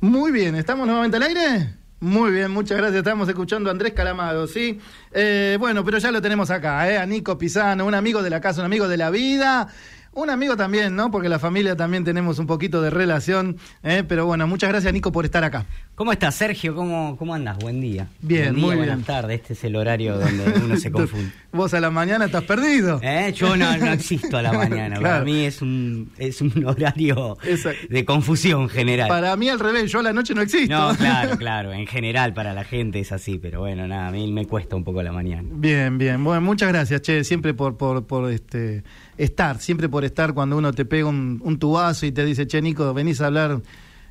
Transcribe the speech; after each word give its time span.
Muy 0.00 0.32
bien, 0.32 0.54
¿estamos 0.56 0.86
nuevamente 0.86 1.18
al 1.18 1.24
aire? 1.24 1.74
Muy 2.00 2.32
bien, 2.32 2.50
muchas 2.50 2.78
gracias. 2.78 3.00
Estamos 3.00 3.28
escuchando 3.28 3.68
a 3.68 3.72
Andrés 3.72 3.92
Calamado, 3.92 4.46
¿sí? 4.46 4.80
Eh, 5.12 5.58
bueno, 5.60 5.84
pero 5.84 5.98
ya 5.98 6.10
lo 6.10 6.22
tenemos 6.22 6.50
acá, 6.50 6.90
¿eh? 6.90 6.96
A 6.96 7.04
Nico 7.04 7.36
Pisano, 7.36 7.84
un 7.84 7.94
amigo 7.94 8.22
de 8.22 8.30
la 8.30 8.40
casa, 8.40 8.60
un 8.60 8.64
amigo 8.64 8.88
de 8.88 8.96
la 8.96 9.10
vida. 9.10 9.68
Un 10.12 10.28
amigo 10.28 10.56
también, 10.56 10.96
¿no? 10.96 11.10
Porque 11.12 11.28
la 11.28 11.38
familia 11.38 11.76
también 11.76 12.02
tenemos 12.02 12.40
un 12.40 12.46
poquito 12.48 12.82
de 12.82 12.90
relación. 12.90 13.56
¿eh? 13.84 14.02
Pero 14.06 14.26
bueno, 14.26 14.46
muchas 14.48 14.68
gracias, 14.70 14.92
Nico, 14.92 15.12
por 15.12 15.24
estar 15.24 15.44
acá. 15.44 15.66
¿Cómo 15.94 16.10
estás, 16.10 16.34
Sergio? 16.34 16.74
¿Cómo, 16.74 17.16
cómo 17.16 17.32
andas? 17.32 17.58
Buen 17.58 17.80
día. 17.80 18.08
Bien, 18.20 18.46
Buen 18.46 18.54
día, 18.56 18.64
muy 18.66 18.76
buenas 18.76 18.96
bien. 18.96 19.06
tardes. 19.06 19.40
Este 19.42 19.52
es 19.52 19.62
el 19.64 19.76
horario 19.76 20.18
donde 20.18 20.52
uno 20.64 20.76
se 20.76 20.90
confunde. 20.92 21.30
Vos 21.52 21.74
a 21.74 21.80
la 21.80 21.90
mañana 21.90 22.24
estás 22.24 22.42
perdido. 22.42 22.98
¿Eh? 23.02 23.32
Yo 23.36 23.56
no, 23.56 23.76
no 23.76 23.92
existo 23.92 24.36
a 24.38 24.42
la 24.42 24.52
mañana. 24.52 24.96
Para 25.00 25.22
mí 25.22 25.44
es 25.44 25.62
un, 25.62 26.10
es 26.18 26.40
un 26.40 26.64
horario 26.66 27.38
Exacto. 27.44 27.86
de 27.88 28.04
confusión 28.04 28.68
general. 28.68 29.08
Para 29.08 29.36
mí 29.36 29.48
al 29.48 29.60
revés, 29.60 29.92
yo 29.92 30.00
a 30.00 30.02
la 30.02 30.12
noche 30.12 30.34
no 30.34 30.42
existo. 30.42 30.76
No, 30.76 30.92
claro, 30.96 31.36
claro. 31.36 31.72
En 31.72 31.86
general 31.86 32.34
para 32.34 32.52
la 32.52 32.64
gente 32.64 32.98
es 32.98 33.12
así, 33.12 33.38
pero 33.38 33.60
bueno, 33.60 33.86
nada, 33.86 34.08
a 34.08 34.10
mí 34.10 34.30
me 34.32 34.44
cuesta 34.46 34.74
un 34.74 34.82
poco 34.82 35.04
la 35.04 35.12
mañana. 35.12 35.48
Bien, 35.52 35.98
bien. 35.98 36.24
Bueno, 36.24 36.40
muchas 36.40 36.68
gracias, 36.70 37.00
Che, 37.02 37.22
siempre 37.22 37.54
por, 37.54 37.76
por, 37.76 38.06
por 38.06 38.28
este 38.32 38.82
estar, 39.24 39.60
siempre 39.60 39.88
por 39.88 40.04
estar 40.04 40.32
cuando 40.34 40.56
uno 40.56 40.72
te 40.72 40.84
pega 40.84 41.06
un, 41.08 41.40
un 41.44 41.58
tubazo 41.58 42.06
y 42.06 42.12
te 42.12 42.24
dice, 42.24 42.46
Che, 42.46 42.60
Nico, 42.62 42.92
venís 42.94 43.20
a 43.20 43.26
hablar. 43.26 43.60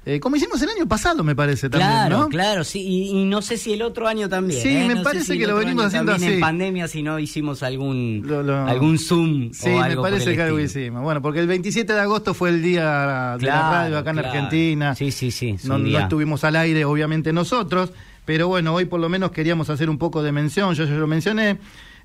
eh, 0.06 0.20
como 0.20 0.36
hicimos 0.38 0.62
el 0.62 0.70
año 0.70 0.88
pasado, 0.88 1.24
me 1.24 1.36
parece 1.36 1.70
también, 1.70 1.90
Claro, 1.92 2.20
¿no? 2.20 2.28
claro, 2.30 2.64
sí, 2.64 2.80
y, 2.82 3.10
y 3.20 3.26
no 3.26 3.42
sé 3.42 3.58
si 3.58 3.74
el 3.74 3.82
otro 3.82 4.08
año 4.08 4.30
también. 4.30 4.62
Sí, 4.62 4.70
¿eh? 4.70 4.88
me 4.88 4.96
No 4.96 5.04
parece 5.04 5.34
si 5.34 5.40
que 5.40 5.46
lo 5.48 5.56
venimos 5.56 5.86
haciendo 5.86 6.14
así. 6.14 6.26
En 6.26 6.40
pandemia, 6.40 6.88
si 6.88 7.04
no 7.04 7.20
hicimos 7.20 7.64
algún 7.64 8.22
Lo- 8.26 8.42
lo- 8.44 8.66
algún 8.66 8.98
Zoom 8.98 9.52
Sí, 9.52 9.70
o 9.70 9.78
me 9.78 9.82
algo 9.84 10.02
parece 10.04 10.36
que 10.36 10.42
algo 10.42 10.60
hicimos. 10.60 11.02
Bueno, 11.04 11.22
porque 11.22 11.40
el 11.42 11.48
27 11.48 11.92
de 11.94 12.00
agosto 12.00 12.34
fue 12.34 12.50
el 12.50 12.62
día 12.62 13.36
de 13.40 13.46
la 13.48 13.72
radio 13.72 13.98
acá 13.98 14.12
en. 14.12 14.20
Argentina. 14.20 14.96
Sí, 14.96 15.12
sí, 15.12 15.32
sí, 15.32 15.56
No, 15.66 15.78
no 15.78 16.00
estuvimos 16.00 16.44
al 16.44 16.56
aire, 16.56 16.86
obviamente 16.86 17.34
nosotros, 17.34 17.92
pero 18.26 18.48
bueno, 18.48 18.74
hoy 18.76 18.86
por 18.86 19.00
lo 19.00 19.10
menos 19.10 19.32
queríamos 19.32 19.70
hacer 19.70 19.90
un 19.90 19.98
poco 19.98 20.24
de 20.24 20.32
mención, 20.32 20.74
yo 20.76 20.86
ya 20.86 20.94
lo 20.94 21.08
mencioné. 21.08 21.58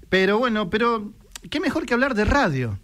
Pero 0.09 0.39
bueno, 0.39 0.69
pero 0.71 1.13
qué 1.51 1.61
mejor 1.61 1.87
que 1.87 1.95
hablar 1.95 2.15
de 2.15 2.25
radio. 2.25 2.79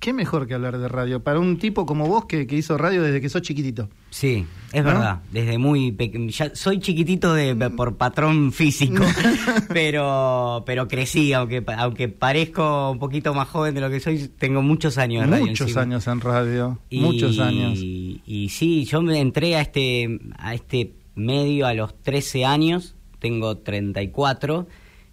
Qué 0.00 0.14
mejor 0.14 0.46
que 0.48 0.54
hablar 0.54 0.78
de 0.78 0.88
radio 0.88 1.22
para 1.22 1.38
un 1.38 1.58
tipo 1.58 1.84
como 1.84 2.06
vos 2.08 2.24
que, 2.24 2.46
que 2.46 2.56
hizo 2.56 2.78
radio 2.78 3.02
desde 3.02 3.20
que 3.20 3.28
sos 3.28 3.42
chiquitito. 3.42 3.90
Sí, 4.08 4.46
es 4.72 4.82
¿No? 4.82 4.88
verdad. 4.90 5.20
Desde 5.30 5.58
muy 5.58 5.92
pequeño. 5.92 6.30
Ya 6.30 6.54
soy 6.54 6.80
chiquitito 6.80 7.34
de, 7.34 7.54
por 7.70 7.96
patrón 7.98 8.50
físico, 8.50 9.04
pero 9.68 10.62
pero 10.66 10.88
crecí, 10.88 11.32
aunque 11.34 11.62
aunque 11.76 12.08
parezco 12.08 12.90
un 12.92 12.98
poquito 12.98 13.34
más 13.34 13.48
joven 13.48 13.74
de 13.74 13.80
lo 13.82 13.90
que 13.90 14.00
soy, 14.00 14.28
tengo 14.38 14.62
muchos 14.62 14.96
años 14.98 15.24
de 15.26 15.30
radio. 15.32 15.46
Muchos 15.46 15.66
encima. 15.68 15.82
años 15.82 16.06
en 16.06 16.20
radio, 16.22 16.78
Y- 16.88 17.00
muchos 17.00 17.38
años. 17.38 17.78
Y 17.78 18.48
sí, 18.50 18.84
yo 18.86 19.02
me 19.02 19.20
entré 19.20 19.56
a 19.56 19.60
este, 19.60 20.18
a 20.38 20.54
este 20.54 20.94
medio 21.14 21.66
a 21.66 21.74
los 21.74 21.94
13 22.02 22.46
años, 22.46 22.94
tengo 23.18 23.58
34, 23.58 24.66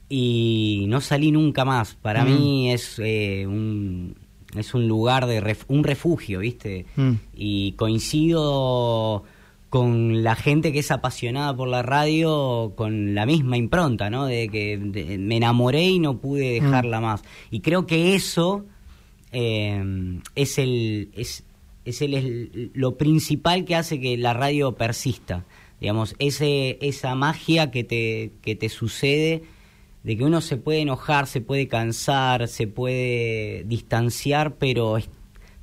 y 0.07 0.85
no 0.87 1.01
salí 1.01 1.31
nunca 1.31 1.65
más. 1.65 1.95
Para 1.95 2.23
Mm. 2.23 2.27
mí 2.27 2.71
es 2.71 2.95
eh, 3.03 3.45
un 3.45 4.15
es 4.55 4.73
un 4.73 4.87
lugar 4.87 5.25
de 5.27 5.41
ref- 5.41 5.65
un 5.67 5.83
refugio, 5.83 6.39
¿viste? 6.39 6.85
Mm. 6.95 7.13
Y 7.35 7.71
coincido 7.73 9.23
con 9.69 10.23
la 10.23 10.35
gente 10.35 10.71
que 10.71 10.79
es 10.79 10.91
apasionada 10.91 11.55
por 11.55 11.67
la 11.67 11.81
radio 11.83 12.71
con 12.77 13.13
la 13.15 13.25
misma 13.25 13.57
impronta, 13.57 14.09
¿no? 14.09 14.25
De 14.25 14.47
que 14.47 14.77
de- 14.77 15.17
me 15.17 15.37
enamoré 15.37 15.83
y 15.89 15.99
no 15.99 16.19
pude 16.19 16.61
Mm. 16.61 16.63
dejarla 16.63 17.01
más. 17.01 17.21
Y 17.51 17.59
creo 17.59 17.85
que 17.85 18.15
eso 18.15 18.65
eh, 19.33 20.19
es 20.35 20.57
el 20.57 21.09
es, 21.13 21.43
es 21.83 22.01
el, 22.01 22.13
el- 22.13 22.71
lo 22.73 22.95
principal 22.97 23.65
que 23.65 23.75
hace 23.75 23.99
que 23.99 24.15
la 24.15 24.33
radio 24.33 24.75
persista 24.75 25.43
digamos 25.81 26.15
ese 26.17 26.77
esa 26.81 27.13
magia 27.13 27.69
que 27.69 27.83
te 27.83 28.31
que 28.41 28.55
te 28.55 28.69
sucede 28.69 29.43
de 30.07 30.17
que 30.17 30.23
uno 30.23 30.39
se 30.41 30.57
puede 30.57 30.79
enojar 30.81 31.27
se 31.27 31.41
puede 31.41 31.67
cansar 31.67 32.47
se 32.47 32.65
puede 32.67 33.63
distanciar 33.65 34.53
pero 34.55 34.97
es- 34.97 35.09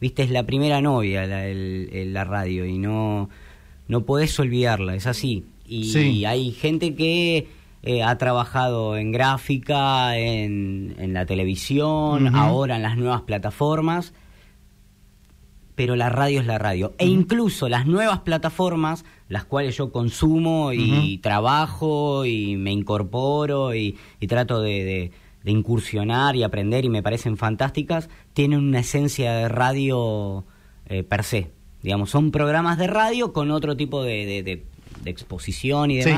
viste 0.01 0.23
es 0.23 0.31
la 0.31 0.45
primera 0.45 0.81
novia 0.81 1.27
la, 1.27 1.47
el- 1.49 1.89
el- 1.93 2.13
la 2.13 2.25
radio 2.25 2.67
y 2.67 2.79
no 2.79 3.31
no 3.89 4.05
podés 4.05 4.39
olvidarla 4.39 4.95
es 4.95 5.07
así 5.07 5.45
y 5.67 5.85
Sí. 5.85 6.25
hay 6.27 6.53
gente 6.53 6.95
que 6.95 7.49
eh, 7.87 8.03
ha 8.03 8.17
trabajado 8.17 8.97
en 8.97 9.13
gráfica, 9.13 10.17
en, 10.17 10.95
en 10.99 11.13
la 11.13 11.27
televisión, 11.27 12.35
ahora 12.35 12.77
en 12.77 12.83
las 12.83 12.97
nuevas 12.97 13.21
plataformas, 13.23 14.15
pero 15.75 15.97
la 15.97 16.09
radio 16.09 16.41
es 16.41 16.47
la 16.47 16.59
radio. 16.59 16.93
E 16.99 17.07
incluso 17.07 17.69
las 17.69 17.87
nuevas 17.87 18.21
plataformas, 18.21 19.05
las 19.29 19.45
cuales 19.45 19.77
yo 19.77 19.91
consumo 19.91 20.73
y 20.73 21.19
trabajo 21.19 22.25
y 22.25 22.57
me 22.57 22.71
incorporo 22.73 23.75
y, 23.75 23.97
y 24.21 24.27
trato 24.27 24.61
de, 24.61 24.85
de- 24.85 25.11
de 25.45 25.51
incursionar 25.51 26.37
y 26.37 26.43
aprender 26.43 26.87
y 26.87 26.89
me 26.89 27.03
parecen 27.03 27.37
fantásticas, 27.37 28.09
tienen 28.33 28.61
una 28.61 28.79
esencia 28.79 29.33
de 29.35 29.49
radio 29.51 30.45
eh, 30.87 31.03
per 31.03 31.23
se. 31.23 31.51
Digamos, 31.83 32.09
son 32.09 32.31
programas 32.31 32.79
de 32.79 32.87
radio 32.87 33.35
con 33.35 33.51
otro 33.51 33.77
tipo 33.77 34.03
de, 34.03 34.43
de- 34.43 34.65
exposición 35.05 35.91
y 35.91 36.03
Sí. 36.03 36.11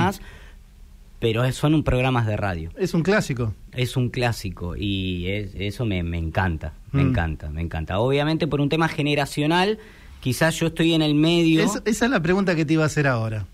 Pero 1.18 1.50
son 1.52 1.74
un 1.74 1.82
programas 1.82 2.26
de 2.26 2.36
radio. 2.36 2.70
Es 2.76 2.94
un 2.94 3.02
clásico. 3.02 3.54
Es 3.72 3.96
un 3.96 4.10
clásico 4.10 4.76
y 4.76 5.26
es- 5.28 5.52
eso 5.54 5.84
me, 5.86 6.02
me 6.02 6.18
encanta, 6.18 6.72
me 6.92 7.02
Mm. 7.04 7.08
encanta, 7.08 7.50
me 7.50 7.60
encanta. 7.62 7.98
Obviamente 7.98 8.46
por 8.46 8.60
un 8.60 8.68
tema 8.68 8.88
generacional, 8.88 9.78
quizás 10.20 10.58
yo 10.58 10.66
estoy 10.68 10.92
en 10.92 11.02
el 11.02 11.14
medio. 11.14 11.62
Es- 11.62 11.82
esa 11.84 12.04
es 12.04 12.10
la 12.10 12.20
pregunta 12.22 12.54
que 12.54 12.64
te 12.64 12.74
iba 12.74 12.82
a 12.82 12.86
hacer 12.86 13.06
ahora. 13.06 13.46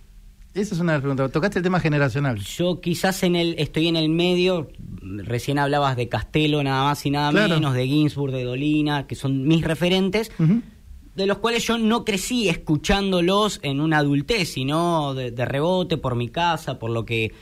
Esa 0.55 0.75
es 0.75 0.81
una 0.83 0.93
de 0.93 0.97
las 0.99 1.03
preguntas. 1.03 1.33
Tocaste 1.33 1.61
el 1.61 1.63
tema 1.63 1.81
generacional. 1.81 2.39
Yo 2.39 2.81
quizás 2.83 3.23
en 3.23 3.37
el 3.37 3.55
estoy 3.59 3.89
en 3.89 3.97
el 3.97 4.11
medio, 4.11 4.69
recién 5.03 5.59
hablabas 5.59 5.97
de 5.97 6.09
Castelo 6.11 6.63
nada 6.63 6.85
más 6.85 7.07
y 7.07 7.11
nada 7.11 7.31
Claro. 7.31 7.55
menos, 7.55 7.73
de 7.73 7.87
Ginsburg, 7.87 8.33
de 8.33 8.45
Dolina, 8.45 9.07
que 9.07 9.15
son 9.15 9.49
mis 9.49 9.63
referentes, 9.65 10.31
de 11.15 11.27
los 11.27 11.39
cuales 11.39 11.67
yo 11.67 11.79
no 11.79 12.05
crecí 12.05 12.51
escuchándolos 12.51 13.61
en 13.63 13.81
una 13.81 13.99
adultez, 13.99 14.51
sino 14.51 15.15
de, 15.15 15.31
de 15.31 15.45
rebote 15.47 15.97
por 15.97 16.17
mi 16.17 16.29
casa, 16.29 16.79
por 16.79 16.91
lo 16.91 17.05
que... 17.07 17.33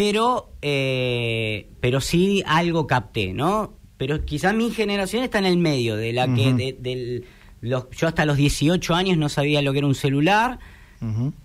Pero, 0.00 0.50
eh, 0.62 1.68
pero 1.80 2.00
sí 2.00 2.42
algo 2.46 2.86
capté, 2.86 3.32
¿no? 3.32 3.72
Pero 3.96 4.24
quizás 4.24 4.54
mi 4.54 4.70
generación 4.70 5.24
está 5.24 5.38
en 5.40 5.46
el 5.46 5.56
medio, 5.58 5.96
de 5.96 6.12
la 6.12 6.32
que 6.32 6.52
de- 6.56 6.72
del- 6.78 7.24
los, 7.60 7.90
yo 7.90 8.06
hasta 8.06 8.24
los 8.24 8.36
18 8.36 8.94
años 8.94 9.18
no 9.18 9.28
sabía 9.28 9.60
lo 9.62 9.72
que 9.72 9.78
era 9.78 9.86
un 9.88 9.96
celular, 9.96 10.60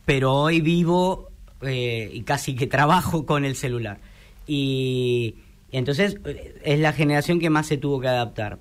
pero 0.06 0.34
hoy 0.36 0.62
vivo 0.62 1.30
eh, 1.62 2.09
y 2.14 2.22
casi 2.22 2.53
que 2.56 2.68
trabajo 2.68 3.25
con 3.25 3.44
el 3.46 3.56
celular. 3.56 4.00
Y, 4.46 5.35
y 5.72 5.78
entonces 5.78 6.18
eh, 6.25 6.56
es 6.64 6.80
la 6.80 6.94
generación 6.94 7.40
que 7.40 7.50
más 7.50 7.66
se 7.68 7.78
tuvo 7.78 8.00
que 8.00 8.08
adaptar. 8.08 8.59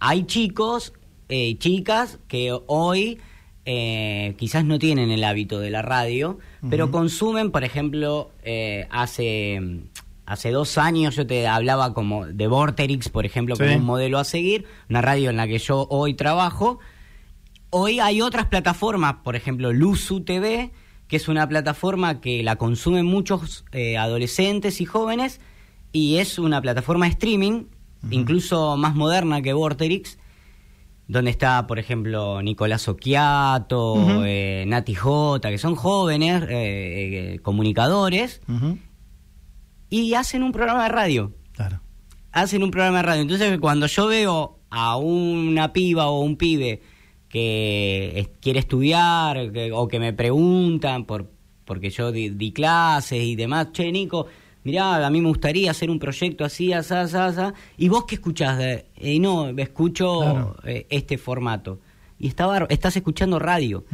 Hay 0.00 0.24
chicos 0.24 0.92
eh, 1.28 1.50
y 1.50 1.54
chicas 1.56 2.18
que 2.26 2.52
hoy 2.66 3.18
eh, 3.72 4.34
quizás 4.36 4.64
no 4.64 4.80
tienen 4.80 5.12
el 5.12 5.22
hábito 5.22 5.60
de 5.60 5.70
la 5.70 5.80
radio, 5.80 6.40
pero 6.68 6.90
consumen, 6.90 7.52
por 7.52 7.62
ejemplo, 7.62 8.32
eh, 8.42 8.88
hace, 8.90 9.60
hace 10.26 10.50
dos 10.50 10.76
años 10.76 11.14
yo 11.14 11.24
te 11.24 11.46
hablaba 11.46 11.94
como 11.94 12.26
de 12.26 12.48
Vorterix, 12.48 13.08
por 13.08 13.24
ejemplo, 13.26 13.54
Sí. 13.54 13.62
como 13.62 13.76
un 13.76 13.84
modelo 13.84 14.18
a 14.18 14.24
seguir, 14.24 14.64
una 14.88 15.02
radio 15.02 15.30
en 15.30 15.36
la 15.36 15.46
que 15.46 15.58
yo 15.58 15.86
hoy 15.88 16.14
trabajo. 16.14 16.80
Hoy 17.70 18.00
hay 18.00 18.20
otras 18.22 18.46
plataformas, 18.46 19.14
por 19.22 19.36
ejemplo, 19.36 19.72
Luzu 19.72 20.22
TV, 20.24 20.72
que 21.06 21.14
es 21.14 21.28
una 21.28 21.48
plataforma 21.48 22.20
que 22.20 22.42
la 22.42 22.56
consumen 22.56 23.06
muchos 23.06 23.64
eh, 23.70 23.96
adolescentes 23.98 24.80
y 24.80 24.84
jóvenes, 24.84 25.40
y 25.92 26.16
es 26.16 26.40
una 26.40 26.60
plataforma 26.60 27.06
de 27.06 27.12
streaming, 27.12 27.66
incluso 28.10 28.76
más 28.76 28.96
moderna 28.96 29.42
que 29.42 29.52
Vorterix, 29.52 30.18
donde 31.10 31.30
está, 31.30 31.66
por 31.66 31.78
ejemplo, 31.78 32.40
Nicolás 32.42 32.86
Occhiato, 32.88 34.24
eh, 34.24 34.64
Nati 34.66 34.94
J, 34.94 35.50
que 35.50 35.58
son 35.58 35.74
jóvenes 35.74 36.42
eh, 36.44 36.48
eh, 37.34 37.38
comunicadores, 37.42 38.40
y 39.88 40.14
hacen 40.14 40.42
un 40.42 40.52
programa 40.52 40.84
de 40.84 40.88
radio 40.90 41.32
Claro. 41.52 41.80
hacen 42.32 42.62
un 42.62 42.70
programa 42.70 42.98
de 42.98 43.02
radio. 43.02 43.22
Entonces, 43.22 43.58
cuando 43.58 43.86
yo 43.86 44.06
veo 44.06 44.58
a 44.70 44.96
una 44.96 45.72
piba 45.72 46.06
o 46.08 46.20
un 46.20 46.36
pibe 46.36 46.80
que 47.28 48.12
es- 48.14 48.30
quiere 48.40 48.60
estudiar 48.60 49.50
que- 49.52 49.72
o 49.72 49.88
que 49.88 49.98
me 50.00 50.12
preguntan 50.12 51.04
por 51.06 51.30
porque 51.64 51.90
yo 51.90 52.10
di, 52.10 52.30
di 52.30 52.50
clases 52.52 53.22
y 53.22 53.36
demás, 53.36 53.68
che, 53.72 53.92
Nico, 53.92 54.26
mirá, 54.64 55.06
a 55.06 55.10
mí 55.10 55.20
me 55.20 55.28
gustaría 55.28 55.70
hacer 55.70 55.90
un 55.90 55.98
proyecto 55.98 56.44
así, 56.44 56.72
así, 56.72 56.94
así, 56.94 57.16
así. 57.16 57.40
¿Y 57.78 57.88
vos 57.88 58.04
qué 58.06 58.16
escuchás? 58.16 58.58
De, 58.58 58.86
"Eh, 58.96 59.18
no, 59.18 59.48
escucho 59.50 60.20
Claro. 60.20 60.56
eh, 60.64 60.86
este 60.90 61.18
formato. 61.18 61.78
Y 62.18 62.28
está 62.28 62.46
bar- 62.46 62.66
estás 62.70 62.96
escuchando 62.96 63.38
radio 63.38 63.84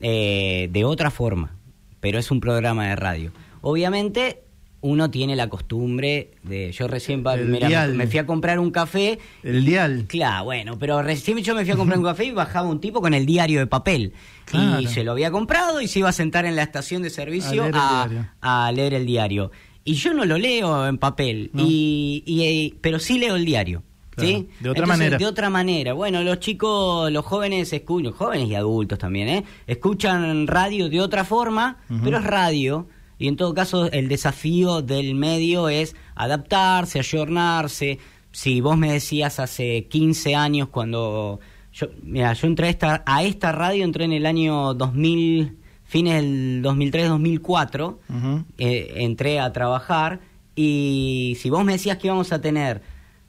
eh, 0.00 0.68
de 0.72 0.84
otra 0.84 1.10
forma, 1.10 1.56
pero 2.00 2.18
es 2.18 2.30
un 2.30 2.40
programa 2.40 2.88
de 2.88 2.96
radio. 2.96 3.32
Obviamente, 3.60 4.40
uno 4.80 5.10
tiene 5.10 5.34
la 5.34 5.48
costumbre 5.48 6.32
de. 6.42 6.70
Yo 6.72 6.86
recién 6.88 7.22
mira, 7.46 7.86
me 7.88 8.06
fui 8.06 8.18
a 8.18 8.26
comprar 8.26 8.58
un 8.58 8.70
café. 8.70 9.18
El 9.42 9.64
dial. 9.64 10.04
Claro, 10.06 10.44
bueno, 10.44 10.78
pero 10.78 11.02
recién 11.02 11.38
yo 11.38 11.54
me 11.54 11.62
fui 11.64 11.72
a 11.72 11.76
comprar 11.76 11.98
un 11.98 12.04
café 12.12 12.24
y 12.26 12.32
bajaba 12.32 12.68
un 12.68 12.80
tipo 12.80 13.00
con 13.00 13.14
el 13.14 13.24
diario 13.24 13.60
de 13.60 13.66
papel. 13.66 14.12
Claro. 14.44 14.80
Y 14.80 14.86
se 14.88 15.04
lo 15.04 15.12
había 15.12 15.30
comprado 15.30 15.80
y 15.80 15.88
se 15.88 16.00
iba 16.00 16.10
a 16.10 16.12
sentar 16.12 16.44
en 16.44 16.54
la 16.56 16.62
estación 16.62 17.00
de 17.02 17.08
servicio 17.08 17.62
A 17.62 17.66
leer 17.66 17.74
el 17.74 17.80
a, 17.80 17.88
diario. 18.06 18.28
a 18.42 18.72
leer 18.72 18.94
el 18.94 19.06
diario. 19.06 19.50
Y 19.84 19.94
yo 19.94 20.14
no 20.14 20.24
lo 20.24 20.38
leo 20.38 20.86
en 20.86 20.98
papel, 20.98 21.50
No. 21.52 21.62
y, 21.66 22.22
y- 22.26 22.42
y- 22.44 22.74
pero 22.80 22.98
sí 22.98 23.18
leo 23.18 23.36
el 23.36 23.44
diario. 23.44 23.82
Claro, 24.10 24.28
¿sí? 24.28 24.34
de 24.60 24.70
otra 24.70 24.84
Entonces, 24.84 24.88
manera. 24.88 25.18
De 25.18 25.26
otra 25.26 25.50
manera. 25.50 25.92
Bueno, 25.92 26.22
los 26.22 26.38
chicos, 26.38 27.10
los 27.10 27.24
jóvenes 27.24 27.72
escuchan, 27.72 28.12
jóvenes 28.12 28.48
y 28.48 28.54
adultos 28.54 28.98
también, 28.98 29.28
¿eh? 29.28 29.44
escuchan 29.66 30.46
radio 30.46 30.88
de 30.88 31.00
otra 31.00 31.24
forma, 31.24 31.78
pero 32.02 32.18
es 32.18 32.24
radio. 32.24 32.86
Y 33.18 33.26
en 33.28 33.36
todo 33.36 33.52
caso, 33.54 33.90
el 33.92 34.08
desafío 34.08 34.82
del 34.82 35.14
medio 35.16 35.68
es 35.68 35.96
adaptarse, 36.14 36.98
ayornarse. 37.00 37.98
Si 38.32 38.60
vos 38.60 38.76
me 38.76 38.92
decías 38.92 39.38
hace 39.40 39.86
15 39.88 40.34
años 40.34 40.68
cuando... 40.68 41.40
Yo, 41.72 41.88
mira, 42.02 42.32
yo 42.34 42.46
entré 42.46 42.68
a 42.68 42.70
esta, 42.70 43.02
a 43.06 43.24
esta 43.24 43.50
radio, 43.52 43.84
entré 43.84 44.04
en 44.04 44.12
el 44.12 44.26
año 44.26 44.74
2000, 44.74 45.56
fines 45.94 46.20
del 46.20 46.60
2003-2004, 46.62 47.98
Ujú. 48.08 48.44
eh, 48.58 48.92
entré 48.96 49.38
a 49.38 49.52
trabajar 49.52 50.18
y 50.56 51.36
si 51.40 51.50
vos 51.50 51.64
me 51.64 51.72
decías 51.74 51.98
que 51.98 52.08
íbamos 52.08 52.32
a 52.32 52.40
tener 52.40 52.82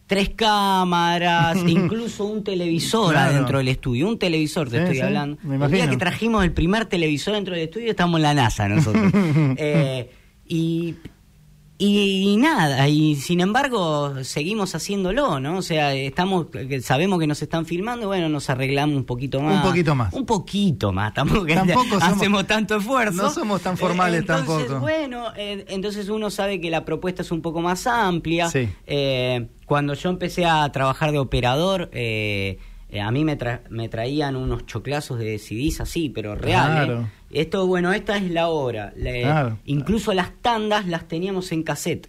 tres 0.07 0.29
cámaras, 0.35 1.57
incluso 1.67 2.25
un 2.25 2.44
televisor 2.44 3.12
Claro. 3.13 3.33
adentro 3.35 3.57
del 3.59 3.67
estudio, 3.67 4.07
un 4.07 4.17
televisor 4.17 4.67
te 4.69 4.77
Sí, 4.77 4.81
estoy 4.81 4.95
sí, 4.95 5.01
hablando. 5.01 5.38
me 5.44 5.63
El 5.63 5.71
día 5.71 5.88
que 5.89 5.97
trajimos 5.97 6.44
el 6.44 6.53
primer 6.53 6.85
televisor 6.85 7.35
dentro 7.35 7.53
del 7.53 7.65
estudio 7.65 7.91
estamos 7.91 8.17
en 8.17 8.23
la 8.23 8.33
NASA 8.33 8.67
nosotros. 8.67 9.12
Eh, 9.57 10.09
y, 10.47 10.95
y, 11.77 12.30
y 12.33 12.38
nada, 12.38 12.88
y 12.88 13.16
sin 13.16 13.42
embargo 13.42 14.24
seguimos 14.24 14.75
haciéndolo, 14.75 15.39
¿no? 15.42 15.57
O 15.57 15.62
sea, 15.62 15.94
estamos, 15.94 16.48
sabemos 16.81 17.19
que 17.19 17.27
nos 17.27 17.42
están 17.42 17.66
filmando, 17.66 18.07
bueno, 18.07 18.30
nos 18.30 18.50
arreglamos 18.50 18.95
un 18.95 19.04
poquito 19.04 19.42
más. 19.42 19.57
Un 19.57 19.62
poquito 19.69 19.94
más. 19.95 20.13
Un 20.13 20.25
poquito 20.25 20.94
más, 20.94 21.13
tampoco, 21.13 21.45
Tampoco 21.48 22.00
somos- 22.00 22.04
hacemos 22.04 22.48
tanto 22.48 22.77
esfuerzo. 22.77 23.24
No 23.24 23.30
somos 23.30 23.62
tan 23.62 23.77
formales 23.77 24.22
entonces, 24.22 24.48
tampoco. 24.68 24.80
Bueno, 24.80 25.25
eh, 25.36 25.66
entonces 25.68 26.07
uno 26.10 26.30
sabe 26.30 26.62
que 26.62 26.69
la 26.69 26.86
propuesta 26.86 27.24
es 27.24 27.31
un 27.31 27.42
poco 27.42 27.62
más 27.62 27.88
amplia. 27.88 28.50
Sí. 28.50 28.69
Eh, 28.88 29.48
cuando 29.66 29.95
yo 29.95 30.10
empecé 30.10 30.45
a 30.45 30.72
trabajar 30.72 31.12
de 31.12 31.18
operador, 31.19 31.89
eh, 31.92 32.57
eh, 32.90 33.02
a 33.02 33.12
mí 33.12 33.24
me, 33.26 33.38
tra- 33.38 33.62
me 33.70 33.90
traían 33.90 34.36
unos 34.36 34.66
choclazos 34.66 35.20
de 35.20 35.38
CDs 35.40 35.82
así, 35.82 36.10
pero 36.10 36.36
reales. 36.36 36.86
Claro. 36.86 37.10
Esto, 37.32 37.68
bueno, 37.68 37.92
esta 37.94 38.16
es 38.18 38.30
la 38.32 38.48
hora. 38.50 38.94
Le- 38.96 39.24
Claro. 39.24 39.58
Incluso 39.66 40.14
las 40.14 40.32
tandas 40.42 40.88
las 40.88 41.08
teníamos 41.08 41.52
en 41.52 41.64
cassette. 41.64 42.08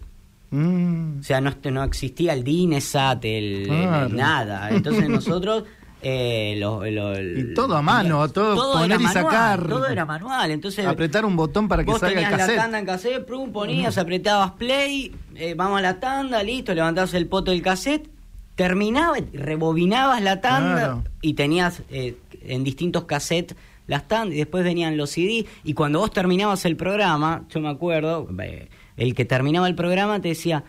Mm. 0.51 1.19
O 1.19 1.23
sea, 1.23 1.41
no, 1.41 1.51
no 1.71 1.83
existía 1.83 2.33
el 2.33 2.43
Dinesat, 2.43 3.23
el, 3.25 3.43
el- 3.61 3.67
Claro. 3.67 4.09
nada. 4.09 4.69
Entonces 4.69 5.09
nosotros... 5.09 5.63
eh, 6.01 6.55
lo- 6.59 6.85
lo- 6.85 7.19
Y 7.19 7.53
todo 7.55 7.75
a 7.75 7.81
mano, 7.81 8.29
todo 8.29 8.53
era 8.85 8.95
poner 8.95 9.01
y 9.01 9.03
manual, 9.03 9.23
sacar. 9.25 9.67
Todo 9.67 9.87
era 9.87 10.05
manual. 10.05 10.51
Entonces, 10.51 10.85
Apretar 10.85 11.25
un 11.25 11.35
botón 11.35 11.67
para 11.67 11.83
que 11.83 11.89
Vos 11.91 11.99
salga 11.99 12.21
el 12.21 12.29
cassette. 12.37 12.55
la 12.55 12.61
tanda 12.61 12.79
en 12.79 12.85
cassette, 12.85 13.25
prum, 13.25 13.51
ponías, 13.51 13.97
apretabas 13.97 14.51
play, 14.51 15.13
eh, 15.35 15.53
vamos 15.55 15.79
a 15.79 15.81
la 15.81 15.99
tanda, 15.99 16.41
listo, 16.43 16.73
levantabas 16.73 17.13
el 17.15 17.27
poto 17.27 17.51
del 17.51 17.61
cassette, 17.63 18.07
terminaba, 18.57 19.15
rebobinabas 19.31 20.21
la 20.21 20.41
tanda 20.41 20.75
Claro. 20.75 21.03
y 21.21 21.35
tenías 21.35 21.83
eh, 21.89 22.17
en 22.41 22.65
distintos 22.65 23.05
cassettes 23.05 23.55
las 23.85 24.07
tandas 24.09 24.35
y 24.35 24.39
después 24.39 24.65
venían 24.65 24.97
los 24.97 25.11
CD 25.11 25.45
y 25.63 25.73
cuando 25.73 25.99
vos 25.99 26.11
terminabas 26.11 26.65
el 26.65 26.75
programa, 26.75 27.45
yo 27.49 27.61
me 27.61 27.69
acuerdo, 27.69 28.27
eh, 28.43 28.67
el 28.97 29.13
que 29.15 29.23
terminaba 29.23 29.67
el 29.69 29.75
programa 29.75 30.19
te 30.19 30.29
decía, 30.29 30.65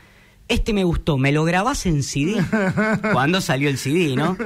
este 0.47 0.73
me 0.73 0.85
gustó, 0.85 1.19
¿me 1.19 1.33
lo 1.33 1.43
grabás 1.45 1.87
en 1.87 2.03
CD? 2.05 2.37
cuando 3.13 3.41
salió 3.41 3.69
el 3.69 3.79
CD, 3.79 4.15
¿no? 4.15 4.37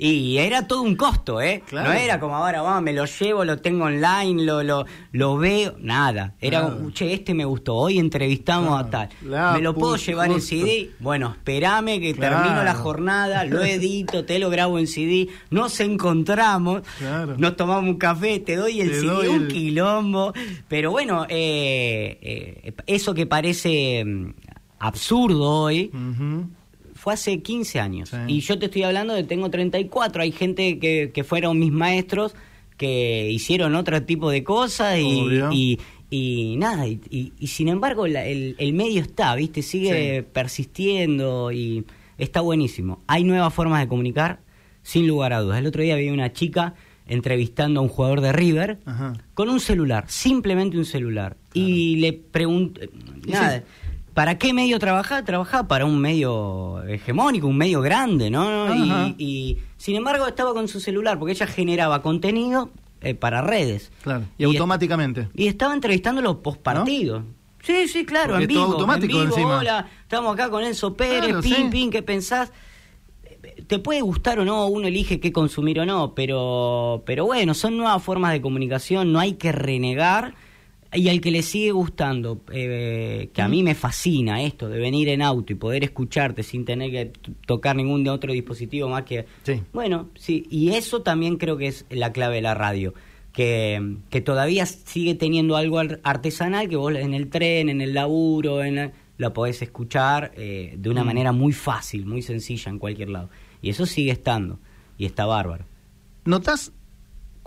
Y 0.00 0.38
era 0.38 0.68
todo 0.68 0.82
un 0.82 0.94
costo, 0.94 1.40
¿eh? 1.40 1.64
Claro. 1.66 1.88
No 1.88 1.94
era 1.94 2.20
como 2.20 2.36
ahora, 2.36 2.62
vamos, 2.62 2.82
me 2.82 2.92
lo 2.92 3.04
llevo, 3.04 3.44
lo 3.44 3.58
tengo 3.58 3.86
online, 3.86 4.44
lo, 4.44 4.62
lo, 4.62 4.86
lo 5.10 5.36
veo, 5.38 5.74
nada. 5.80 6.34
Era, 6.40 6.62
como, 6.70 6.92
che, 6.92 7.12
este 7.12 7.34
me 7.34 7.44
gustó, 7.44 7.74
hoy 7.74 7.98
entrevistamos 7.98 8.78
a 8.80 8.88
tal. 8.88 9.08
La 9.24 9.54
¿Me 9.54 9.60
lo 9.60 9.74
puedo 9.74 9.96
llevar 9.96 10.30
en. 10.30 10.40
CD? 10.40 10.90
Bueno, 11.00 11.30
espérame 11.36 11.98
que 12.00 12.14
Claro. 12.14 12.36
termino 12.42 12.62
la 12.62 12.74
jornada, 12.74 13.44
lo 13.44 13.64
edito, 13.64 14.24
te 14.24 14.38
lo 14.38 14.50
grabo 14.50 14.78
en 14.78 14.86
CD, 14.86 15.28
nos 15.50 15.80
encontramos, 15.80 16.82
Claro. 16.98 17.34
nos 17.36 17.56
tomamos 17.56 17.90
un 17.90 17.98
café, 17.98 18.38
te 18.38 18.54
doy 18.54 18.80
el 18.80 18.90
Te 18.90 19.00
CD, 19.00 19.06
doy 19.08 19.28
un 19.28 19.42
el- 19.42 19.48
quilombo. 19.48 20.32
Pero 20.68 20.92
bueno, 20.92 21.26
eh, 21.28 22.18
eh, 22.22 22.72
eso 22.86 23.14
que 23.14 23.26
parece 23.26 24.04
mm, 24.04 24.32
absurdo 24.78 25.42
hoy. 25.62 25.90
Fue 27.08 27.14
hace 27.14 27.40
15 27.42 27.80
años. 27.80 28.10
Sí. 28.10 28.16
Y 28.28 28.40
yo 28.40 28.58
te 28.58 28.66
estoy 28.66 28.82
hablando 28.82 29.14
de 29.14 29.24
tengo 29.24 29.48
34. 29.50 30.22
Hay 30.22 30.32
gente 30.32 30.78
que, 30.78 31.10
que 31.14 31.24
fueron 31.24 31.58
mis 31.58 31.72
maestros 31.72 32.34
que 32.76 33.30
hicieron 33.30 33.74
otro 33.74 34.02
tipo 34.02 34.30
de 34.30 34.44
cosas 34.44 34.98
y, 34.98 35.40
y, 35.52 35.78
y 36.10 36.56
nada. 36.58 36.86
Y, 36.86 37.32
sin 37.46 37.68
embargo, 37.68 38.06
la- 38.06 38.24
el, 38.26 38.54
el 38.58 38.72
medio 38.72 39.00
está, 39.02 39.34
¿viste? 39.34 39.62
Sigue 39.62 40.20
Sí. 40.20 40.26
persistiendo 40.32 41.50
y 41.52 41.84
está 42.18 42.40
buenísimo. 42.40 43.00
Hay 43.06 43.24
nuevas 43.24 43.52
formas 43.54 43.80
de 43.80 43.88
comunicar, 43.88 44.40
sin 44.82 45.06
lugar 45.06 45.32
a 45.32 45.40
dudas. 45.40 45.58
El 45.58 45.66
otro 45.66 45.82
día 45.82 45.96
vi 45.96 46.08
una 46.10 46.32
chica 46.32 46.74
entrevistando 47.06 47.80
a 47.80 47.82
un 47.82 47.88
jugador 47.88 48.20
de 48.20 48.32
River 48.32 48.78
Ajá. 48.84 49.14
con 49.34 49.48
un 49.48 49.60
celular, 49.60 50.04
simplemente 50.08 50.76
un 50.76 50.84
celular. 50.84 51.36
Y 51.54 51.96
le 51.96 52.12
pregunté, 52.12 52.90
nada, 53.26 53.58
sí. 53.60 53.64
¿Para 54.18 54.36
qué 54.36 54.52
medio 54.52 54.80
trabajaba? 54.80 55.24
Trabajaba 55.24 55.68
para 55.68 55.84
un 55.86 56.00
medio 56.00 56.82
hegemónico, 56.88 57.46
un 57.46 57.56
medio 57.56 57.80
grande, 57.80 58.30
¿no? 58.30 58.74
Y, 58.74 59.14
y, 59.16 59.58
sin 59.76 59.94
embargo 59.94 60.26
estaba 60.26 60.52
con 60.54 60.66
su 60.66 60.80
celular, 60.80 61.20
porque 61.20 61.34
ella 61.34 61.46
generaba 61.46 62.02
contenido 62.02 62.70
eh, 63.00 63.14
para 63.14 63.42
redes. 63.42 63.92
Claro. 64.02 64.24
Y, 64.36 64.42
Y 64.42 64.46
automáticamente. 64.46 65.28
Y 65.36 65.46
estaba 65.46 65.72
entrevistándolo 65.72 66.42
post 66.42 66.60
partido. 66.62 67.22
Sí, 67.62 67.86
sí, 67.86 68.04
claro, 68.04 68.30
Porque 68.32 68.46
en 68.46 68.50
todo 68.54 68.64
vivo. 68.64 68.72
automático 68.74 69.18
en 69.18 69.26
vivo, 69.26 69.36
encima. 69.36 69.58
hola, 69.58 69.88
estamos 70.02 70.34
acá 70.34 70.50
con 70.50 70.64
Enzo 70.64 70.96
Pérez, 70.96 71.26
Claro, 71.28 71.40
pin, 71.40 71.54
sí. 71.54 71.68
pin, 71.70 71.90
¿qué 71.90 72.02
pensás? 72.02 72.52
te 73.68 73.78
puede 73.78 74.00
gustar 74.00 74.40
o 74.40 74.44
no, 74.44 74.66
uno 74.66 74.88
elige 74.88 75.20
qué 75.20 75.30
consumir 75.30 75.78
o 75.78 75.86
no, 75.86 76.14
pero, 76.14 77.04
pero 77.06 77.24
bueno, 77.26 77.54
son 77.54 77.76
nuevas 77.76 78.02
formas 78.02 78.32
de 78.32 78.40
comunicación, 78.40 79.12
no 79.12 79.20
hay 79.20 79.34
que 79.34 79.52
renegar. 79.52 80.34
Y 80.94 81.08
al 81.10 81.20
que 81.20 81.30
le 81.30 81.42
sigue 81.42 81.70
gustando, 81.72 82.40
eh, 82.50 83.28
que 83.34 83.42
a 83.42 83.48
mí 83.48 83.62
me 83.62 83.74
fascina 83.74 84.42
esto 84.42 84.68
de 84.70 84.78
venir 84.78 85.08
en 85.10 85.20
auto 85.20 85.52
y 85.52 85.56
poder 85.56 85.84
escucharte 85.84 86.42
sin 86.42 86.64
tener 86.64 86.90
que 86.90 87.12
tocar 87.46 87.76
ningún 87.76 88.04
de 88.04 88.10
otro 88.10 88.32
dispositivo 88.32 88.88
más 88.88 89.02
que... 89.04 89.26
Sí. 89.42 89.60
Bueno, 89.74 90.08
sí, 90.14 90.46
y 90.50 90.70
eso 90.70 91.02
también 91.02 91.36
creo 91.36 91.58
que 91.58 91.66
es 91.66 91.84
la 91.90 92.10
clave 92.12 92.36
de 92.36 92.40
la 92.42 92.54
radio, 92.54 92.94
que, 93.34 93.96
que 94.08 94.22
todavía 94.22 94.64
sigue 94.64 95.14
teniendo 95.14 95.56
algo 95.56 95.78
ar- 95.78 96.00
artesanal 96.04 96.68
que 96.70 96.76
vos 96.76 96.94
en 96.94 97.12
el 97.12 97.28
tren, 97.28 97.68
en 97.68 97.82
el 97.82 97.92
laburo, 97.92 98.64
en 98.64 98.76
la- 98.76 98.92
lo 99.18 99.32
podés 99.34 99.60
escuchar 99.60 100.32
eh, 100.36 100.74
de 100.78 100.88
una 100.88 101.02
Mm. 101.02 101.06
manera 101.06 101.32
muy 101.32 101.52
fácil, 101.52 102.06
muy 102.06 102.22
sencilla 102.22 102.70
en 102.70 102.78
cualquier 102.78 103.10
lado. 103.10 103.28
Y 103.60 103.68
eso 103.70 103.84
sigue 103.84 104.12
estando, 104.12 104.58
y 104.96 105.04
está 105.04 105.26
bárbaro. 105.26 105.66
¿Notás 106.24 106.72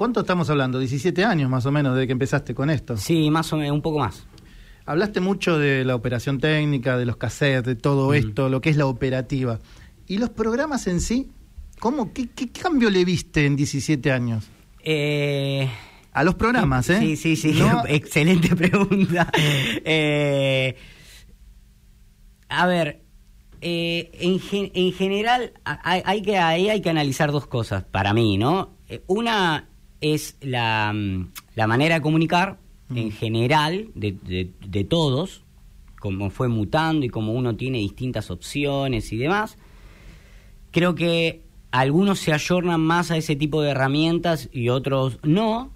cuánto 0.01 0.22
estamos 0.22 0.50
hablando? 0.50 0.79
17 0.79 1.24
años 1.24 1.48
más 1.48 1.63
o 1.67 1.72
menos 1.72 1.93
desde 1.93 2.08
que 2.08 2.13
empezaste 2.13 2.55
con 2.55 2.72
esto. 2.72 2.98
Sí, 2.98 3.29
más 3.29 3.53
o 3.53 3.58
menos, 3.58 3.74
un 3.75 3.84
poco 3.84 4.00
más. 4.00 4.25
Hablaste 4.88 5.20
mucho 5.20 5.60
de 5.60 5.86
la 5.86 5.93
operación 5.93 6.39
técnica, 6.39 6.98
de 6.98 7.05
los 7.05 7.17
cassettes, 7.17 7.63
de 7.65 7.75
todo 7.75 8.10
Mm. 8.10 8.13
esto, 8.15 8.50
lo 8.50 8.62
que 8.62 8.72
es 8.72 8.77
la 8.77 8.88
operativa. 8.88 9.60
¿Y 10.08 10.17
los 10.17 10.31
programas 10.31 10.88
en 10.88 11.01
sí? 11.01 11.29
¿Cómo, 11.79 12.13
qué, 12.13 12.29
qué 12.29 12.50
cambio 12.50 12.89
le 12.89 13.05
viste 13.05 13.46
en 13.46 13.55
17 13.55 14.12
años? 14.12 14.50
Eh, 14.84 15.70
A 16.13 16.24
los 16.24 16.34
programas, 16.34 16.89
¿eh? 16.89 16.98
Sí, 17.00 17.15
sí, 17.15 17.36
sí, 17.36 17.53
No- 17.60 17.84
excelente 17.88 18.55
pregunta. 18.55 19.29
Eh, 19.36 20.75
a 22.50 22.65
ver, 22.65 23.01
eh, 23.62 24.10
en, 24.20 24.39
gen- 24.39 24.72
en 24.74 24.93
general 24.93 25.53
hay, 25.63 26.01
hay 26.05 26.22
que, 26.24 26.39
ahí 26.39 26.70
hay 26.70 26.81
que 26.81 26.89
analizar 26.89 27.31
dos 27.31 27.46
cosas 27.46 27.84
para 27.84 28.13
mí, 28.15 28.39
¿no? 28.39 28.77
Una 29.05 29.67
es 30.01 30.36
la, 30.41 30.91
mm, 30.93 31.29
la 31.55 31.67
manera 31.67 31.96
de 31.96 32.01
comunicar 32.01 32.58
en 32.93 33.08
Mm. 33.08 33.12
general 33.12 33.88
de, 33.96 34.12
de- 34.12 34.51
de 34.67 34.84
todos, 34.84 35.43
como 36.00 36.29
fue 36.29 36.48
mutando 36.50 37.05
y 37.05 37.10
como 37.10 37.34
uno 37.34 37.55
tiene 37.55 37.77
distintas 37.77 38.31
opciones 38.31 39.13
y 39.13 39.17
demás. 39.17 39.58
Creo 40.72 40.96
que 40.96 41.41
algunos 41.72 42.20
se 42.20 42.34
ayornan 42.34 42.81
más 42.81 43.12
a 43.12 43.17
ese 43.17 43.36
tipo 43.36 43.62
de 43.62 43.72
herramientas 43.72 44.50
y 44.51 44.70
otros 44.70 45.20
no. 45.24 45.72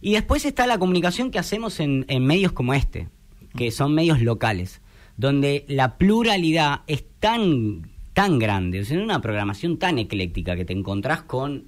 Y 0.00 0.12
después 0.14 0.44
está 0.44 0.66
la 0.66 0.78
comunicación 0.78 1.30
que 1.30 1.38
hacemos 1.38 1.78
en, 1.80 2.04
en 2.08 2.24
medios 2.26 2.52
como 2.52 2.74
este, 2.74 3.08
que 3.56 3.70
son 3.70 3.94
medios 3.94 4.20
locales, 4.20 4.80
donde 5.16 5.64
la 5.68 5.96
pluralidad 5.96 6.80
es 6.86 7.04
tan, 7.20 7.88
tan 8.14 8.38
grande, 8.38 8.80
o 8.80 8.84
sea, 8.84 8.98
es 8.98 9.02
una 9.04 9.20
programación 9.20 9.78
tan 9.78 9.98
ecléctica 9.98 10.56
que 10.56 10.64
te 10.64 10.72
encontrás 10.72 11.22
con 11.22 11.64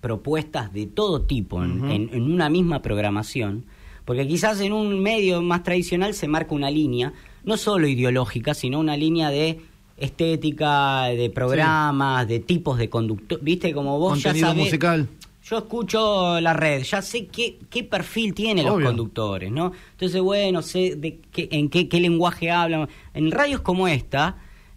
propuestas 0.00 0.72
de 0.72 0.86
todo 0.86 1.22
tipo 1.22 1.62
en, 1.62 2.10
en 2.12 2.22
una 2.22 2.48
misma 2.48 2.82
programación, 2.82 3.66
porque 4.04 4.26
quizás 4.26 4.60
en 4.60 4.72
un 4.72 5.00
medio 5.00 5.42
más 5.42 5.62
tradicional 5.62 6.14
se 6.14 6.26
marca 6.26 6.54
una 6.54 6.70
línea, 6.70 7.12
no 7.44 7.56
solo 7.56 7.86
ideológica, 7.86 8.54
sino 8.54 8.80
una 8.80 8.96
línea 8.96 9.30
de 9.30 9.60
estética, 10.00 11.04
de 11.04 11.30
programas, 11.30 12.26
de 12.26 12.40
tipos 12.40 12.78
de 12.78 12.88
conductor. 12.88 13.38
¿Viste? 13.42 13.72
Como 13.72 13.98
vos 13.98 14.20
ya 14.20 14.34
sabés. 14.34 14.64
musical. 14.64 15.06
Yo 15.42 15.58
escucho 15.58 16.40
la 16.40 16.52
red, 16.52 16.82
ya 16.82 17.02
sé 17.02 17.26
qué, 17.26 17.58
qué 17.70 17.82
perfil 17.82 18.34
tienen 18.34 18.66
los 18.66 18.80
conductores, 18.82 19.50
¿no? 19.50 19.72
Entonces, 19.92 20.20
bueno, 20.20 20.62
sé 20.62 20.96
de 20.96 21.20
qué, 21.32 21.48
en 21.50 21.70
qué, 21.70 21.88
qué 21.88 21.98
lenguaje 21.98 22.50
hablan. 22.50 22.88
En 23.14 23.30
radios 23.30 23.60
como 23.60 23.88
esta, 23.88 24.36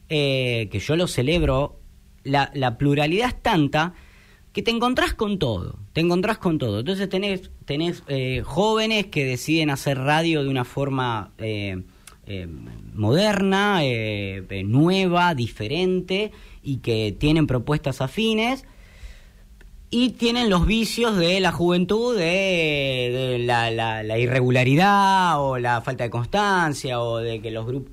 eh, 0.09 0.69
que 0.71 0.79
yo 0.79 0.95
lo 0.95 1.07
celebro, 1.07 1.79
la, 2.23 2.49
la 2.55 2.77
pluralidad 2.77 3.27
es 3.27 3.41
tanta 3.41 3.93
que 4.53 4.61
te 4.61 4.69
encontrás 4.69 5.15
con 5.15 5.39
todo, 5.39 5.79
te 5.93 6.01
encontrás 6.01 6.37
con 6.37 6.59
todo. 6.59 6.79
Entonces 6.79 7.09
tenés, 7.09 7.49
tenés 7.65 8.03
eh, 8.07 8.43
jóvenes 8.45 9.07
que 9.07 9.25
deciden 9.25 9.71
hacer 9.71 9.97
radio 9.97 10.43
de 10.43 10.49
una 10.49 10.63
forma 10.63 11.31
eh, 11.39 11.81
eh, 12.27 12.47
moderna, 12.93 13.81
nueva, 14.63 15.33
diferente, 15.33 16.31
y 16.61 16.77
que 16.77 17.15
tienen 17.19 17.47
propuestas 17.47 17.99
afines, 17.99 18.65
y 19.89 20.11
tienen 20.11 20.49
los 20.49 20.65
vicios 20.65 21.17
de 21.17 21.39
la 21.39 21.51
juventud, 21.51 22.15
de, 22.15 23.37
la, 23.39 23.71
la, 23.71 24.19
irregularidad, 24.19 25.41
o 25.41 25.57
la 25.57 25.81
falta 25.81 26.03
de 26.03 26.09
constancia, 26.11 27.01
o 27.01 27.17
de 27.17 27.41
que 27.41 27.51
los 27.51 27.65
grupos... 27.65 27.91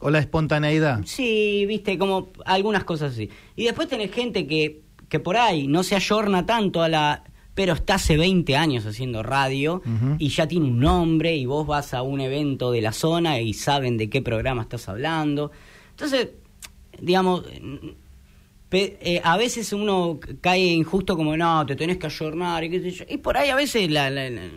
O 0.00 0.10
la 0.10 0.20
espontaneidad. 0.20 1.00
Sí, 1.04 1.64
viste, 1.66 1.98
como 1.98 2.30
algunas 2.44 2.84
cosas 2.84 3.12
así. 3.12 3.30
Y 3.56 3.64
después 3.64 3.88
tenés 3.88 4.12
gente 4.12 4.46
que 4.46 4.87
que 5.08 5.20
por 5.20 5.36
ahí 5.36 5.66
no 5.66 5.82
se 5.82 5.96
ayorna 5.96 6.46
tanto 6.46 6.82
a 6.82 6.88
la 6.88 7.24
pero 7.58 7.72
está 7.72 7.94
hace 7.94 8.16
20 8.16 8.56
años 8.56 8.86
haciendo 8.86 9.20
radio 9.24 9.82
y 10.16 10.28
ya 10.28 10.46
tiene 10.46 10.66
un 10.66 10.78
nombre 10.78 11.34
y 11.34 11.44
vos 11.44 11.66
vas 11.66 11.92
a 11.92 12.02
un 12.02 12.20
evento 12.20 12.70
de 12.70 12.80
la 12.80 12.92
zona 12.92 13.40
y 13.40 13.52
saben 13.52 13.96
de 13.96 14.08
qué 14.08 14.22
programa 14.22 14.62
estás 14.62 14.88
hablando. 14.88 15.50
Entonces, 15.90 16.28
digamos, 17.00 17.42
eh, 18.70 19.20
a 19.24 19.36
veces 19.36 19.72
uno 19.72 20.20
cae 20.40 20.66
injusto 20.66 21.16
como, 21.16 21.36
no, 21.36 21.66
te 21.66 21.74
tenés 21.74 21.96
que 21.96 22.06
ayornar 22.06 22.62
y 22.62 22.70
qué 22.70 22.80
sé 22.80 22.90
yo. 22.92 23.04
Y 23.08 23.16
por 23.16 23.36
ahí 23.36 23.50
a 23.50 23.56
veces 23.56 23.90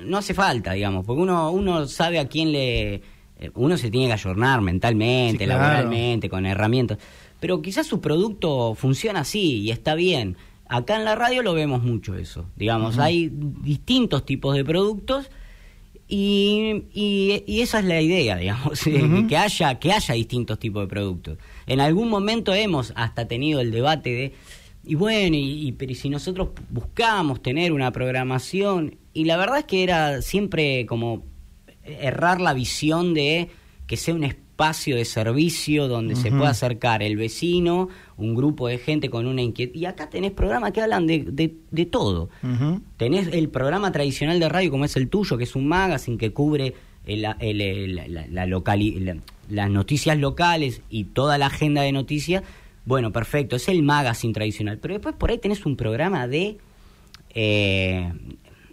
no 0.06 0.18
hace 0.20 0.36
falta, 0.36 0.74
digamos, 0.74 1.04
porque 1.04 1.24
uno, 1.24 1.50
uno 1.50 1.88
sabe 1.88 2.20
a 2.20 2.28
quién 2.28 2.52
le... 2.52 3.02
Eh, 3.40 3.50
uno 3.56 3.78
se 3.78 3.90
tiene 3.90 4.06
que 4.06 4.14
ayornar 4.14 4.62
mentalmente, 4.62 5.48
laboralmente, 5.48 6.30
con 6.30 6.46
herramientas 6.46 7.00
pero 7.42 7.62
quizás 7.62 7.88
su 7.88 8.00
producto 8.00 8.76
funciona 8.76 9.22
así 9.22 9.62
y 9.62 9.72
está 9.72 9.96
bien. 9.96 10.38
Acá 10.70 10.96
en 10.96 11.04
la 11.04 11.16
radio 11.16 11.42
lo 11.42 11.54
vemos 11.54 11.84
mucho 11.84 12.16
eso. 12.16 12.46
Digamos, 12.56 13.00
hay 13.00 13.30
distintos 13.34 14.26
tipos 14.26 14.56
de 14.56 14.64
productos 14.64 15.30
y, 16.08 16.84
y, 16.94 17.62
esa 17.62 17.80
es 17.80 17.86
la 17.86 18.00
idea, 18.00 18.38
digamos, 18.38 18.80
que, 19.28 19.38
haya, 19.38 19.80
que 19.80 19.92
haya 19.92 20.14
distintos 20.14 20.60
tipos 20.60 20.84
de 20.84 20.88
productos. 20.88 21.40
En 21.66 21.82
algún 21.82 22.10
momento 22.10 22.54
hemos 22.54 22.94
hasta 22.96 23.28
tenido 23.28 23.60
el 23.60 23.72
debate 23.72 24.12
de, 24.12 24.34
y 24.84 24.96
bueno, 24.96 25.36
y, 25.36 25.72
pero 25.72 25.96
si 25.96 26.10
nosotros 26.10 26.50
buscamos 26.70 27.42
tener 27.42 27.72
una 27.72 27.92
programación, 27.92 28.98
y 29.14 29.26
la 29.26 29.36
verdad 29.36 29.60
es 29.60 29.66
que 29.66 29.84
era 29.84 30.22
siempre 30.22 30.86
como 30.86 31.24
errar 31.84 32.40
la 32.40 32.54
visión 32.54 33.16
de 33.16 33.50
que 33.88 33.98
sea 33.98 34.14
un 34.14 34.26
espacio 34.62 34.96
de 34.96 35.06
servicio 35.06 35.88
donde 35.88 36.16
se 36.16 36.30
pueda 36.30 36.50
acercar 36.52 37.02
el 37.02 37.18
vecino, 37.18 37.90
un 38.18 38.36
grupo 38.36 38.68
de 38.68 38.78
gente 38.78 39.10
con 39.10 39.26
una 39.26 39.42
inquietud. 39.42 39.76
Y 39.76 39.86
acá 39.86 40.08
tenés 40.08 40.32
programas 40.32 40.72
que 40.72 40.82
hablan 40.82 41.08
de, 41.08 41.26
de, 41.72 41.86
todo. 41.88 42.30
Tenés 42.98 43.30
el 43.34 43.50
programa 43.50 43.92
tradicional 43.92 44.40
de 44.40 44.48
radio 44.50 44.70
como 44.70 44.86
es 44.86 44.96
el 44.98 45.10
tuyo, 45.10 45.36
que 45.38 45.46
es 45.46 45.56
un 45.56 45.68
magazine 45.68 46.18
que 46.18 46.32
cubre 46.32 46.76
la, 47.08 47.38
las 49.50 49.70
noticias 49.72 50.18
locales 50.20 50.82
y 50.92 51.06
toda 51.06 51.40
la 51.40 51.48
agenda 51.48 51.82
de 51.82 51.92
noticias. 51.92 52.44
Bueno, 52.86 53.12
perfecto, 53.12 53.56
es 53.56 53.68
el 53.68 53.82
magazine 53.82 54.34
tradicional. 54.34 54.78
Pero 54.78 54.94
después 54.94 55.16
por 55.16 55.32
ahí 55.32 55.40
tenés 55.40 55.66
un 55.66 55.76
programa 55.76 56.28
de... 56.28 56.60
Eh, 57.34 58.12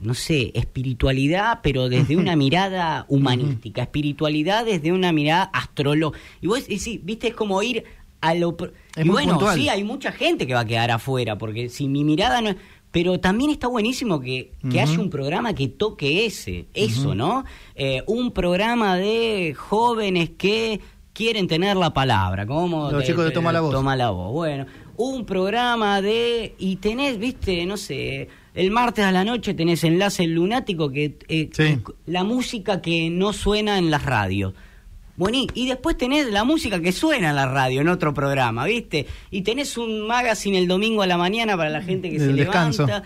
no 0.02 0.14
sé, 0.14 0.50
espiritualidad, 0.54 1.60
pero 1.62 1.88
desde 1.88 2.16
una 2.16 2.36
mirada 2.36 3.06
humanística, 3.08 3.82
espiritualidad 3.82 4.64
desde 4.64 4.92
una 4.92 5.12
mirada 5.12 5.44
astrológica. 5.52 6.24
Y 6.40 6.46
vos 6.46 6.60
sí, 6.60 7.00
viste, 7.02 7.28
es 7.28 7.34
como 7.34 7.62
ir 7.62 7.84
a 8.20 8.34
lo... 8.34 8.56
y 8.96 9.08
bueno, 9.08 9.40
sí, 9.54 9.68
hay 9.68 9.84
mucha 9.84 10.12
gente 10.12 10.46
que 10.46 10.54
va 10.54 10.60
a 10.60 10.64
quedar 10.64 10.90
afuera, 10.90 11.38
porque 11.38 11.68
si 11.68 11.88
mi 11.88 12.04
mirada 12.04 12.40
no 12.40 12.50
es... 12.50 12.56
Pero 12.90 13.20
también 13.20 13.50
está 13.50 13.68
buenísimo 13.68 14.18
que, 14.18 14.52
que 14.70 14.80
haya 14.80 14.98
un 14.98 15.10
programa 15.10 15.52
que 15.52 15.68
toque 15.68 16.24
ese, 16.24 16.68
eso, 16.72 17.14
¿no? 17.14 17.44
Eh, 17.74 18.02
un 18.06 18.32
programa 18.32 18.96
de 18.96 19.54
jóvenes 19.54 20.30
que 20.38 20.80
quieren 21.12 21.48
tener 21.48 21.76
la 21.76 21.92
palabra, 21.92 22.46
como... 22.46 22.90
Los 22.90 23.04
chicos 23.04 23.26
de 23.26 23.30
Toma 23.30 23.52
la 23.52 23.60
Voz. 23.60 23.72
Toma 23.72 23.94
la 23.94 24.08
Voz, 24.08 24.32
bueno. 24.32 24.64
Un 24.96 25.26
programa 25.26 26.00
de... 26.00 26.54
Y 26.58 26.76
tenés, 26.76 27.18
viste, 27.18 27.66
no 27.66 27.76
sé 27.76 28.28
el 28.54 28.70
martes 28.70 29.04
a 29.04 29.12
la 29.12 29.24
noche 29.24 29.54
tenés 29.54 29.84
enlace 29.84 30.26
lunático, 30.26 30.90
que 30.90 31.18
eh, 31.28 31.78
la 32.06 32.24
música 32.24 32.80
que 32.80 33.10
no 33.10 33.32
suena 33.32 33.78
en 33.78 33.90
las 33.90 34.04
radios. 34.04 34.54
Bueno, 35.16 35.38
y 35.52 35.66
después 35.66 35.96
tenés 35.96 36.30
la 36.30 36.44
música 36.44 36.80
que 36.80 36.92
suena 36.92 37.30
en 37.30 37.36
la 37.36 37.46
radio, 37.46 37.80
en 37.80 37.88
otro 37.88 38.14
programa, 38.14 38.64
¿viste? 38.66 39.06
Y 39.32 39.42
tenés 39.42 39.76
un 39.76 40.06
magazine 40.06 40.58
el 40.58 40.68
domingo 40.68 41.02
a 41.02 41.08
la 41.08 41.18
mañana 41.18 41.56
para 41.56 41.70
la 41.70 41.82
gente 41.82 42.08
que 42.08 42.20
se 42.20 42.32
levanta. 42.32 43.02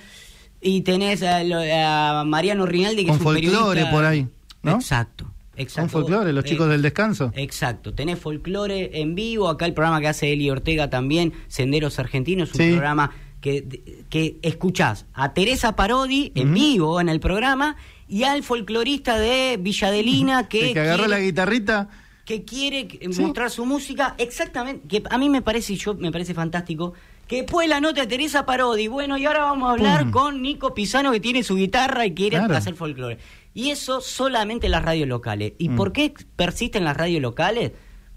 Y 0.60 0.82
tenés 0.82 1.22
a, 1.22 2.22
Mariano 2.26 2.66
Rinaldi, 2.66 3.04
que 3.04 3.08
Con 3.08 3.16
es 3.16 3.20
un 3.20 3.32
folclore 3.32 3.86
por 3.86 4.04
ahí, 4.04 4.28
¿no? 4.62 4.72
Exacto. 4.72 5.32
Exacto. 5.56 5.92
Con 5.92 6.02
folclore, 6.02 6.32
los 6.32 6.44
chicos 6.44 6.68
del 6.68 6.82
descanso. 6.82 7.32
Exacto, 7.34 7.94
tenés 7.94 8.18
folclore 8.18 9.00
en 9.00 9.14
vivo, 9.14 9.48
acá 9.48 9.66
el 9.66 9.74
programa 9.74 10.00
que 10.00 10.08
hace 10.08 10.32
Eli 10.32 10.50
Ortega 10.50 10.88
también, 10.88 11.32
Senderos 11.48 11.98
Argentinos, 11.98 12.54
un 12.54 12.70
programa 12.70 13.10
que, 13.42 14.04
que 14.08 14.38
escuchás 14.40 15.04
a 15.12 15.34
Teresa 15.34 15.76
Parodi 15.76 16.32
en 16.34 16.54
vivo 16.54 17.00
en 17.00 17.10
el 17.10 17.20
programa 17.20 17.76
y 18.08 18.22
al 18.22 18.42
folclorista 18.42 19.18
de 19.18 19.58
Villadelina 19.60 20.48
que, 20.48 20.72
que 20.72 20.80
agarró 20.80 21.06
la 21.08 21.18
guitarrita. 21.18 21.90
que 22.24 22.44
quiere 22.44 22.88
mostrar 23.18 23.50
su 23.50 23.66
música. 23.66 24.14
Exactamente 24.16 24.86
que 24.88 25.02
a 25.10 25.18
mí 25.18 25.28
me 25.28 25.42
parece 25.42 25.74
yo 25.74 25.94
me 25.94 26.12
parece 26.12 26.32
fantástico 26.32 26.94
que 27.26 27.42
después 27.42 27.68
la 27.68 27.80
nota 27.80 28.02
de 28.02 28.06
Teresa 28.06 28.46
Parodi. 28.46 28.86
Bueno 28.86 29.18
y 29.18 29.26
ahora 29.26 29.40
vamos 29.40 29.68
a 29.68 29.72
hablar 29.72 30.10
con 30.10 30.40
Nico 30.40 30.72
Pisano 30.72 31.10
que 31.10 31.20
tiene 31.20 31.42
su 31.42 31.56
guitarra 31.56 32.06
y 32.06 32.14
quiere 32.14 32.36
hacer 32.36 32.74
folclore. 32.74 33.18
Y 33.54 33.70
eso 33.70 34.00
solamente 34.00 34.66
en 34.66 34.72
las 34.72 34.82
radios 34.82 35.08
locales. 35.08 35.52
Y 35.58 35.68
mm. 35.68 35.76
por 35.76 35.92
qué 35.92 36.14
persisten 36.36 36.84
las 36.84 36.96
radios 36.96 37.20
locales 37.20 37.72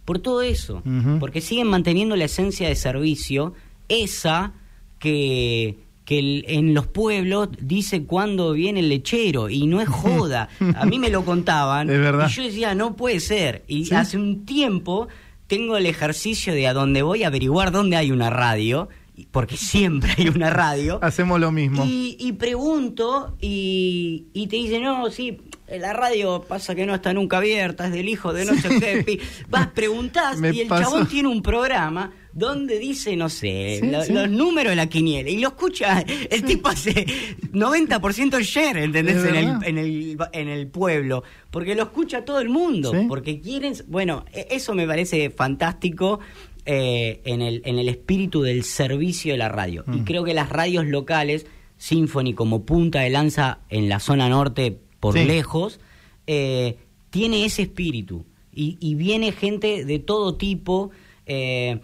por 0.05 0.19
todo 0.19 0.43
eso. 0.43 0.83
Porque 1.19 1.41
siguen 1.41 1.67
manteniendo 1.67 2.15
la 2.15 2.25
esencia 2.25 2.67
de 2.67 2.75
servicio 2.75 3.53
esa 3.89 4.53
que, 4.99 5.77
que 6.05 6.43
en 6.47 6.73
los 6.73 6.87
pueblos 6.87 7.49
dice 7.59 8.03
cuándo 8.03 8.53
viene 8.53 8.79
el 8.79 8.89
lechero 8.89 9.49
y 9.49 9.67
no 9.67 9.81
es 9.81 9.89
joda. 9.89 10.49
A 10.75 10.85
mí 10.85 10.99
me 10.99 11.09
lo 11.09 11.25
contaban 11.25 11.89
y 11.89 12.29
yo 12.29 12.43
decía, 12.43 12.75
no 12.75 12.95
puede 12.95 13.19
ser. 13.19 13.63
Y 13.67 13.93
hace 13.93 14.17
un 14.17 14.45
tiempo 14.45 15.07
tengo 15.47 15.77
el 15.77 15.85
ejercicio 15.85 16.53
de 16.53 16.67
a 16.67 16.73
donde 16.73 17.01
voy 17.01 17.23
a 17.23 17.27
averiguar 17.27 17.71
dónde 17.71 17.97
hay 17.97 18.11
una 18.11 18.29
radio, 18.29 18.89
porque 19.31 19.57
siempre 19.57 20.13
hay 20.17 20.27
una 20.27 20.49
radio. 20.49 20.99
Hacemos 21.03 21.39
lo 21.39 21.51
mismo. 21.51 21.83
Y, 21.85 22.33
pregunto 22.33 23.35
y, 23.39 24.25
y 24.33 24.47
te 24.47 24.55
dicen, 24.55 24.83
no, 24.83 25.09
sí, 25.09 25.37
la 25.67 25.93
radio 25.93 26.43
pasa 26.47 26.75
que 26.75 26.85
no 26.85 26.93
está 26.93 27.13
nunca 27.13 27.37
abierta, 27.37 27.87
es 27.87 27.93
del 27.93 28.07
hijo 28.07 28.33
de 28.33 28.45
no 28.45 28.53
sé 28.55 28.69
qué. 28.79 29.19
Vas, 29.49 29.67
preguntás 29.75 30.37
y 30.53 30.61
el 30.61 30.69
chabón 30.69 31.07
tiene 31.07 31.27
un 31.27 31.41
programa 31.41 32.13
donde 32.31 32.77
dice, 32.79 33.15
no 33.15 33.29
sé, 33.29 33.79
los 33.81 34.29
números 34.29 34.71
de 34.71 34.75
la 34.75 34.87
quiniela. 34.87 35.29
Y 35.29 35.37
lo 35.37 35.49
escucha, 35.49 36.01
el 36.29 36.43
tipo 36.43 36.67
hace 36.67 37.05
90% 37.53 38.41
share, 38.41 38.77
¿entendés? 38.77 39.23
En 39.25 39.35
el, 39.35 39.63
en, 39.63 39.77
el, 39.77 40.17
en 40.33 40.47
el 40.49 40.67
pueblo. 40.67 41.23
Porque 41.49 41.73
lo 41.73 41.83
escucha 41.83 42.25
todo 42.25 42.41
el 42.41 42.49
mundo. 42.49 42.93
Porque 43.07 43.39
quieren. 43.39 43.73
Bueno, 43.87 44.25
e, 44.33 44.47
eso 44.51 44.75
me 44.75 44.85
parece 44.85 45.29
fantástico. 45.29 46.19
Eh, 46.67 47.21
en, 47.25 47.43
el, 47.43 47.61
en 47.63 47.77
el 47.77 47.87
espíritu 47.89 48.41
del 48.41 48.63
servicio 48.63 49.33
de 49.33 49.37
la 49.37 49.49
radio. 49.49 49.83
Y 49.87 49.97
mm. 49.97 50.03
creo 50.03 50.23
que 50.23 50.33
las 50.33 50.49
radios 50.49 50.87
locales, 50.87 51.45
Symphony 51.77 52.33
como 52.33 52.65
punta 52.65 53.01
de 53.01 53.11
lanza 53.11 53.59
en 53.69 53.87
la 53.87 53.99
zona 53.99 54.29
norte 54.29 54.79
por 55.11 55.17
lejos, 55.17 55.79
eh, 56.27 56.77
tiene 57.09 57.45
ese 57.45 57.63
espíritu. 57.63 58.25
Y, 58.53 58.77
y, 58.79 58.95
viene 58.95 59.31
gente 59.31 59.83
de 59.83 59.99
todo 59.99 60.35
tipo. 60.35 60.91
Eh, 61.25 61.79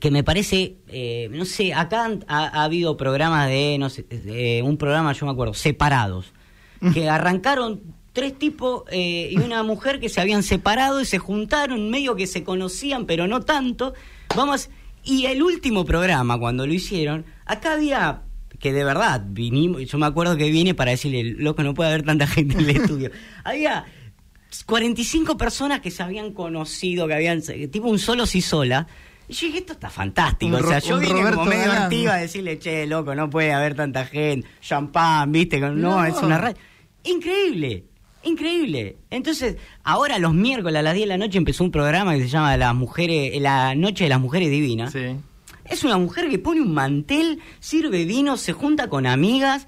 que 0.00 0.10
me 0.10 0.24
parece, 0.24 0.76
eh, 0.88 1.28
no 1.30 1.44
sé, 1.44 1.72
acá 1.72 2.10
ha, 2.26 2.64
habido 2.64 2.96
programas 2.96 3.48
de, 3.48 3.76
no 3.78 3.88
sé, 3.88 4.04
un 4.64 4.76
programa, 4.76 5.12
yo 5.12 5.26
me 5.26 5.32
acuerdo, 5.32 5.54
separados, 5.54 6.32
que 6.92 7.08
arrancaron 7.08 7.80
tres 8.12 8.38
tipos 8.38 8.84
eh, 8.90 9.28
y 9.30 9.38
una 9.38 9.62
mujer 9.62 10.00
que 10.00 10.08
se 10.08 10.20
habían 10.20 10.42
separado 10.42 11.00
y 11.00 11.04
se 11.04 11.18
juntaron, 11.18 11.90
medio 11.90 12.16
que 12.16 12.26
se 12.26 12.44
conocían, 12.44 13.06
pero 13.06 13.26
no 13.26 13.42
tanto. 13.42 13.94
Vamos, 14.34 14.70
y 15.04 15.26
el 15.26 15.42
último 15.42 15.84
programa, 15.84 16.38
cuando 16.38 16.66
lo 16.66 16.72
hicieron, 16.72 17.24
acá 17.44 17.74
había, 17.74 18.22
que 18.58 18.72
de 18.72 18.84
verdad, 18.84 19.22
vinimos, 19.26 19.82
yo 19.84 19.98
me 19.98 20.06
acuerdo 20.06 20.36
que 20.36 20.50
vine 20.50 20.74
para 20.74 20.90
decirle, 20.92 21.22
loco, 21.38 21.62
no 21.62 21.74
puede 21.74 21.90
haber 21.90 22.02
tanta 22.04 22.26
gente 22.26 22.54
en 22.58 22.68
el 22.70 22.76
estudio. 22.82 23.10
había 23.44 23.84
45 24.64 25.36
personas 25.36 25.80
que 25.80 25.90
se 25.90 26.02
habían 26.02 26.32
conocido, 26.32 27.06
que 27.06 27.14
habían, 27.14 27.42
tipo 27.70 27.88
un 27.88 27.98
solo 27.98 28.26
si 28.26 28.40
sola. 28.40 28.86
Y 29.28 29.34
yo 29.34 29.46
dije, 29.48 29.58
esto 29.58 29.72
está 29.72 29.90
fantástico. 29.90 30.56
Un 30.56 30.64
o 30.64 30.68
sea, 30.68 30.78
yo 30.78 30.98
vine 30.98 31.14
Roberto 31.14 31.38
como 31.38 31.50
medio 31.50 31.72
activa 31.72 32.14
a 32.14 32.18
decirle, 32.18 32.58
che, 32.58 32.86
loco, 32.86 33.14
no 33.14 33.28
puede 33.28 33.52
haber 33.52 33.74
tanta 33.74 34.04
gente, 34.06 34.46
champán, 34.60 35.32
viste, 35.32 35.58
no, 35.60 35.70
No. 35.72 36.04
es 36.04 36.14
una 36.22 36.38
radio. 36.38 36.56
Increíble, 37.04 37.84
increíble. 38.22 38.96
Entonces, 39.10 39.56
ahora 39.84 40.18
los 40.18 40.32
miércoles 40.32 40.78
a 40.78 40.82
las 40.82 40.94
10 40.94 41.04
de 41.04 41.08
la 41.08 41.18
noche 41.18 41.38
empezó 41.38 41.64
un 41.64 41.70
programa 41.72 42.14
que 42.14 42.22
se 42.22 42.28
llama 42.28 42.56
Las 42.56 42.74
Mujeres, 42.74 43.40
La 43.40 43.74
Noche 43.74 44.04
de 44.04 44.10
las 44.10 44.20
Mujeres 44.20 44.48
Divinas. 44.50 44.92
Sí. 44.92 45.16
Es 45.70 45.84
una 45.84 45.98
mujer 45.98 46.28
que 46.30 46.38
pone 46.38 46.60
un 46.60 46.72
mantel, 46.74 47.40
sirve 47.60 48.04
vino, 48.04 48.36
se 48.36 48.52
junta 48.52 48.88
con 48.88 49.06
amigas. 49.06 49.66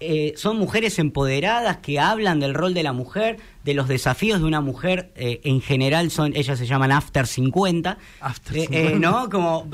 eh, 0.00 0.34
son 0.36 0.56
mujeres 0.58 1.00
empoderadas 1.00 1.78
que 1.78 1.98
hablan 1.98 2.38
del 2.38 2.54
rol 2.54 2.72
de 2.72 2.84
la 2.84 2.92
mujer, 2.92 3.38
de 3.64 3.74
los 3.74 3.88
desafíos 3.88 4.38
de 4.38 4.46
una 4.46 4.60
mujer. 4.60 5.10
eh, 5.16 5.40
en 5.42 5.60
general, 5.60 6.12
son 6.12 6.36
ellas 6.36 6.56
se 6.56 6.66
llaman 6.66 6.92
After 6.92 7.26
50. 7.26 7.98
After 8.20 8.56
Eh, 8.58 8.68
eh, 8.70 8.90
50. 8.92 8.98
¿No? 9.00 9.28
Como 9.28 9.68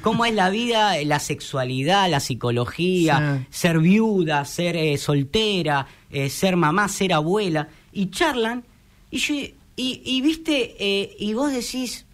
cómo 0.00 0.24
es 0.26 0.32
la 0.34 0.48
vida, 0.50 0.94
la 1.04 1.18
sexualidad, 1.18 2.08
la 2.08 2.20
psicología, 2.20 3.40
Sí. 3.40 3.46
ser 3.50 3.80
viuda, 3.80 4.44
ser 4.44 4.96
soltera, 4.96 5.88
ser 6.28 6.54
mamá, 6.54 6.86
ser 6.88 7.12
abuela. 7.12 7.66
Y 7.92 8.10
charlan. 8.10 8.64
Y, 9.10 9.18
yo, 9.18 9.34
y, 9.34 10.02
y 10.04 10.20
viste, 10.20 11.16
y 11.18 11.34
vos 11.34 11.52
decís, 11.52 12.06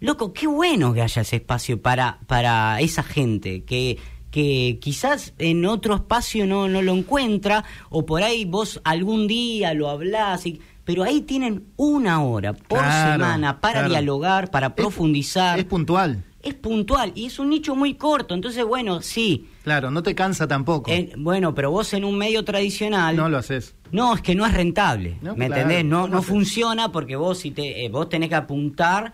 Loco, 0.00 0.32
qué 0.32 0.46
bueno 0.46 0.92
que 0.92 1.02
haya 1.02 1.22
ese 1.22 1.36
espacio 1.36 1.80
para, 1.80 2.18
para 2.26 2.80
esa 2.80 3.02
gente 3.02 3.64
que, 3.64 3.98
que 4.30 4.78
quizás 4.80 5.32
en 5.38 5.64
otro 5.64 5.94
espacio 5.94 6.46
no, 6.46 6.68
no 6.68 6.82
lo 6.82 6.92
encuentra 6.94 7.64
o 7.88 8.04
por 8.04 8.22
ahí 8.22 8.44
vos 8.44 8.80
algún 8.84 9.26
día 9.26 9.72
lo 9.72 9.88
hablás, 9.88 10.44
y- 10.46 10.60
pero 10.84 11.02
ahí 11.02 11.22
tienen 11.22 11.64
una 11.76 12.22
hora 12.22 12.52
por 12.52 12.78
Claro, 12.80 13.12
semana 13.12 13.60
para 13.60 13.74
claro. 13.80 13.88
dialogar, 13.88 14.50
para 14.50 14.74
profundizar. 14.74 15.58
Es 15.58 15.64
puntual. 15.64 16.22
Es 16.42 16.54
puntual 16.54 17.10
y 17.16 17.26
es 17.26 17.38
un 17.40 17.48
nicho 17.50 17.74
muy 17.74 17.94
corto, 17.94 18.34
entonces 18.34 18.64
bueno, 18.64 19.00
sí. 19.02 19.48
Claro, 19.64 19.90
no 19.90 20.02
te 20.04 20.14
cansa 20.14 20.46
tampoco. 20.46 20.92
en- 20.92 21.10
bueno, 21.24 21.54
pero 21.54 21.70
vos 21.72 21.92
en 21.94 22.04
un 22.04 22.16
medio 22.18 22.44
tradicional 22.44 23.16
no 23.16 23.28
lo 23.30 23.38
haces. 23.38 23.74
no, 23.90 24.14
es 24.14 24.20
que 24.20 24.34
no 24.36 24.44
es 24.46 24.52
rentable. 24.54 25.16
No, 25.22 25.34
¿Me 25.34 25.46
claro, 25.46 25.62
entendés? 25.62 25.84
No, 25.86 26.02
¿cómo 26.02 26.14
no 26.16 26.22
funciona 26.22 26.92
porque 26.92 27.16
vos 27.16 27.38
si 27.38 27.50
te, 27.50 27.84
eh, 27.84 27.88
vos 27.88 28.08
tenés 28.10 28.28
que 28.28 28.34
apuntar 28.36 29.12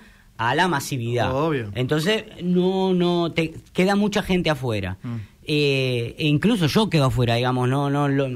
a 0.50 0.54
la 0.54 0.68
masividad. 0.68 1.34
Obvio. 1.34 1.70
Entonces, 1.74 2.24
no, 2.42 2.94
no, 2.94 3.32
te 3.32 3.54
queda 3.72 3.96
mucha 3.96 4.22
gente 4.22 4.50
afuera. 4.50 4.98
Mm. 5.02 5.14
Eh, 5.44 6.14
e 6.18 6.26
incluso 6.26 6.66
yo 6.66 6.88
quedo 6.88 7.06
afuera, 7.06 7.34
digamos, 7.34 7.68
no, 7.68 7.90
no, 7.90 8.08
lo, 8.08 8.28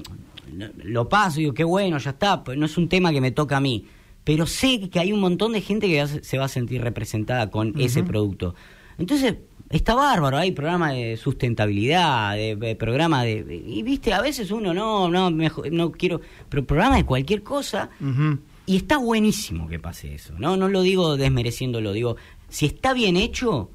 lo 0.85 1.09
paso, 1.09 1.39
digo, 1.39 1.55
qué 1.55 1.65
bueno, 1.65 1.99
ya 1.99 2.11
está, 2.11 2.43
pues 2.45 2.59
no 2.59 2.67
es 2.67 2.77
un 2.77 2.89
tema 2.89 3.13
que 3.13 3.21
me 3.21 3.31
toca 3.31 3.57
a 3.59 3.61
mí. 3.61 3.87
Pero 4.25 4.45
sé 4.47 4.89
que 4.91 4.99
hay 4.99 5.13
un 5.13 5.21
montón 5.21 5.53
de 5.53 5.61
gente 5.61 5.87
que 5.87 6.05
se 6.07 6.37
va 6.39 6.47
a 6.47 6.49
sentir 6.49 6.83
representada 6.83 7.49
con 7.51 7.75
ese 7.81 8.03
producto. 8.03 8.57
Entonces, 8.99 9.37
está 9.71 9.95
bárbaro, 9.95 10.37
hay 10.37 10.51
programas 10.51 10.95
de 10.95 11.17
sustentabilidad, 11.17 12.35
de, 12.35 12.57
de 12.57 12.75
programa 12.75 13.23
de, 13.23 13.63
Y 13.67 13.83
viste, 13.85 14.13
a 14.13 14.21
veces 14.21 14.51
uno 14.51 14.75
no, 14.75 15.09
no, 15.09 15.31
mejor- 15.31 15.71
no 15.71 15.93
quiero. 15.93 16.21
Pero 16.49 16.65
programas 16.65 16.99
de 16.99 17.05
cualquier 17.05 17.43
cosa. 17.45 17.91
Ujú. 18.01 18.39
Y 18.67 18.77
está 18.77 18.99
buenísimo 18.99 19.69
que 19.69 19.79
pase 19.79 20.15
eso. 20.15 20.35
No, 20.39 20.57
no 20.57 20.69
lo 20.69 20.83
digo 20.83 21.17
desmereciéndolo, 21.17 21.93
digo, 21.93 22.17
si 22.49 22.67
está 22.67 22.93
bien 22.95 23.17
hecho, 23.17 23.71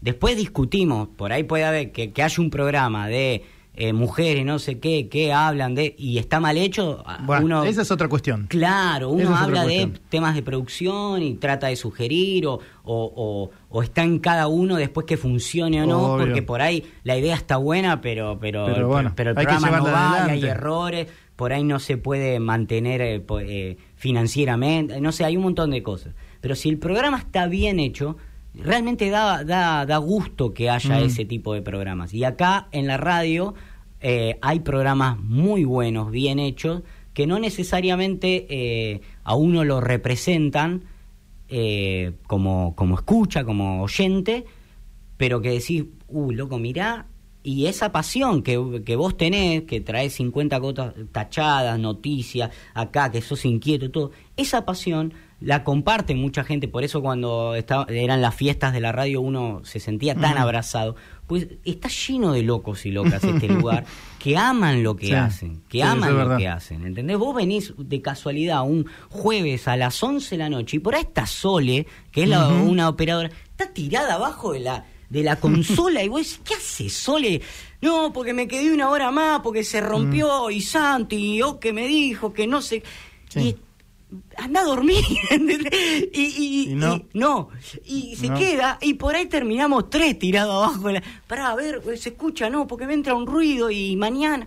después 0.00 0.36
discutimos, 0.36 1.08
por 1.16 1.32
ahí 1.32 1.44
puede 1.44 1.64
haber 1.64 1.92
que, 1.92 2.12
que 2.12 2.22
haya 2.22 2.42
un 2.42 2.50
programa 2.50 3.08
de 3.08 3.42
eh, 3.80 3.92
mujeres, 3.92 4.44
no 4.44 4.58
sé 4.58 4.80
qué, 4.80 5.08
que 5.08 5.32
hablan 5.32 5.74
de, 5.76 5.94
y 5.96 6.18
está 6.18 6.40
mal 6.40 6.58
hecho, 6.58 7.04
Bueno, 7.22 7.44
uno... 7.44 7.64
esa 7.64 7.82
es 7.82 7.90
otra 7.92 8.08
cuestión. 8.08 8.46
Claro, 8.48 9.10
uno 9.10 9.22
es 9.22 9.40
habla 9.40 9.64
de 9.64 9.92
temas 10.08 10.34
de 10.34 10.42
producción 10.42 11.22
y 11.22 11.34
trata 11.34 11.68
de 11.68 11.76
sugerir 11.76 12.46
o, 12.48 12.54
o, 12.54 12.60
o- 12.84 13.50
o 13.70 13.82
está 13.82 14.02
en 14.02 14.18
cada 14.18 14.48
uno 14.48 14.76
después 14.76 15.06
que 15.06 15.16
funcione 15.16 15.80
o 15.82 15.86
no, 15.86 16.14
Obvio. 16.14 16.26
porque 16.26 16.42
por 16.42 16.60
ahí 16.60 16.84
la 17.04 17.16
idea 17.16 17.36
está 17.36 17.56
buena, 17.56 18.00
pero 18.00 18.36
pero, 18.40 18.66
Pero 18.66 18.88
bueno, 18.88 19.12
pero 19.14 19.30
el 19.30 19.36
programa 19.36 19.70
no 19.78 19.84
va, 19.84 20.24
y 20.28 20.30
hay 20.32 20.44
errores, 20.44 21.06
por 21.36 21.52
ahí 21.52 21.62
no 21.62 21.78
se 21.78 21.98
puede 21.98 22.40
mantener 22.40 23.00
eh, 23.00 23.22
eh, 23.42 23.76
financieramente, 23.98 25.00
no 25.00 25.12
sé, 25.12 25.24
hay 25.24 25.36
un 25.36 25.42
montón 25.42 25.70
de 25.70 25.82
cosas. 25.82 26.14
Pero 26.40 26.54
si 26.54 26.68
el 26.68 26.78
programa 26.78 27.18
está 27.18 27.46
bien 27.48 27.80
hecho, 27.80 28.16
realmente 28.54 29.10
da, 29.10 29.44
da, 29.44 29.84
da 29.86 29.96
gusto 29.98 30.54
que 30.54 30.70
haya 30.70 31.00
Mm. 31.00 31.04
ese 31.04 31.24
tipo 31.24 31.52
de 31.52 31.62
programas. 31.62 32.14
Y 32.14 32.24
acá 32.24 32.68
en 32.72 32.86
la 32.86 32.96
radio 32.96 33.54
eh, 34.00 34.38
hay 34.40 34.60
programas 34.60 35.18
muy 35.18 35.64
buenos, 35.64 36.10
bien 36.12 36.38
hechos, 36.38 36.82
que 37.12 37.26
no 37.26 37.40
necesariamente 37.40 38.46
eh, 38.48 39.00
a 39.24 39.34
uno 39.34 39.64
lo 39.64 39.80
representan 39.80 40.84
eh, 41.48 42.12
como, 42.28 42.76
como 42.76 42.94
escucha, 42.94 43.42
como 43.44 43.82
oyente, 43.82 44.44
pero 45.16 45.40
que 45.40 45.50
decís, 45.50 45.84
uh, 46.06 46.30
loco, 46.30 46.58
mirá, 46.58 47.06
y 47.42 47.66
esa 47.66 47.92
pasión 47.92 48.42
que, 48.42 48.82
que 48.84 48.96
vos 48.96 49.16
tenés, 49.16 49.62
que 49.62 49.80
traes 49.80 50.14
50 50.14 50.58
gotas 50.58 50.94
tachadas, 51.12 51.78
noticias, 51.78 52.50
acá, 52.74 53.10
que 53.10 53.22
sos 53.22 53.44
inquieto, 53.44 53.90
todo, 53.90 54.10
esa 54.36 54.64
pasión 54.64 55.14
la 55.40 55.62
comparte 55.62 56.16
mucha 56.16 56.42
gente, 56.42 56.66
por 56.66 56.82
eso 56.82 57.00
cuando 57.00 57.54
estaba- 57.54 57.86
eran 57.90 58.20
las 58.20 58.34
fiestas 58.34 58.72
de 58.72 58.80
la 58.80 58.90
radio 58.90 59.20
uno 59.20 59.60
se 59.62 59.78
sentía 59.78 60.16
tan 60.16 60.36
abrazado, 60.36 60.96
pues 61.28 61.46
está 61.64 61.88
lleno 61.88 62.32
de 62.32 62.42
locos 62.42 62.84
y 62.86 62.90
locas 62.90 63.22
este 63.22 63.46
lugar, 63.48 63.84
que 64.18 64.36
aman 64.36 64.82
lo 64.82 64.96
que 64.96 65.06
Sí. 65.06 65.12
hacen, 65.12 65.62
que 65.68 65.78
Sí, 65.78 65.82
aman 65.82 66.18
lo 66.18 66.36
que 66.36 66.48
hacen, 66.48 66.84
¿entendés? 66.84 67.18
Vos 67.18 67.36
venís 67.36 67.72
de 67.78 68.02
casualidad 68.02 68.64
un 68.64 68.86
jueves 69.10 69.68
a 69.68 69.76
las 69.76 70.02
11 70.02 70.30
de 70.34 70.38
la 70.38 70.50
noche 70.50 70.78
y 70.78 70.80
por 70.80 70.96
ahí 70.96 71.02
está 71.02 71.24
Sole, 71.24 71.86
que 72.10 72.24
es 72.24 72.28
la- 72.28 72.48
una 72.48 72.88
operadora, 72.88 73.30
está 73.52 73.72
tirada 73.72 74.14
abajo 74.14 74.52
de 74.52 74.60
la 74.60 74.86
de 75.10 75.22
la 75.22 75.36
consola 75.36 76.02
y 76.02 76.08
vos 76.08 76.20
decís, 76.20 76.40
¿qué 76.44 76.54
hace 76.54 76.88
Sole? 76.90 77.40
No, 77.80 78.12
porque 78.12 78.32
me 78.34 78.46
quedé 78.48 78.72
una 78.72 78.90
hora 78.90 79.10
más, 79.10 79.40
porque 79.40 79.64
se 79.64 79.80
rompió 79.80 80.50
y 80.50 80.60
Santi, 80.60 81.40
o 81.42 81.58
que 81.58 81.72
me 81.72 81.86
dijo 81.86 82.32
que 82.32 82.46
no 82.46 82.60
sé... 82.62 82.82
Sí. 83.28 83.40
Y 83.40 83.56
anda 84.36 84.60
a 84.60 84.64
dormir. 84.64 85.04
Y, 86.12 86.20
y- 86.20 86.70
Y 86.70 86.74
no. 86.74 86.96
y- 86.96 87.04
no. 87.14 87.48
Y 87.84 88.16
se 88.16 88.28
No. 88.28 88.38
queda, 88.38 88.78
y 88.80 88.94
por 88.94 89.14
ahí 89.14 89.26
terminamos 89.26 89.90
tres 89.90 90.18
tirados 90.18 90.54
abajo. 90.66 90.90
la- 90.90 91.02
Pará, 91.26 91.50
a 91.50 91.54
ver, 91.54 91.82
se 91.98 92.10
escucha, 92.10 92.48
no, 92.50 92.66
porque 92.66 92.86
me 92.86 92.94
entra 92.94 93.14
un 93.14 93.26
ruido 93.26 93.70
y 93.70 93.96
mañana. 93.96 94.46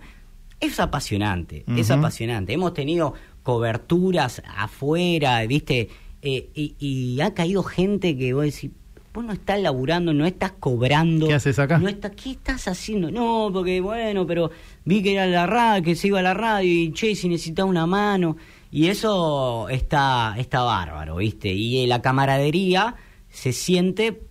Es 0.60 0.78
apasionante, 0.78 1.64
es 1.76 1.90
apasionante. 1.90 2.52
Hemos 2.52 2.72
tenido 2.72 3.14
coberturas 3.42 4.42
afuera, 4.56 5.44
¿viste? 5.46 5.88
Eh, 6.22 6.50
y, 6.54 6.76
y 6.78 7.20
ha 7.20 7.34
caído 7.34 7.64
gente 7.64 8.16
que 8.16 8.32
vos 8.32 8.44
decís, 8.44 8.70
vos 9.12 9.24
no 9.24 9.32
estás 9.32 9.60
laburando, 9.60 10.14
no 10.14 10.24
estás 10.26 10.52
cobrando. 10.52 11.28
¿Qué 11.28 11.34
haces 11.34 11.58
acá? 11.58 11.78
No 11.78 11.88
está, 11.88 12.10
¿Qué 12.10 12.30
estás 12.30 12.66
haciendo? 12.68 13.10
No, 13.10 13.50
porque 13.52 13.80
bueno, 13.80 14.26
pero 14.26 14.50
vi 14.84 15.02
que 15.02 15.12
era 15.12 15.26
la 15.26 15.46
radio, 15.46 15.82
que 15.82 15.94
se 15.94 16.08
iba 16.08 16.20
a 16.20 16.22
la 16.22 16.34
radio 16.34 16.72
y 16.72 16.92
che, 16.92 17.14
si 17.14 17.28
necesitaba 17.28 17.68
una 17.68 17.86
mano. 17.86 18.36
Y 18.70 18.86
eso 18.86 19.68
está, 19.68 20.34
está 20.38 20.62
bárbaro, 20.62 21.16
¿viste? 21.16 21.52
Y 21.52 21.84
eh, 21.84 21.86
la 21.86 22.00
camaradería 22.00 22.96
se 23.28 23.52
siente 23.52 24.22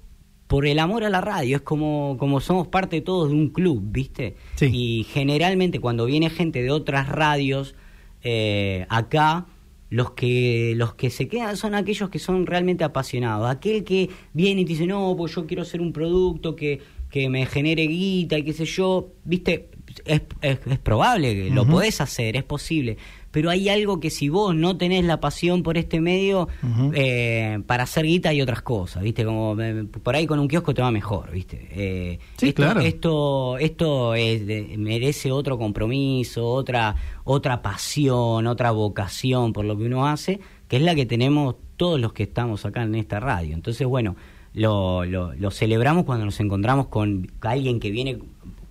por 0.47 0.65
el 0.65 0.79
amor 0.79 1.03
a 1.03 1.09
la 1.09 1.21
radio. 1.21 1.57
Es 1.57 1.61
como, 1.61 2.17
como 2.17 2.41
somos 2.41 2.67
parte 2.67 3.01
todos 3.01 3.29
de 3.29 3.35
un 3.35 3.49
club, 3.49 3.83
¿viste? 3.85 4.35
Sí. 4.55 4.69
Y 4.73 5.03
generalmente 5.03 5.79
cuando 5.79 6.05
viene 6.05 6.31
gente 6.31 6.63
de 6.63 6.71
otras 6.71 7.07
radios 7.07 7.75
eh, 8.23 8.85
acá, 8.89 9.45
los 9.91 10.11
que 10.11 10.73
los 10.77 10.93
que 10.95 11.09
se 11.09 11.27
quedan 11.27 11.57
son 11.57 11.75
aquellos 11.75 12.09
que 12.09 12.17
son 12.17 12.47
realmente 12.47 12.85
apasionados. 12.85 13.49
Aquel 13.49 13.83
que 13.83 14.09
viene 14.33 14.61
y 14.61 14.65
te 14.65 14.69
dice, 14.69 14.87
no, 14.87 15.13
pues 15.17 15.35
yo 15.35 15.45
quiero 15.45 15.63
hacer 15.63 15.81
un 15.81 15.91
producto 15.91 16.55
que, 16.55 16.79
que 17.09 17.29
me 17.29 17.45
genere 17.45 17.83
guita 17.87 18.37
y 18.37 18.43
qué 18.43 18.53
sé 18.53 18.63
yo, 18.63 19.11
viste, 19.25 19.69
es, 20.05 20.21
es, 20.41 20.59
es 20.65 20.79
probable 20.79 21.35
que 21.35 21.49
lo 21.49 21.67
podés 21.67 21.99
hacer, 21.99 22.37
es 22.37 22.43
posible. 22.43 22.97
Pero 23.31 23.49
hay 23.49 23.69
algo 23.69 23.99
que 23.99 24.09
si 24.09 24.27
vos 24.29 24.53
no 24.55 24.77
tenés 24.77 25.05
la 25.05 25.19
pasión 25.21 25.63
por 25.63 25.77
este 25.77 26.01
medio, 26.01 26.49
eh, 26.93 27.59
para 27.65 27.83
hacer 27.83 28.05
guita 28.05 28.29
hay 28.29 28.41
otras 28.41 28.61
cosas, 28.61 29.03
¿viste? 29.03 29.23
Como 29.25 29.55
eh, 29.61 29.85
por 30.03 30.15
ahí 30.15 30.27
con 30.27 30.39
un 30.39 30.47
kiosco 30.47 30.73
te 30.73 30.81
va 30.81 30.91
mejor, 30.91 31.31
¿viste? 31.31 31.67
Eh, 31.71 32.19
Sí, 32.37 32.49
esto, 32.49 32.61
claro. 32.63 32.81
Esto, 32.81 33.57
esto 33.57 34.15
es 34.15 34.45
de- 34.45 34.75
merece 34.77 35.31
otro 35.31 35.57
compromiso, 35.57 36.45
otra, 36.47 36.95
otra 37.23 37.61
pasión, 37.61 38.47
otra 38.47 38.71
vocación 38.71 39.53
por 39.53 39.65
lo 39.65 39.77
que 39.77 39.85
uno 39.85 40.07
hace, 40.07 40.39
que 40.67 40.77
es 40.77 40.81
la 40.83 40.95
que 40.95 41.05
tenemos 41.05 41.55
todos 41.77 41.99
los 41.99 42.13
que 42.13 42.23
estamos 42.23 42.65
acá 42.65 42.83
en 42.83 42.95
esta 42.95 43.19
radio. 43.19 43.53
Entonces, 43.55 43.87
bueno, 43.87 44.15
lo, 44.53 45.05
lo, 45.05 45.33
lo 45.33 45.51
celebramos 45.51 46.03
cuando 46.03 46.25
nos 46.25 46.39
encontramos 46.41 46.87
con 46.87 47.31
alguien 47.41 47.79
que 47.79 47.89
viene 47.91 48.19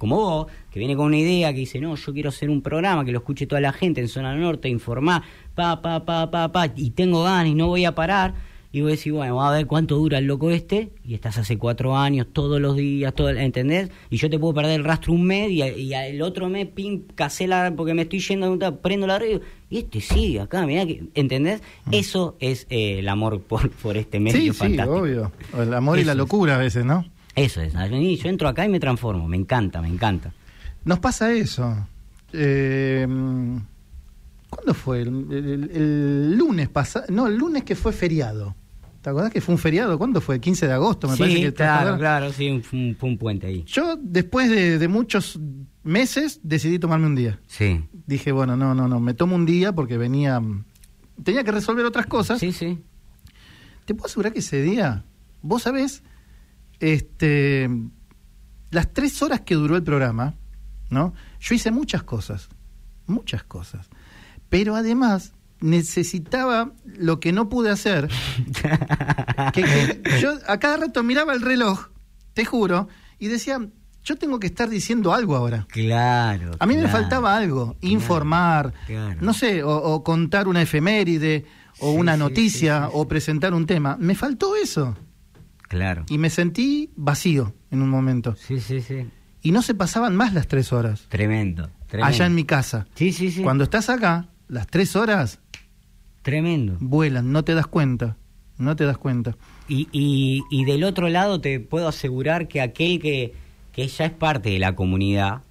como 0.01 0.17
vos, 0.17 0.47
que 0.71 0.79
viene 0.79 0.97
con 0.97 1.05
una 1.09 1.19
idea, 1.19 1.53
que 1.53 1.59
dice, 1.59 1.79
no, 1.79 1.95
yo 1.95 2.13
quiero 2.15 2.31
hacer 2.31 2.49
un 2.49 2.63
programa 2.63 3.05
que 3.05 3.13
lo 3.13 3.19
escuche 3.19 3.47
toda 3.47 3.61
la 3.61 3.71
gente 3.71 4.01
en 4.01 4.09
zona 4.09 4.35
norte, 4.35 4.71
informar, 4.71 5.23
pa, 5.55 5.83
pa, 5.83 6.07
pa, 6.07 6.31
pa, 6.31 6.51
pa, 6.51 6.73
y 6.75 6.93
tengo 6.93 7.23
ganas 7.23 7.49
y 7.49 7.55
no 7.55 7.67
voy 7.67 7.85
a 7.85 7.95
parar. 7.95 8.33
y 8.73 8.81
vos 8.81 8.93
decís, 8.93 9.13
bueno, 9.13 9.43
a 9.43 9.53
ver 9.53 9.67
cuánto 9.67 9.97
dura 9.97 10.17
el 10.17 10.25
loco 10.25 10.51
este, 10.51 10.91
y 11.05 11.13
estás 11.13 11.37
hace 11.37 11.59
cuatro 11.59 11.99
años, 11.99 12.29
todos 12.33 12.61
los 12.61 12.77
días, 12.77 13.13
todo, 13.15 13.29
¿entendés? 13.29 13.91
Y 14.09 14.17
yo 14.17 14.31
te 14.31 14.39
puedo 14.39 14.55
perder 14.55 14.81
el 14.81 14.85
rastro 14.85 15.13
un 15.13 15.25
mes, 15.25 15.51
y, 15.51 15.63
y 15.63 15.93
el 15.93 16.23
otro 16.23 16.49
mes, 16.49 16.67
pim, 16.69 17.03
casé 17.15 17.47
la, 17.47 17.75
porque 17.77 17.93
me 17.93 18.03
estoy 18.03 18.21
yendo, 18.21 18.81
prendo 18.81 19.07
la 19.07 19.19
radio, 19.19 19.43
y 19.69 19.79
este 19.79 20.01
sigue 20.01 20.41
acá, 20.41 20.65
mirá, 20.67 20.87
que, 20.87 21.03
¿entendés? 21.15 21.61
Mm. 21.87 21.95
Eso 21.95 22.37
es 22.41 22.67
eh, 22.71 23.01
el 23.01 23.09
amor 23.09 23.43
por, 23.43 23.71
por 23.71 23.99
este 23.99 24.19
medio 24.19 24.41
sí, 24.41 24.59
fantástico. 24.59 24.95
Sí, 24.95 25.03
obvio. 25.03 25.33
El 25.59 25.75
amor 25.75 25.99
y 25.99 26.05
la 26.05 26.15
locura 26.15 26.55
a 26.55 26.59
veces, 26.59 26.87
¿no? 26.87 27.05
Eso 27.35 27.61
es. 27.61 27.73
Yo 27.73 28.29
entro 28.29 28.49
acá 28.49 28.65
y 28.65 28.69
me 28.69 28.81
transformo, 28.81 29.29
me 29.29 29.37
encanta, 29.37 29.81
me 29.81 29.89
encanta. 29.89 30.33
Nos 30.85 30.99
pasa 30.99 31.33
eso. 31.33 31.87
Eh, 32.33 33.07
¿Cuándo 34.51 34.75
fue? 34.75 35.03
El, 35.03 36.37
lunes 36.37 36.69
pasado. 36.69 37.07
No, 37.09 37.29
el 37.29 37.37
lunes 37.37 37.63
que 37.63 37.77
fue 37.77 37.93
feriado. 37.93 38.55
¿Te 39.01 39.09
acordás 39.09 39.33
que 39.33 39.41
fue 39.41 39.55
un 39.55 39.59
feriado? 39.59 39.97
¿Cuándo 39.97 40.21
fue? 40.21 40.41
15 40.41 40.67
de 40.67 40.73
agosto, 40.75 41.09
me 41.09 41.17
parece 41.17 41.41
que 41.41 41.55
Claro, 41.55 41.97
claro, 41.97 42.33
sí, 42.33 42.61
fue 42.61 43.09
un, 43.09 43.17
puente 43.17 43.47
ahí. 43.47 43.65
Yo, 43.65 43.97
después 43.97 44.51
de, 44.51 44.89
muchos 44.89 45.41
meses, 45.83 46.41
decidí 46.43 46.79
tomarme 46.79 47.07
un 47.07 47.15
día. 47.15 47.41
Sí. 47.47 47.83
Dije, 48.07 48.31
bueno, 48.31 48.57
no, 48.57 48.75
no, 48.75 48.89
no, 48.89 49.01
me 49.01 49.15
tomo 49.15 49.37
un 49.37 49.47
día 49.47 49.73
porque 49.73 49.97
venía. 49.97 50.43
Tenía 51.23 51.45
que 51.45 51.53
resolver 51.53 51.87
otras 51.87 52.07
cosas. 52.07 52.41
Sí, 52.41 52.53
sí. 52.53 52.79
Te 53.87 53.95
puedo 53.95 54.07
asegurar 54.07 54.33
que 54.35 54.41
ese 54.41 54.61
día, 54.61 55.05
vos 55.41 55.63
sabés, 55.63 56.03
este, 56.81 57.69
las 58.71 58.93
tres 58.93 59.23
horas 59.23 59.41
que 59.43 59.55
duró 59.55 59.77
el 59.77 59.83
programa, 59.83 60.35
¿no? 60.89 61.15
Yo 61.41 61.55
hice 61.55 61.71
muchas 61.71 62.03
cosas, 62.03 62.49
muchas 63.07 63.45
cosas. 63.45 63.89
Pero 64.49 64.75
además 64.75 65.33
necesitaba 65.61 66.73
lo 66.85 67.21
que 67.21 67.33
no 67.33 67.49
pude 67.49 67.71
hacer. 67.71 68.09
que, 69.53 70.03
yo 70.21 70.33
a 70.49 70.59
cada 70.59 70.79
rato 70.79 71.03
miraba 71.03 71.35
el 71.35 71.43
reloj, 71.43 71.89
te 72.35 72.45
juro, 72.45 72.89
y 73.19 73.29
decía, 73.29 73.61
yo 74.03 74.17
tengo 74.17 74.41
que 74.41 74.47
estar 74.47 74.69
diciendo 74.69 75.13
algo 75.13 75.37
ahora. 75.37 75.67
Claro. 75.69 76.53
A 76.59 76.67
mí 76.67 76.77
me 76.77 76.89
faltaba 76.89 77.37
algo, 77.37 77.77
informar, 77.83 78.73
no 79.21 79.35
sé, 79.35 79.63
o, 79.63 80.03
contar 80.03 80.49
una 80.49 80.63
efeméride, 80.63 81.45
o 81.81 81.93
una 81.93 82.17
noticia, 82.17 82.89
o 82.93 83.07
presentar 83.07 83.55
un 83.55 83.67
tema. 83.67 83.97
Me 83.99 84.15
faltó 84.15 84.57
eso. 84.57 84.97
Claro. 85.71 86.05
Y 86.11 86.19
me 86.19 86.29
sentí 86.29 86.91
vacío 86.97 87.55
en 87.71 87.81
un 87.81 87.89
momento. 87.89 88.37
Sí, 88.37 88.61
sí, 88.61 88.83
sí. 88.83 89.07
Y 89.41 89.53
no 89.53 89.63
se 89.63 89.75
pasaban 89.75 90.15
más 90.17 90.35
las 90.35 90.47
tres 90.47 90.73
horas. 90.73 91.07
Tremendo. 91.09 91.71
Allá 92.03 92.27
en 92.27 92.35
mi 92.35 92.45
casa. 92.45 92.87
Sí, 92.95 93.13
sí, 93.13 93.31
sí. 93.31 93.43
Cuando 93.43 93.65
estás 93.65 93.89
acá, 93.89 94.29
las 94.49 94.67
tres 94.67 94.95
horas 94.95 95.41
Tremendo. 96.23 96.77
Vuelan, 96.81 97.33
no 97.33 97.45
te 97.45 97.55
das 97.55 97.67
cuenta, 97.67 98.17
no 98.59 98.77
te 98.77 98.85
das 98.85 98.99
cuenta. 98.99 99.37
Y, 99.69 99.89
y, 99.91 100.43
y 100.51 100.65
del 100.65 100.85
otro 100.85 101.09
lado 101.09 101.41
te 101.41 101.61
puedo 101.61 101.89
asegurar 101.89 102.49
que 102.49 102.61
aquel 102.61 103.01
que, 103.01 103.33
que 103.73 103.89
ya 103.89 104.05
es 104.05 104.13
parte 104.13 104.51
de 104.51 104.59
la 104.59 104.75
comunidad, 104.75 105.43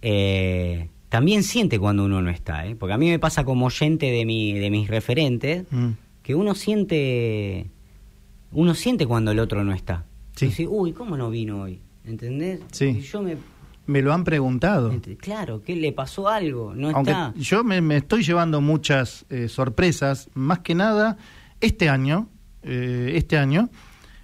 eh, 0.00 0.88
también 1.08 1.42
siente 1.42 1.78
cuando 1.78 2.04
uno 2.04 2.22
no 2.22 2.30
está, 2.30 2.66
¿eh? 2.66 2.74
porque 2.74 2.94
a 2.94 2.98
mí 2.98 3.10
me 3.10 3.18
pasa 3.18 3.44
como 3.44 3.66
oyente 3.66 4.10
de, 4.10 4.24
mi, 4.24 4.54
de 4.54 4.70
mis 4.70 4.88
referentes, 4.88 5.64
mm. 5.70 5.90
que 6.22 6.34
uno 6.34 6.54
siente, 6.54 7.66
uno 8.52 8.74
siente 8.74 9.06
cuando 9.06 9.30
el 9.30 9.38
otro 9.38 9.64
no 9.64 9.72
está. 9.72 10.04
Sí. 10.36 10.46
Dice, 10.46 10.66
uy, 10.66 10.92
¿cómo 10.92 11.16
no 11.16 11.30
vino 11.30 11.62
hoy? 11.62 11.80
¿Entendés? 12.04 12.60
Sí. 12.72 13.00
yo 13.00 13.22
me 13.22 13.36
me 13.88 14.02
lo 14.02 14.12
han 14.12 14.22
preguntado. 14.22 14.94
Claro, 15.16 15.62
que 15.62 15.74
le 15.74 15.92
pasó 15.92 16.28
algo, 16.28 16.74
no 16.74 16.90
está. 16.90 17.32
Yo 17.36 17.64
me, 17.64 17.96
estoy 17.96 18.22
llevando 18.22 18.60
muchas 18.60 19.24
eh, 19.30 19.48
sorpresas, 19.48 20.28
más 20.34 20.58
que 20.58 20.74
nada 20.74 21.16
este 21.62 21.88
año, 21.88 22.28
eh, 22.62 23.12
este 23.14 23.38
año, 23.38 23.70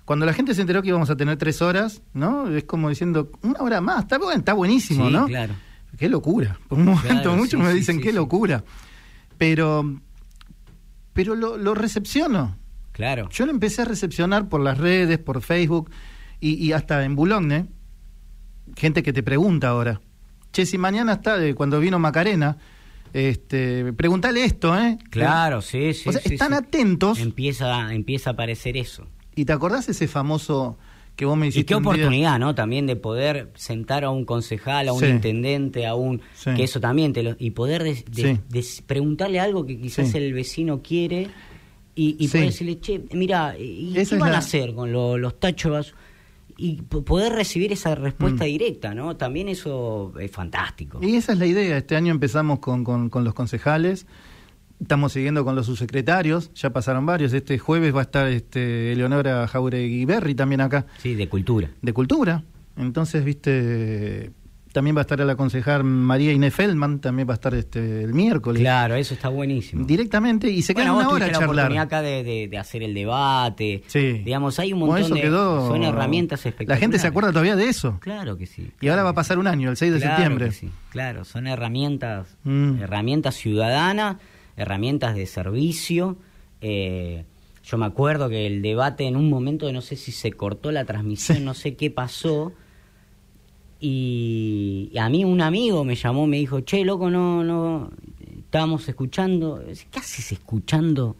cuando 0.04 0.26
la 0.26 0.34
gente 0.34 0.54
se 0.54 0.60
enteró 0.60 0.82
que 0.82 0.88
íbamos 0.88 1.08
a 1.08 1.16
tener 1.16 1.38
tres 1.38 1.62
horas, 1.62 2.02
¿no? 2.12 2.46
Es 2.54 2.64
como 2.64 2.90
diciendo, 2.90 3.30
una 3.42 3.60
hora 3.60 3.80
más, 3.80 4.02
está, 4.02 4.18
bueno, 4.18 4.38
está 4.38 4.52
buenísimo, 4.52 5.06
sí, 5.06 5.12
¿no? 5.12 5.26
claro. 5.26 5.54
Qué 5.96 6.08
locura. 6.08 6.58
Por 6.68 6.78
un 6.78 6.86
momento 6.86 7.34
muchos 7.34 7.60
me 7.60 7.72
dicen, 7.72 8.00
qué 8.00 8.12
locura. 8.12 8.64
Pero, 9.38 9.98
pero 11.12 11.34
lo, 11.36 11.56
lo, 11.56 11.74
recepciono. 11.74 12.56
Claro. 12.94 13.28
Yo 13.30 13.44
lo 13.44 13.52
empecé 13.52 13.82
a 13.82 13.84
recepcionar 13.84 14.48
por 14.48 14.62
las 14.62 14.78
redes, 14.78 15.18
por 15.18 15.42
Facebook 15.42 15.90
y, 16.40 16.54
y 16.54 16.72
hasta 16.72 17.04
en 17.04 17.14
Boulogne 17.14 17.66
gente 18.76 19.02
que 19.02 19.12
te 19.12 19.22
pregunta 19.22 19.68
ahora. 19.68 20.00
Che, 20.52 20.66
si 20.66 20.78
mañana 20.78 21.14
está, 21.14 21.44
eh, 21.44 21.54
cuando 21.54 21.80
vino 21.80 21.98
Macarena, 21.98 22.56
este, 23.12 23.92
pregúntale 23.92 24.44
esto, 24.44 24.78
¿eh? 24.78 24.98
Claro, 25.10 25.60
sí, 25.60 25.94
sí. 25.94 26.08
O 26.08 26.12
sea, 26.12 26.20
están 26.24 26.54
atentos. 26.54 27.18
Empieza, 27.18 27.92
empieza 27.92 28.30
a 28.30 28.32
aparecer 28.34 28.76
eso. 28.76 29.06
¿Y 29.34 29.44
te 29.44 29.52
acordás 29.52 29.88
ese 29.88 30.06
famoso 30.06 30.78
que 31.16 31.24
vos 31.24 31.36
me 31.36 31.48
hiciste? 31.48 31.60
Y 31.60 31.64
qué 31.64 31.74
oportunidad, 31.74 32.38
¿no? 32.38 32.54
También 32.54 32.86
de 32.86 32.94
poder 32.96 33.50
sentar 33.56 34.04
a 34.04 34.10
un 34.10 34.24
concejal, 34.24 34.88
a 34.88 34.92
un 34.92 35.04
intendente, 35.04 35.86
a 35.86 35.94
un. 35.96 36.22
Que 36.44 36.62
eso 36.62 36.80
también 36.80 37.12
te 37.12 37.24
lo. 37.24 37.36
Y 37.38 37.50
poder 37.50 37.84
preguntarle 38.86 39.40
algo 39.40 39.66
que 39.66 39.80
quizás 39.80 40.14
el 40.14 40.32
vecino 40.32 40.82
quiere 40.82 41.30
y, 41.94 42.16
y 42.18 42.28
poder 42.28 42.46
decirle, 42.46 42.80
che, 42.80 43.04
mira, 43.12 43.54
¿y 43.58 43.92
qué 43.92 44.16
van 44.16 44.32
a 44.32 44.38
hacer 44.38 44.74
con 44.74 44.92
los 44.92 45.40
tachos? 45.40 45.94
y 46.56 46.82
poder 46.82 47.32
recibir 47.32 47.72
esa 47.72 47.94
respuesta 47.94 48.44
mm. 48.44 48.46
directa, 48.46 48.94
¿no? 48.94 49.16
También 49.16 49.48
eso 49.48 50.12
es 50.18 50.30
fantástico. 50.30 51.00
Y 51.02 51.16
esa 51.16 51.32
es 51.32 51.38
la 51.38 51.46
idea. 51.46 51.76
Este 51.76 51.96
año 51.96 52.12
empezamos 52.12 52.60
con, 52.60 52.84
con, 52.84 53.24
los 53.24 53.34
concejales, 53.34 54.06
estamos 54.80 55.12
siguiendo 55.12 55.44
con 55.44 55.56
los 55.56 55.66
subsecretarios, 55.66 56.52
ya 56.54 56.70
pasaron 56.70 57.06
varios. 57.06 57.32
Este 57.32 57.58
jueves 57.58 57.94
va 57.94 58.00
a 58.00 58.02
estar 58.02 58.28
este, 58.28 58.92
Eleonora 58.92 59.48
Jauregui 59.48 60.04
Berri 60.04 60.34
también 60.34 60.60
acá. 60.60 60.86
Sí, 60.98 61.14
de 61.14 61.28
cultura. 61.28 61.70
De 61.82 61.92
cultura. 61.92 62.44
Entonces, 62.76 63.24
viste, 63.24 64.32
también 64.74 64.96
va 64.96 65.02
a 65.02 65.06
estar 65.06 65.20
el 65.20 65.30
aconsejar 65.30 65.84
María 65.84 66.32
Inés 66.32 66.52
Feldman, 66.52 66.98
también 66.98 67.28
va 67.28 67.34
a 67.34 67.36
estar 67.36 67.54
este 67.54 68.02
el 68.02 68.12
miércoles. 68.12 68.60
Claro, 68.60 68.96
eso 68.96 69.14
está 69.14 69.28
buenísimo. 69.28 69.86
Directamente, 69.86 70.50
y 70.50 70.62
se 70.62 70.74
queda 70.74 70.92
una 70.92 71.08
hora 71.10 71.26
a 71.26 71.30
charlar. 71.30 71.54
la 71.54 71.62
oportunidad 71.62 71.84
acá 71.84 72.02
de, 72.02 72.48
de, 72.50 72.58
hacer 72.58 72.82
el 72.82 72.92
debate. 72.92 73.84
Sí. 73.86 74.22
Digamos, 74.24 74.58
hay 74.58 74.72
un 74.72 74.80
montón 74.80 75.12
de... 75.14 75.30
Son 75.30 75.80
herramientas 75.84 76.40
espectaculares. 76.40 76.80
La 76.80 76.80
gente 76.80 76.98
se 76.98 77.06
acuerda 77.06 77.30
todavía 77.30 77.54
de 77.54 77.68
eso. 77.68 77.98
Claro 78.00 78.36
que 78.36 78.46
sí. 78.46 78.72
y 78.80 78.88
ahora 78.88 79.04
va 79.04 79.10
a 79.10 79.14
pasar 79.14 79.38
un 79.38 79.46
año, 79.46 79.70
el 79.70 79.76
6 79.76 79.92
de 79.92 80.00
septiembre. 80.00 80.50
sí. 80.50 80.70
Claro, 80.90 81.24
son 81.24 81.46
herramientas, 81.46 82.36
mm. 82.42 82.82
herramientas 82.82 83.36
ciudadanas, 83.36 84.16
herramientas 84.56 85.14
de 85.14 85.26
servicio. 85.26 86.16
Eh, 86.60 87.24
yo 87.62 87.78
me 87.78 87.86
acuerdo 87.86 88.28
que 88.28 88.48
el 88.48 88.60
debate 88.60 89.06
en 89.06 89.14
un 89.14 89.30
momento, 89.30 89.72
no 89.72 89.82
sé 89.82 89.94
si 89.94 90.10
se 90.10 90.32
cortó 90.32 90.72
la 90.72 90.84
transmisión, 90.84 91.44
no 91.44 91.54
sé 91.54 91.76
qué 91.76 91.92
pasó 91.92 92.52
y, 93.86 94.90
a 94.98 95.10
mí 95.10 95.24
un 95.24 95.42
amigo 95.42 95.84
me 95.84 95.94
llamó, 95.94 96.26
me 96.26 96.38
dijo, 96.38 96.60
che, 96.60 96.84
loco, 96.86 97.10
no, 97.10 97.44
no, 97.44 97.90
estábamos 98.38 98.88
escuchando. 98.88 99.62
¿Qué 99.90 99.98
haces 99.98 100.32
escuchando? 100.32 101.16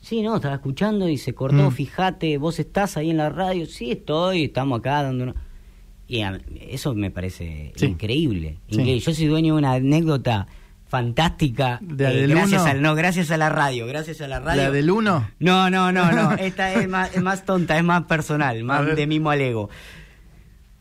Sí, 0.00 0.22
no, 0.22 0.36
estaba 0.36 0.54
escuchando 0.54 1.10
y 1.10 1.18
se 1.18 1.34
cortó, 1.34 1.70
mm. 1.70 1.72
fíjate, 1.72 2.38
vos 2.38 2.58
estás 2.58 2.96
ahí 2.96 3.10
en 3.10 3.18
la 3.18 3.28
radio. 3.28 3.66
Sí, 3.66 3.90
estoy, 3.90 4.44
estamos 4.44 4.78
acá 4.78 5.02
dando... 5.02 5.34
Y 6.08 6.22
eso 6.70 6.94
me 6.94 7.10
parece 7.10 7.72
increíble. 7.82 8.56
Yo 8.68 9.14
soy 9.14 9.26
dueño 9.26 9.54
de 9.54 9.58
una 9.58 9.74
anécdota 9.74 10.48
fantástica. 10.88 11.78
¿De 11.82 12.24
eh, 12.24 12.26
gracias 12.26 12.64
al 12.64 12.82
no, 12.82 12.94
gracias 12.94 13.30
a 13.30 13.36
la 13.36 13.50
radio, 13.50 13.86
gracias 13.86 14.20
a 14.22 14.26
la 14.26 14.40
radio. 14.40 14.62
¿La 14.62 14.70
del 14.70 14.90
uno? 14.90 15.30
No, 15.38 15.68
no, 15.70 15.92
no, 15.92 16.10
no. 16.10 16.32
Esta 16.38 16.72
es 16.74 16.88
más, 16.88 17.14
es 17.14 17.22
más 17.22 17.44
tonta, 17.44 17.76
es 17.76 17.84
más 17.84 18.04
personal, 18.04 18.64
más 18.64 18.96
de 18.96 19.06
mimo 19.06 19.30
al 19.30 19.40
ego. 19.42 19.68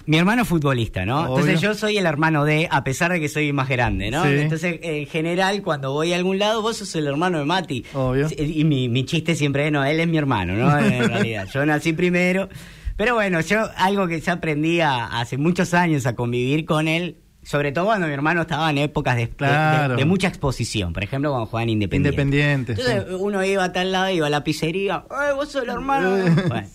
Mi 0.09 0.17
hermano 0.17 0.41
es 0.41 0.47
futbolista, 0.47 1.05
¿no? 1.05 1.27
Entonces 1.27 1.61
yo 1.61 1.75
soy 1.75 1.99
el 1.99 2.07
hermano 2.07 2.43
de, 2.43 2.67
a 2.71 2.83
pesar 2.83 3.11
de 3.11 3.19
que 3.19 3.29
soy 3.29 3.53
más 3.53 3.69
grande, 3.69 4.09
¿no? 4.09 4.25
Entonces, 4.25 4.79
en 4.81 5.05
general, 5.05 5.61
cuando 5.61 5.93
voy 5.93 6.13
a 6.13 6.15
algún 6.15 6.39
lado, 6.39 6.63
vos 6.63 6.77
sos 6.77 6.95
el 6.95 7.05
hermano 7.05 7.37
de 7.37 7.45
Mati. 7.45 7.85
Obvio. 7.93 8.27
Y 8.35 8.63
mi, 8.63 8.89
mi 8.89 9.05
chiste 9.05 9.35
siempre 9.35 9.67
es, 9.67 9.71
no, 9.71 9.85
él 9.85 9.99
es 9.99 10.07
mi 10.07 10.17
hermano, 10.17 10.55
¿no? 10.55 10.79
En 10.83 11.09
realidad, 11.09 11.47
yo 11.53 11.63
nací 11.63 11.93
primero. 11.93 12.49
Pero 12.97 13.13
bueno, 13.13 13.39
yo 13.41 13.69
algo 13.77 14.07
que 14.07 14.19
ya 14.19 14.33
aprendí 14.33 14.81
hace 14.81 15.37
muchos 15.37 15.75
años 15.75 16.07
a 16.07 16.15
convivir 16.15 16.65
con 16.65 16.87
él 16.87 17.17
sobre 17.43 17.71
todo 17.71 17.85
cuando 17.85 18.07
mi 18.07 18.13
hermano 18.13 18.41
estaba 18.41 18.69
en 18.69 18.77
épocas 18.77 19.15
de, 19.15 20.05
mucha 20.05 20.27
exposición. 20.27 20.93
Por 20.93 21.03
ejemplo, 21.03 21.31
cuando 21.31 21.45
jugaban 21.45 21.69
Independiente. 21.69 22.21
Independiente. 22.21 22.71
Entonces 22.73 23.05
uno 23.19 23.43
iba 23.43 23.63
a 23.63 23.71
tal 23.71 23.91
lado, 23.91 24.09
iba 24.09 24.27
a 24.27 24.29
la 24.29 24.43
pizzería. 24.43 25.05
¡Ay, 25.09 25.33
vos 25.35 25.49
sos 25.49 25.63
el 25.63 25.69
hermano! 25.69 26.11
bueno, 26.47 26.67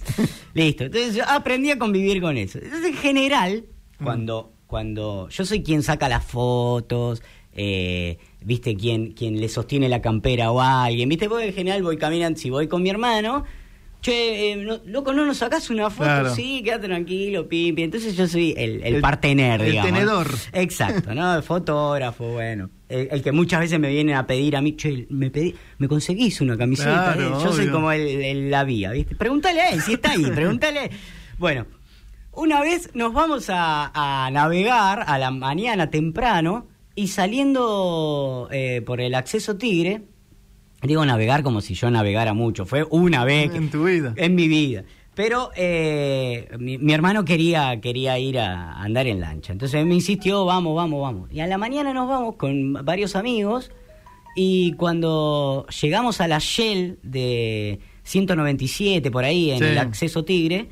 listo. 0.54 0.84
Entonces 0.84 1.14
yo 1.14 1.24
aprendí 1.28 1.70
a 1.70 1.78
convivir 1.78 2.20
con 2.20 2.36
eso. 2.36 2.58
Entonces, 2.58 2.90
en 2.90 2.96
general, 2.96 3.64
mm. 3.98 4.04
cuando, 4.04 4.52
cuando 4.66 5.28
yo 5.28 5.44
soy 5.44 5.62
quien 5.62 5.82
saca 5.82 6.08
las 6.08 6.24
fotos, 6.24 7.22
eh, 7.52 8.18
viste, 8.40 8.74
quien, 8.74 9.12
quien 9.12 9.40
le 9.40 9.48
sostiene 9.48 9.88
la 9.88 10.00
campera 10.00 10.50
o 10.50 10.60
a 10.60 10.84
alguien, 10.84 11.08
viste, 11.08 11.28
porque 11.28 11.48
en 11.48 11.54
general 11.54 11.82
voy 11.82 11.98
caminando, 11.98 12.38
si 12.38 12.50
voy 12.50 12.68
con 12.68 12.82
mi 12.82 12.90
hermano 12.90 13.44
che, 14.04 14.52
eh, 14.52 14.56
no- 14.56 14.80
loco, 14.84 15.14
¿no 15.14 15.24
nos 15.24 15.38
sacás 15.38 15.70
una 15.70 15.88
foto? 15.88 16.04
Claro. 16.04 16.34
Sí, 16.34 16.60
quédate 16.62 16.88
tranquilo, 16.88 17.48
pimpi. 17.48 17.84
Entonces 17.84 18.14
yo 18.14 18.28
soy 18.28 18.52
el, 18.54 18.82
el, 18.84 18.96
El- 18.96 19.00
partener, 19.00 19.62
el 19.62 19.70
digamos. 19.70 19.90
tenedor. 19.92 20.26
Exacto, 20.52 21.14
¿no? 21.14 21.36
El 21.36 21.42
fotógrafo, 21.42 22.28
bueno. 22.32 22.68
El, 22.90 23.08
el 23.10 23.22
que 23.22 23.32
muchas 23.32 23.60
veces 23.60 23.80
me 23.80 23.88
vienen 23.88 24.14
a 24.14 24.26
pedir 24.26 24.56
a 24.56 24.60
mí, 24.60 24.76
che, 24.76 25.06
me, 25.08 25.30
pedí, 25.30 25.54
me 25.78 25.88
conseguís 25.88 26.38
una 26.42 26.58
camiseta. 26.58 27.14
Claro, 27.14 27.38
eh? 27.38 27.42
Yo 27.42 27.52
soy 27.54 27.68
como 27.68 27.90
el, 27.92 28.02
el- 28.06 28.50
la 28.50 28.64
vía, 28.64 28.90
¿viste? 28.92 29.16
Pregúntale 29.16 29.62
a 29.62 29.70
él, 29.70 29.80
si 29.80 29.94
está 29.94 30.10
ahí, 30.10 30.22
pregúntale. 30.34 30.90
Bueno, 31.38 31.66
una 32.32 32.60
vez 32.60 32.90
nos 32.94 33.14
vamos 33.14 33.48
a, 33.48 33.90
a 33.94 34.30
navegar 34.30 35.04
a 35.06 35.18
la 35.18 35.30
mañana 35.30 35.88
temprano 35.90 36.66
y 36.94 37.08
saliendo 37.08 38.48
eh, 38.52 38.82
por 38.84 39.00
el 39.00 39.14
acceso 39.14 39.56
Tigre, 39.56 40.02
digo 40.84 41.04
navegar 41.04 41.42
como 41.42 41.60
si 41.60 41.74
yo 41.74 41.90
navegara 41.90 42.34
mucho, 42.34 42.66
fue 42.66 42.84
una 42.90 43.24
vez 43.24 43.50
que- 43.50 43.56
En 43.58 43.70
tu 43.70 43.84
vida. 43.84 44.12
en 44.16 44.34
mi 44.34 44.48
vida. 44.48 44.84
Pero 45.14 45.50
eh, 45.56 46.48
mi, 46.58 46.76
mi 46.78 46.92
hermano 46.92 47.24
quería, 47.24 47.80
quería 47.80 48.18
ir 48.18 48.38
a 48.40 48.72
andar 48.82 49.06
en 49.06 49.20
lancha. 49.20 49.52
Entonces 49.52 49.86
me 49.86 49.94
insistió, 49.94 50.44
vamos, 50.44 50.74
vamos, 50.74 51.00
vamos. 51.00 51.32
Y 51.32 51.40
a 51.40 51.46
la 51.46 51.56
mañana 51.56 51.92
nos 51.94 52.08
vamos 52.08 52.34
con 52.34 52.72
varios 52.84 53.14
amigos. 53.14 53.70
Y 54.36 54.72
cuando 54.72 55.66
llegamos 55.80 56.20
a 56.20 56.26
la 56.26 56.38
Shell 56.40 56.98
de 57.04 57.78
197, 58.02 59.10
por 59.12 59.24
ahí, 59.24 59.52
en 59.52 59.58
Sí. 59.60 59.64
el 59.66 59.78
acceso 59.78 60.24
Tigre, 60.24 60.66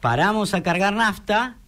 paramos 0.00 0.54
a 0.54 0.62
cargar 0.62 0.94
nafta. 0.94 1.58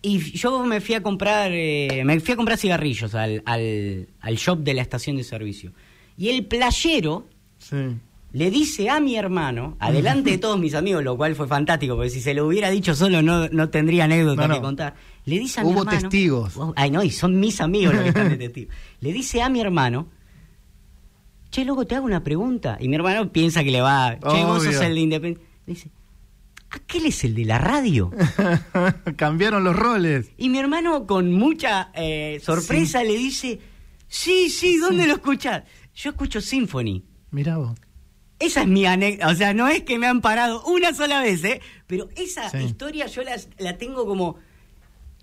Y 0.00 0.18
yo 0.18 0.62
me 0.64 0.80
fui 0.80 0.94
a 0.94 1.02
comprar, 1.02 1.50
eh, 1.52 2.02
me 2.06 2.20
fui 2.20 2.32
a 2.32 2.36
comprar 2.36 2.56
cigarrillos 2.58 3.14
al, 3.14 3.42
al, 3.44 4.08
al 4.20 4.34
shop 4.36 4.60
de 4.60 4.74
la 4.74 4.80
estación 4.82 5.16
de 5.16 5.24
servicio. 5.24 5.72
Y 6.16 6.28
el 6.28 6.44
playero 6.46 7.26
Sí. 7.58 7.76
le 8.32 8.50
dice 8.50 8.90
a 8.90 9.00
mi 9.00 9.16
hermano, 9.16 9.76
adelante 9.80 10.30
de 10.32 10.38
todos 10.44 10.58
mis 10.58 10.74
amigos, 10.74 11.02
lo 11.02 11.16
cual 11.16 11.34
fue 11.34 11.46
fantástico, 11.48 11.94
porque 11.96 12.10
si 12.10 12.20
se 12.20 12.34
lo 12.34 12.46
hubiera 12.46 12.68
dicho 12.70 12.94
solo 12.94 13.22
no, 13.22 13.48
no 13.48 13.70
tendría 13.70 14.04
anécdota 14.04 14.42
No, 14.42 14.48
no. 14.48 14.54
que 14.54 14.60
contar. 14.60 14.94
Le 15.24 15.38
dice 15.38 15.60
a 15.60 15.64
mi 15.64 15.70
Hubo 15.72 15.80
hermano. 15.80 15.98
testigos. 16.00 16.58
Ay, 16.76 16.90
no, 16.90 17.02
y 17.02 17.10
son 17.10 17.40
mis 17.40 17.60
amigos 17.60 17.94
los 17.94 18.02
que 18.02 18.08
están 18.10 18.28
de 18.28 18.36
testigos. 18.48 18.74
Le 19.00 19.12
dice 19.12 19.40
a 19.42 19.48
mi 19.48 19.60
hermano, 19.60 20.08
che, 21.50 21.64
loco, 21.64 21.86
te 21.86 21.94
hago 21.94 22.04
una 22.06 22.22
pregunta. 22.22 22.76
Y 22.80 22.88
mi 22.88 22.96
hermano 22.96 23.30
piensa 23.32 23.62
que 23.64 23.70
le 23.70 23.80
va, 23.80 24.18
che, 24.18 24.44
vos 24.44 24.62
sos 24.64 24.74
el 24.82 24.94
de 24.94 25.00
Independiente. 25.00 25.48
Le 25.66 25.74
dice, 25.74 25.90
¿aquel 26.70 27.06
es 27.06 27.24
el 27.24 27.34
de 27.34 27.44
la 27.46 27.58
radio? 27.58 28.10
Cambiaron 29.16 29.64
los 29.64 29.76
roles. 29.76 30.30
Y 30.36 30.48
mi 30.48 30.58
hermano, 30.58 31.06
con 31.06 31.32
mucha 31.32 31.90
eh, 31.94 32.40
sorpresa, 32.42 33.02
le 33.04 33.16
dice, 33.16 33.60
sí, 34.08 34.50
sí, 34.50 34.76
¿dónde 34.78 35.06
lo 35.06 35.14
escuchás? 35.14 35.62
Yo 35.94 36.10
escucho 36.10 36.40
Symphony. 36.40 37.02
Mirá 37.30 37.56
vos. 37.58 37.72
Esa 38.38 38.62
es 38.62 38.68
mi 38.68 38.84
anécdota. 38.84 39.28
O 39.32 39.34
sea, 39.34 39.54
no 39.54 39.68
es 39.68 39.82
que 39.84 39.98
me 39.98 40.06
han 40.06 40.20
parado 40.20 40.62
una 40.64 40.92
sola 40.92 41.20
vez, 41.22 41.42
¿eh? 41.44 41.60
Pero 41.86 42.08
esa 42.16 42.50
Sí. 42.50 42.58
historia 42.58 43.06
yo 43.06 43.22
la, 43.22 43.36
la 43.58 43.78
tengo 43.78 44.06
como. 44.06 44.36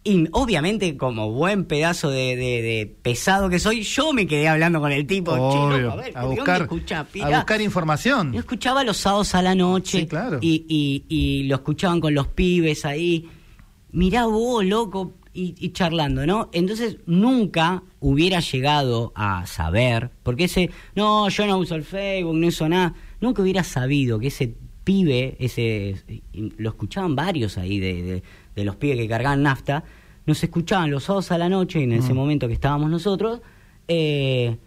y 0.03 0.27
obviamente, 0.31 0.97
como 0.97 1.31
buen 1.31 1.65
pedazo 1.65 2.09
de, 2.09 2.35
de- 2.35 2.61
de 2.63 2.95
pesado 3.03 3.49
que 3.51 3.59
soy, 3.59 3.83
yo 3.83 4.13
me 4.13 4.25
quedé 4.25 4.47
hablando 4.47 4.79
con 4.79 4.91
el 4.91 5.05
tipo. 5.05 5.31
"Che, 5.31 5.37
loco, 5.39 5.65
Obvio. 5.75 5.91
a 5.91 5.95
ver, 5.95 6.17
a 6.17 6.21
¿de 6.21 6.25
dónde 6.25 6.35
buscar, 6.41 6.69
a 6.97 7.03
pirá?". 7.03 7.37
buscar 7.37 7.61
información. 7.61 8.33
Yo 8.33 8.39
escuchaba 8.39 8.83
los 8.83 8.97
sábados 8.97 9.35
a 9.35 9.43
la 9.43 9.53
noche. 9.53 9.99
Sí, 9.99 10.07
claro. 10.07 10.39
y, 10.41 10.65
y- 10.67 11.03
y 11.07 11.43
lo 11.43 11.55
escuchaban 11.57 11.99
con 12.01 12.15
los 12.15 12.27
pibes 12.29 12.83
ahí. 12.85 13.29
Mirá 13.91 14.25
vos, 14.25 14.65
loco, 14.65 15.13
y, 15.33 15.55
y 15.59 15.69
charlando, 15.71 16.25
¿no? 16.25 16.49
Entonces 16.53 16.97
nunca 17.05 17.83
hubiera 17.99 18.39
llegado 18.41 19.11
a 19.15 19.45
saber, 19.45 20.11
porque 20.23 20.45
ese, 20.45 20.69
no, 20.95 21.29
yo 21.29 21.45
no 21.47 21.57
uso 21.57 21.75
el 21.75 21.83
Facebook, 21.83 22.35
no 22.35 22.47
uso 22.47 22.67
nada. 22.67 22.93
Nunca 23.21 23.41
hubiera 23.41 23.63
sabido 23.63 24.19
que 24.19 24.27
ese 24.27 24.55
pibe, 24.83 25.35
ese 25.39 25.95
lo 26.57 26.69
escuchaban 26.69 27.15
varios 27.15 27.57
ahí 27.57 27.79
de, 27.79 28.01
de- 28.01 28.23
de 28.55 28.63
los 28.65 28.75
pibes 28.75 28.97
que 28.97 29.07
cargaban 29.07 29.43
nafta, 29.43 29.83
nos 30.25 30.43
escuchaban 30.43 30.91
los 30.91 31.03
sábados 31.05 31.31
a 31.31 31.37
la 31.37 31.47
noche, 31.49 31.81
en 31.83 31.93
ese 31.93 32.13
Mm. 32.13 32.15
momento 32.17 32.47
que 32.47 32.53
estábamos 32.53 32.89
nosotros, 32.89 33.41
eh, 33.87 34.57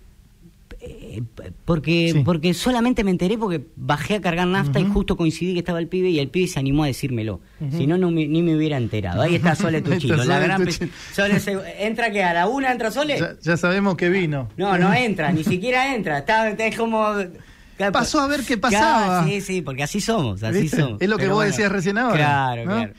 eh, 0.86 1.22
porque 1.64 2.10
Sí. 2.12 2.22
porque 2.24 2.54
solamente 2.54 3.04
me 3.04 3.10
enteré 3.10 3.38
porque 3.38 3.64
bajé 3.76 4.16
a 4.16 4.20
cargar 4.20 4.46
nafta 4.46 4.80
y 4.80 4.84
justo 4.84 5.16
coincidí 5.16 5.52
que 5.54 5.60
estaba 5.60 5.78
el 5.78 5.88
pibe 5.88 6.10
y 6.10 6.18
el 6.18 6.28
pibe 6.28 6.46
se 6.48 6.58
animó 6.58 6.84
a 6.84 6.86
decírmelo. 6.86 7.40
Si 7.70 7.86
no, 7.86 7.96
no 7.98 8.10
me- 8.10 8.26
ni 8.26 8.42
me 8.42 8.54
hubiera 8.56 8.76
enterado. 8.76 9.22
Ahí 9.22 9.36
está 9.36 9.54
Sole 9.54 9.80
Tuchilo, 9.82 10.22
la 10.24 10.38
gran. 10.38 10.66
Sole 11.12 11.40
se- 11.40 11.58
¿Entra 11.86 12.10
que 12.10 12.22
a 12.22 12.34
la 12.34 12.46
una 12.48 12.72
entra 12.72 12.90
Sole? 12.90 13.18
Ya, 13.18 13.34
ya 13.40 13.56
sabemos 13.56 13.96
que 13.96 14.08
vino. 14.10 14.48
No, 14.56 14.76
no 14.78 14.92
entra, 14.92 15.32
ni 15.32 15.44
siquiera 15.44 15.94
entra. 15.94 16.18
Está, 16.18 16.50
es 16.50 16.76
como... 16.76 17.06
Pasó 17.92 18.20
a 18.20 18.28
ver 18.28 18.42
qué 18.46 18.56
pasaba. 18.56 19.24
Sí, 19.26 19.40
sí, 19.40 19.60
porque 19.62 19.82
así 19.82 20.00
somos, 20.00 20.42
así 20.44 20.60
¿Viste? 20.62 20.80
somos. 20.80 21.02
Es 21.02 21.08
lo 21.08 21.16
que 21.16 21.22
Pero 21.24 21.34
vos 21.34 21.38
bueno, 21.44 21.50
decías 21.50 21.72
recién 21.72 21.98
ahora. 21.98 22.16
Claro, 22.16 22.64
¿no? 22.66 22.70
claro. 22.76 22.92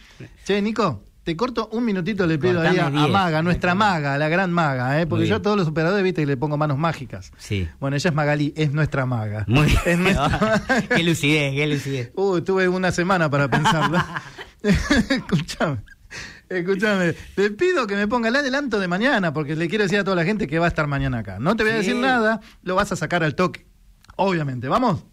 Che, 0.43 0.62
Nico, 0.62 1.02
te 1.26 1.36
corto 1.36 1.68
un 1.74 1.84
minutito, 1.84 2.26
le 2.28 2.38
pido 2.38 2.62
ahí 2.62 2.78
a. 2.80 2.90
Maga, 2.90 3.42
nuestra 3.42 3.76
maga, 3.76 4.18
la 4.18 4.30
gran 4.30 4.54
maga, 4.54 5.02
¿eh? 5.02 5.08
porque 5.08 5.24
Muy 5.24 5.30
yo 5.30 5.36
a 5.38 5.42
todos 5.42 5.58
los 5.58 5.68
operadores, 5.68 6.04
viste, 6.04 6.22
que 6.22 6.28
le 6.28 6.38
pongo 6.38 6.56
manos 6.56 6.78
mágicas. 6.78 7.32
Sí. 7.38 7.68
Bueno, 7.80 7.98
ella 7.98 8.10
es 8.12 8.16
Magalí, 8.16 8.54
es 8.56 8.72
nuestra 8.72 9.06
maga. 9.08 9.44
Muy 9.48 9.66
bien. 9.66 9.80
Es 9.86 9.98
nuestra 10.00 10.62
qué 10.96 11.04
lucidez, 11.04 11.54
qué 11.56 11.68
lucidez. 11.68 12.12
Uy, 12.16 12.42
tuve 12.44 12.70
una 12.70 12.92
semana 12.92 13.30
para 13.30 13.50
pensarlo. 13.50 13.98
Escúchame. 14.64 15.78
Escúchame, 16.48 17.14
te 17.36 17.50
pido 17.50 17.88
que 17.88 17.96
me 17.96 18.08
ponga 18.08 18.30
el 18.30 18.36
adelanto 18.36 18.80
de 18.80 18.88
mañana, 18.88 19.34
porque 19.34 19.56
le 19.56 19.68
quiero 19.68 19.84
decir 19.84 19.98
a 20.00 20.04
toda 20.04 20.16
la 20.16 20.26
gente 20.26 20.46
que 20.48 20.60
va 20.60 20.66
a 20.66 20.68
estar 20.68 20.86
mañana 20.86 21.18
acá. 21.20 21.38
No 21.40 21.56
te 21.56 21.64
voy 21.64 21.72
a 21.72 21.76
Sí. 21.82 21.88
decir 21.88 21.96
nada, 21.96 22.40
lo 22.62 22.76
vas 22.76 22.92
a 22.92 22.96
sacar 22.96 23.24
al 23.24 23.34
toque. 23.34 23.66
Obviamente, 24.16 24.68
¿vamos? 24.68 25.04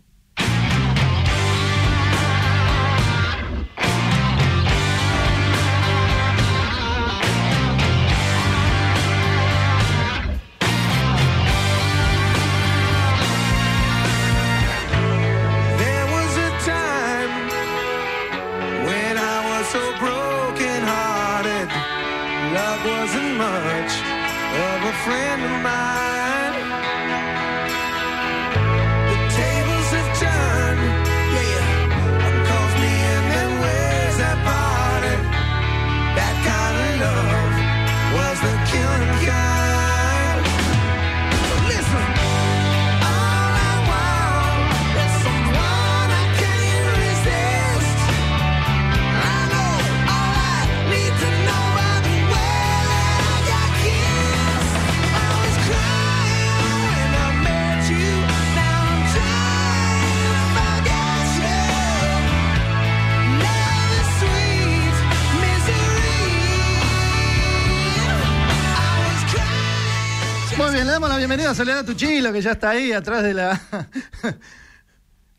Damos 71.03 71.11
la 71.11 71.19
bienvenida 71.19 71.51
a 71.51 71.55
Soledad 71.55 71.85
Tuchilo, 71.85 72.33
que 72.33 72.41
ya 72.41 72.53
está 72.53 72.71
ahí 72.71 72.93
atrás 72.93 73.25
de 73.25 73.35
la 73.35 73.61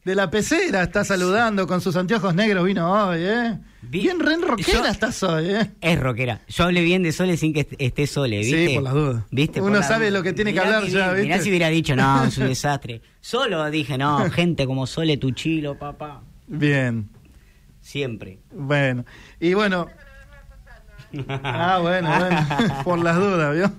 de 0.03 0.15
la 0.15 0.29
pecera, 0.29 0.83
está 0.83 1.05
saludando 1.05 1.65
con 1.67 1.79
sus 1.79 1.95
anteojos 1.95 2.35
negros, 2.35 2.65
vino 2.65 2.91
hoy, 3.07 3.19
¿eh? 3.21 3.57
Vi- 3.83 4.01
Bien 4.01 4.19
ren 4.19 4.41
rockera 4.41 4.79
Yo- 4.79 4.85
estás 4.85 5.23
hoy, 5.23 5.51
¿eh? 5.51 5.71
Es 5.79 5.97
rockera. 5.99 6.41
Yo 6.49 6.65
hablé 6.65 6.81
bien 6.81 7.01
de 7.03 7.13
Sole 7.13 7.37
sin 7.37 7.53
que 7.53 7.61
est- 7.61 7.73
esté 7.77 8.07
Sole, 8.07 8.43
Sí, 8.43 8.53
¿viste? 8.53 8.73
por 8.75 8.83
las 8.83 8.93
dudas. 8.93 9.23
¿Viste? 9.31 9.61
Uno 9.61 9.77
las 9.77 9.87
sabe 9.87 10.11
lo 10.11 10.21
que 10.21 10.33
tiene 10.33 10.53
que 10.53 10.59
hablar 10.59 10.83
ya, 10.87 11.13
bien, 11.13 11.23
Mirá 11.23 11.35
¿viste? 11.35 11.43
si 11.43 11.49
hubiera 11.49 11.69
dicho, 11.69 11.95
no, 11.95 12.25
es 12.25 12.37
un 12.37 12.47
desastre. 12.49 13.01
Solo 13.21 13.69
dije, 13.71 13.97
no, 13.97 14.29
gente 14.31 14.65
como 14.65 14.85
Sole 14.85 15.15
Tuchilo, 15.15 15.77
papá. 15.79 16.21
Bien, 16.47 17.07
Siempre. 17.79 18.39
bueno. 18.51 19.05
Y 19.39 19.53
bueno, 19.53 19.87
ah, 21.29 21.79
bueno, 21.81 22.09
bueno, 22.19 22.83
por 22.83 22.99
las 22.99 23.15
dudas, 23.15 23.55
¿vio? 23.55 23.71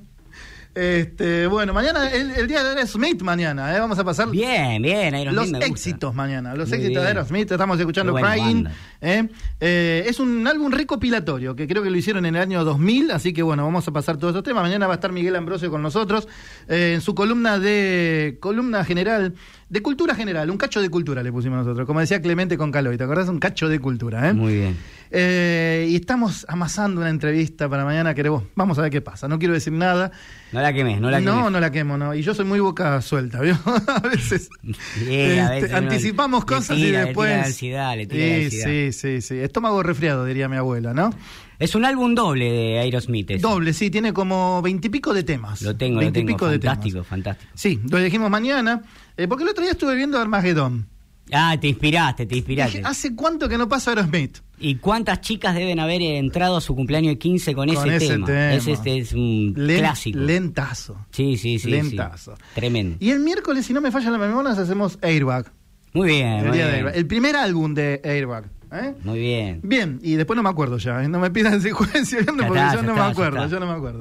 Este, 0.75 1.47
bueno, 1.47 1.73
mañana, 1.73 2.11
el, 2.11 2.33
el 2.33 2.49
día 2.49 2.65
de 2.65 2.71
Aerosmith 2.71 3.23
mañana, 3.23 3.77
¿eh? 3.77 3.79
vamos 3.79 3.97
a 3.97 4.03
pasar 4.03 4.29
Bien, 4.29 4.83
bien, 4.83 5.15
Aerosmith 5.15 5.53
los 5.53 5.63
éxitos 5.63 6.15
mañana, 6.17 6.57
los 6.57 6.69
Muy 6.69 6.79
éxitos 6.79 7.03
de 7.03 7.07
bien. 7.07 7.17
Aerosmith, 7.17 7.53
estamos 7.53 7.79
escuchando 7.79 8.13
Crying. 8.13 8.67
¿eh? 9.01 9.29
Eh, 9.61 10.05
es 10.09 10.19
un 10.19 10.45
álbum 10.49 10.73
recopilatorio 10.73 11.55
que 11.55 11.69
creo 11.69 11.81
que 11.85 11.91
lo 11.91 11.97
hicieron 11.97 12.27
en 12.27 12.35
el 12.35 12.43
año 12.43 12.65
2000, 12.65 13.13
así 13.13 13.33
que 13.33 13.43
bueno, 13.45 13.63
vamos 13.65 13.87
a 13.87 13.93
pasar 13.93 14.17
todos 14.17 14.33
estos 14.33 14.43
temas. 14.43 14.65
Mañana 14.65 14.89
va 14.89 14.95
a 14.95 14.97
estar 14.97 15.13
Miguel 15.13 15.37
Ambrosio 15.37 15.71
con 15.71 15.81
nosotros 15.81 16.27
eh, 16.69 16.95
en 16.97 17.01
su 17.01 17.15
columna 17.15 17.61
de 17.61 18.39
columna 18.41 18.85
general, 18.85 19.35
de 19.69 19.81
cultura 19.81 20.17
general, 20.17 20.51
un 20.51 20.57
cacho 20.57 20.83
de 20.83 20.89
cultura 20.89 21.23
le 21.23 21.31
pusimos 21.31 21.59
nosotros, 21.59 21.87
como 21.87 22.01
decía 22.01 22.21
Clemente 22.21 22.59
con 22.59 22.73
Caloy, 22.73 22.97
¿te 22.97 23.05
acordás? 23.05 23.29
Un 23.29 23.39
cacho 23.39 23.69
de 23.69 23.79
cultura, 23.79 24.29
¿eh? 24.29 24.33
Muy 24.33 24.55
bien. 24.55 24.77
Eh, 25.11 25.87
y 25.91 25.97
estamos 25.97 26.45
amasando 26.49 27.01
una 27.01 27.11
entrevista 27.11 27.69
para 27.69 27.85
mañana, 27.85 28.15
queremos, 28.15 28.45
vamos 28.57 28.79
a 28.79 28.83
ver 28.83 28.91
qué 28.91 29.01
pasa, 29.01 29.29
no 29.29 29.39
quiero 29.39 29.55
decir 29.55 29.73
nada. 29.73 30.11
No 30.53 30.61
la 30.61 30.73
quemes, 30.73 31.01
no 31.01 31.11
la 31.11 31.19
quemes. 31.19 31.35
No, 31.35 31.51
no 31.51 31.61
la 31.61 31.71
quemo, 31.71 31.97
no. 31.99 32.15
Y 32.15 32.23
yo 32.23 32.35
soy 32.35 32.45
muy 32.45 32.61
boca 32.61 33.01
suelta, 33.03 33.41
¿vio? 33.41 33.57
a 33.87 34.01
veces, 34.01 34.49
a 34.65 34.69
este, 35.01 35.51
veces 35.51 35.73
anticipamos 35.73 36.43
le 36.43 36.47
cosas 36.47 36.77
tira, 36.77 36.89
y 36.89 36.93
le 36.93 36.99
después. 37.07 37.29
tira 37.31 37.41
la 37.41 37.47
ansiedad, 37.47 37.97
le 37.97 38.07
tira 38.07 38.25
la 38.27 38.35
sí, 38.39 38.45
ansiedad. 38.45 38.67
sí, 38.67 38.93
sí, 38.93 39.21
sí. 39.21 39.39
Estómago 39.39 39.83
resfriado, 39.83 40.25
diría 40.25 40.49
mi 40.49 40.57
abuela, 40.57 40.95
¿no? 40.95 41.11
Es 41.59 41.75
un 41.77 41.85
álbum 41.85 42.15
doble 42.17 42.51
de 42.51 42.79
Aerosmith. 42.81 43.31
ese. 43.31 43.41
Doble, 43.41 43.73
sí, 43.73 43.89
tiene 43.91 44.13
como 44.13 44.61
veintipico 44.63 45.15
de 45.15 45.23
temas. 45.23 45.63
Lo 45.63 45.77
tengo, 45.77 45.95
lo 45.95 46.01
tengo. 46.01 46.13
Veintipico 46.15 46.49
de 46.49 46.59
Fantástico, 46.59 46.95
temas. 46.97 47.07
fantástico. 47.07 47.53
Sí, 47.55 47.81
lo 47.89 47.99
dijimos 47.99 48.29
mañana, 48.31 48.83
eh, 49.17 49.29
porque 49.29 49.45
el 49.45 49.51
otro 49.51 49.63
día 49.63 49.73
estuve 49.73 49.95
viendo 49.95 50.19
Armagedón. 50.19 50.89
Ah, 51.33 51.57
te 51.59 51.69
inspiraste, 51.69 52.27
te 52.27 52.37
inspiraste. 52.37 52.79
Dije, 52.79 52.89
¿hace 52.91 53.15
cuánto 53.15 53.49
que 53.49 53.57
no 53.57 53.69
pasa 53.69 53.91
Aerosmith? 53.93 54.39
¿Y 54.65 54.77
cuántas 54.77 55.21
chicas 55.21 55.55
deben 55.55 55.79
haber 55.79 56.01
entrado 56.01 56.57
a 56.57 56.61
su 56.61 56.75
cumpleaños 56.75 57.13
de 57.13 57.19
15 57.19 57.55
con, 57.55 57.69
Con 57.69 57.77
ese, 57.91 57.97
ese 57.97 58.15
tema? 58.15 58.27
tema. 58.27 58.55
Ese 58.55 58.73
este 58.73 58.99
es 58.99 59.13
un 59.13 59.53
Len- 59.57 59.79
clásico. 59.81 60.19
Lentazo. 60.19 61.07
sí, 61.11 61.37
sí, 61.37 61.59
sí. 61.59 61.69
Lentazo. 61.71 62.35
sí. 62.37 62.43
Tremendo. 62.55 62.97
Y 62.99 63.11
el 63.11 63.21
miércoles, 63.21 63.67
si 63.67 63.73
no 63.75 63.81
me 63.83 63.91
falla 63.91 64.11
la 64.11 64.19
memoria, 64.19 64.53
hacemos 64.53 64.99
Airbag. 65.03 65.53
Muy 65.93 66.09
bien, 66.09 66.33
El, 66.41 66.49
muy 66.49 66.57
bien. 66.57 66.91
El 66.95 67.07
primer 67.07 67.37
álbum 67.37 67.75
de 67.75 68.01
Airbag. 68.03 68.47
¿eh? 68.73 68.95
Muy 69.05 69.19
bien. 69.19 69.61
Bien, 69.63 70.01
y 70.03 70.15
después 70.15 70.37
no 70.37 70.43
me 70.43 70.49
acuerdo 70.49 70.79
ya, 70.79 71.05
¿eh? 71.05 71.09
no 71.09 71.21
me 71.21 71.31
pidan 71.31 71.61
secuencia 71.61 72.19
porque 72.27 72.43
está, 72.45 72.75
yo 72.75 72.83
no 72.83 72.93
está, 72.93 73.05
me 73.05 73.11
acuerdo, 73.13 73.47
yo 73.49 73.61
no 73.61 73.67
me 73.67 73.73
acuerdo. 73.75 74.01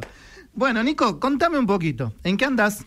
Bueno, 0.53 0.81
Nico, 0.81 1.19
contame 1.19 1.59
un 1.59 1.65
poquito, 1.67 2.13
¿en 2.23 2.37
qué 2.37 2.45
andas? 2.45 2.85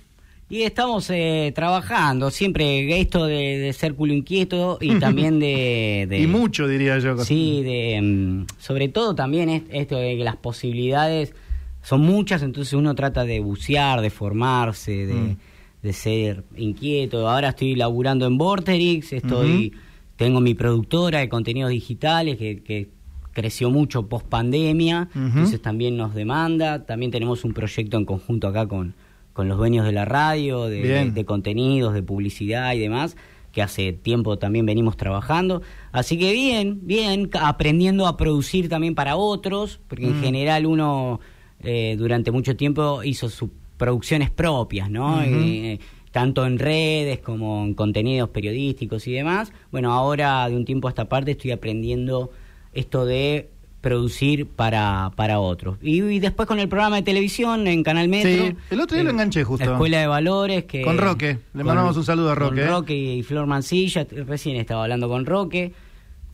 Y 0.48 0.62
estamos 0.62 1.10
eh, 1.10 1.50
trabajando, 1.56 2.30
siempre 2.30 3.00
esto 3.00 3.26
de, 3.26 3.58
de 3.58 3.72
ser 3.72 3.94
culo 3.94 4.12
inquieto 4.12 4.78
y 4.80 4.94
también 5.00 5.40
de... 5.40 6.06
de- 6.08 6.20
Y 6.20 6.26
mucho, 6.28 6.68
diría 6.68 6.98
yo. 7.00 7.16
Sí, 7.18 7.62
de, 7.64 8.00
mm, 8.00 8.46
sobre 8.58 8.88
todo 8.88 9.14
también 9.14 9.48
es- 9.48 9.62
esto 9.70 9.96
de 9.96 10.16
que 10.16 10.22
las 10.24 10.36
posibilidades 10.36 11.34
son 11.82 12.02
muchas, 12.02 12.42
entonces 12.42 12.72
uno 12.74 12.94
trata 12.94 13.24
de 13.24 13.40
bucear, 13.40 14.00
de 14.00 14.10
formarse, 14.10 15.06
de, 15.06 15.14
Mm. 15.14 15.36
de 15.82 15.92
ser 15.92 16.44
inquieto. 16.56 17.28
Ahora 17.28 17.48
estoy 17.50 17.74
laburando 17.74 18.26
en 18.26 18.38
Vorterix, 18.38 19.12
estoy, 19.12 19.72
tengo 20.16 20.40
mi 20.40 20.54
productora 20.54 21.18
de 21.20 21.28
contenidos 21.28 21.70
digitales 21.70 22.36
que, 22.38 22.62
que 22.62 22.88
creció 23.32 23.70
mucho 23.70 24.06
post 24.06 24.26
pandemia, 24.26 25.08
entonces 25.14 25.60
también 25.60 25.96
nos 25.96 26.14
demanda. 26.14 26.86
También 26.86 27.10
tenemos 27.10 27.44
un 27.44 27.52
proyecto 27.52 27.96
en 27.98 28.04
conjunto 28.04 28.48
acá 28.48 28.66
con, 28.66 28.94
con 29.36 29.48
los 29.48 29.58
dueños 29.58 29.84
de 29.84 29.92
la 29.92 30.06
radio, 30.06 30.64
de, 30.64 31.24
contenidos, 31.26 31.92
de 31.92 32.02
publicidad 32.02 32.72
y 32.72 32.78
demás 32.78 33.16
que 33.52 33.62
hace 33.62 33.92
tiempo 33.92 34.38
también 34.38 34.66
venimos 34.66 34.96
trabajando. 34.96 35.62
Así 35.92 36.18
que 36.18 36.32
bien, 36.32 36.80
bien, 36.82 37.30
aprendiendo 37.40 38.06
a 38.06 38.16
producir 38.16 38.68
también 38.68 38.94
para 38.94 39.16
otros, 39.16 39.78
porque 39.88 40.06
en 40.06 40.18
Mm. 40.18 40.20
general 40.22 40.66
uno 40.66 41.20
eh, 41.62 41.96
durante 41.98 42.30
mucho 42.30 42.54
tiempo 42.56 43.02
hizo 43.02 43.30
sus 43.30 43.48
producciones 43.78 44.30
propias, 44.30 44.90
¿no? 44.90 45.16
Ujú. 45.16 45.24
Eh, 45.24 45.78
tanto 46.12 46.44
en 46.46 46.58
redes 46.58 47.18
como 47.20 47.64
en 47.64 47.74
contenidos 47.74 48.28
periodísticos 48.30 49.06
y 49.06 49.12
demás. 49.12 49.52
Bueno, 49.70 49.92
ahora 49.92 50.48
de 50.48 50.56
un 50.56 50.64
tiempo 50.66 50.88
a 50.88 50.90
esta 50.90 51.08
parte 51.08 51.30
estoy 51.32 51.50
aprendiendo 51.52 52.30
esto 52.74 53.04
de 53.06 53.48
producir 53.86 54.46
para, 54.46 55.12
para 55.14 55.38
otros. 55.38 55.78
Y, 55.80 56.02
y 56.02 56.18
después 56.18 56.48
con 56.48 56.58
el 56.58 56.68
programa 56.68 56.96
de 56.96 57.02
televisión 57.02 57.68
en 57.68 57.84
Canal 57.84 58.08
Metro. 58.08 58.46
Sí, 58.48 58.56
el 58.70 58.80
otro 58.80 58.96
día 58.96 59.04
lo 59.04 59.10
enganché 59.10 59.44
justo. 59.44 59.64
La 59.64 59.72
Escuela 59.72 60.00
de 60.00 60.06
Valores. 60.08 60.64
que 60.64 60.82
Con 60.82 60.98
Roque. 60.98 61.38
Le 61.54 61.62
mandamos 61.62 61.96
un 61.96 62.04
saludo 62.04 62.32
a 62.32 62.34
Roque, 62.34 62.62
Con. 62.62 62.68
Roque 62.70 62.94
y 62.96 63.22
Flor 63.22 63.46
Mancilla. 63.46 64.04
Recién 64.26 64.56
estaba 64.56 64.82
hablando 64.82 65.08
con 65.08 65.24
Roque. 65.24 65.72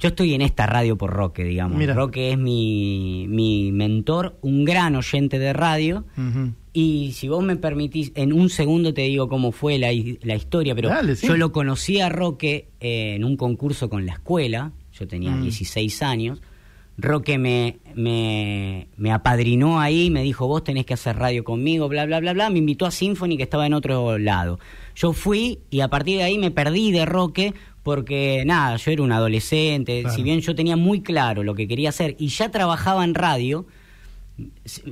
Yo 0.01 0.09
estoy 0.09 0.33
en 0.35 0.41
esta 0.41 0.67
radio 0.67 0.97
por 0.97 1.11
Roque, 1.11 1.45
digamos. 1.45 1.77
Mira. 1.77 1.93
Roque 1.95 2.33
es 2.33 2.38
mi, 2.38 3.27
mi 3.29 3.71
mentor, 3.71 4.37
un 4.41 4.65
gran 4.65 4.97
oyente 4.97 5.38
de 5.38 5.53
radio. 5.53 6.05
Y 6.73 7.12
si 7.12 7.29
vos 7.29 7.45
me 7.45 7.57
permitís, 7.57 8.12
en 8.15 8.33
un 8.33 8.49
segundo 8.49 8.95
te 8.95 9.03
digo 9.03 9.29
cómo 9.29 9.53
fue 9.53 9.79
la, 9.79 9.88
la 10.23 10.35
historia, 10.37 10.75
pero 10.75 10.88
Dale, 10.88 11.17
sí. 11.17 11.27
yo 11.27 11.37
lo 11.37 11.53
conocí 11.53 12.01
a 12.01 12.09
Roque 12.09 12.69
eh, 12.81 13.15
en 13.17 13.25
un 13.25 13.37
concurso 13.37 13.91
con 13.91 14.07
la 14.07 14.15
escuela, 14.15 14.73
yo 14.99 15.07
tenía 15.07 15.33
Mm. 15.33 15.43
16 15.43 16.03
años. 16.03 16.41
Roque 17.03 17.37
me, 17.38 17.79
me, 17.95 18.88
me 18.97 19.12
apadrinó 19.12 19.81
ahí, 19.81 20.11
me 20.11 20.23
dijo, 20.23 20.47
vos 20.47 20.65
tenés 20.65 20.87
que 20.87 20.95
hacer 20.95 21.17
radio 21.17 21.45
conmigo, 21.45 21.88
bla, 21.88 22.07
bla, 22.07 22.21
bla, 22.21 22.33
bla. 22.33 22.51
Me 22.51 22.59
invitó 22.59 22.87
a 22.87 22.91
Symphony, 22.91 23.37
que 23.37 23.43
estaba 23.43 23.67
en 23.67 23.75
otro 23.75 24.19
lado. 24.19 24.59
Yo 24.95 25.12
fui 25.12 25.59
y 25.71 25.81
a 25.81 25.88
partir 25.88 26.19
de 26.19 26.23
ahí 26.25 26.38
me 26.38 26.51
perdí 26.51 26.93
de 26.93 27.05
Roque 27.05 27.55
porque, 27.83 28.45
nada, 28.47 28.77
yo 28.77 28.91
era 28.93 29.03
un 29.03 29.12
adolescente. 29.12 30.03
Claro. 30.03 30.15
Si 30.17 30.23
bien 30.23 30.41
yo 30.41 30.55
tenía 30.55 30.77
muy 30.77 31.01
claro 31.03 31.43
lo 31.43 31.55
que 31.55 31.67
quería 31.69 31.88
hacer 31.88 32.15
y 32.19 32.29
ya 32.29 32.51
trabajaba 32.51 33.05
en 33.05 33.15
radio, 33.15 33.67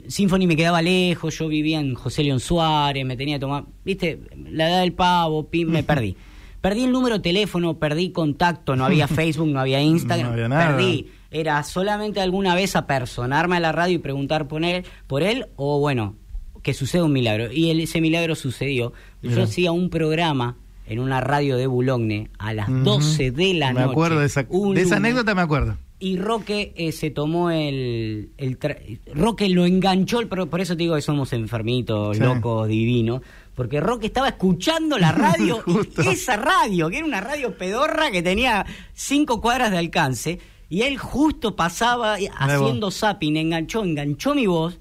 Symphony 0.06 0.46
me 0.46 0.56
quedaba 0.56 0.82
lejos, 0.82 1.38
yo 1.38 1.48
vivía 1.48 1.80
en 1.80 1.94
José 1.94 2.22
León 2.22 2.40
Suárez, 2.40 3.04
me 3.06 3.16
tenía 3.16 3.36
que 3.36 3.40
tomar, 3.40 3.64
viste, 3.84 4.20
la 4.50 4.68
edad 4.68 4.80
del 4.80 4.92
pavo, 4.92 5.48
pim, 5.48 5.68
me 5.68 5.82
perdí. 5.82 6.16
Perdí 6.60 6.84
el 6.84 6.92
número 6.92 7.14
de 7.16 7.22
teléfono, 7.22 7.78
perdí 7.78 8.10
contacto, 8.10 8.76
no 8.76 8.84
había 8.84 9.08
Facebook, 9.08 9.48
no 9.48 9.60
había 9.60 9.80
Instagram, 9.80 10.26
No 10.26 10.32
había 10.34 10.48
nada. 10.48 10.76
perdí. 10.76 11.06
Era 11.30 11.62
solamente 11.62 12.20
alguna 12.20 12.54
vez 12.54 12.74
apersonarme 12.76 13.56
a 13.56 13.60
la 13.60 13.72
radio 13.72 13.94
y 13.94 13.98
preguntar 13.98 14.48
por 14.48 14.64
él, 14.64 14.84
por 15.06 15.22
él 15.22 15.46
o 15.56 15.78
bueno, 15.78 16.16
que 16.62 16.74
suceda 16.74 17.04
un 17.04 17.12
milagro. 17.12 17.52
Y 17.52 17.70
el- 17.70 17.80
ese 17.80 18.00
milagro 18.00 18.34
sucedió. 18.34 18.92
Yo 19.22 19.30
Mira. 19.30 19.44
hacía 19.44 19.72
un 19.72 19.90
programa 19.90 20.56
en 20.86 20.98
una 20.98 21.20
radio 21.20 21.56
de 21.56 21.66
Boulogne 21.68 22.30
a 22.38 22.52
las 22.52 22.68
Ujú. 22.68 22.78
12 22.82 23.30
de 23.30 23.54
la 23.54 23.68
me 23.72 23.80
noche. 23.80 23.92
acuerdo 23.92 24.18
de 24.20 24.26
esa, 24.26 24.42
de 24.42 24.80
esa 24.82 24.96
anécdota, 24.96 25.34
me 25.36 25.42
acuerdo. 25.42 25.76
Y 26.02 26.16
Roque 26.16 26.72
eh, 26.76 26.92
se 26.92 27.10
tomó 27.10 27.50
el, 27.50 28.30
el 28.38 28.58
tra- 28.58 28.78
Roque 29.14 29.48
lo 29.50 29.66
enganchó, 29.66 30.26
por 30.28 30.60
eso 30.60 30.74
te 30.74 30.82
digo 30.84 30.96
que 30.96 31.02
somos 31.02 31.32
enfermitos, 31.34 32.16
Sí. 32.16 32.22
locos, 32.22 32.66
divinos, 32.68 33.20
porque 33.54 33.80
Roque 33.80 34.06
estaba 34.06 34.28
escuchando 34.28 34.98
la 34.98 35.12
radio, 35.12 35.62
esa 36.10 36.36
radio, 36.36 36.88
que 36.88 36.96
era 36.96 37.06
una 37.06 37.20
radio 37.20 37.56
pedorra 37.56 38.10
que 38.10 38.22
tenía 38.22 38.64
cinco 38.94 39.42
cuadras 39.42 39.70
de 39.70 39.76
alcance, 39.78 40.40
y 40.70 40.82
él 40.82 40.96
justo 40.96 41.54
pasaba 41.56 42.14
haciendo 42.38 42.90
zapping, 42.90 43.36
enganchó, 43.36 43.84
enganchó 43.84 44.34
mi 44.34 44.46
voz, 44.46 44.78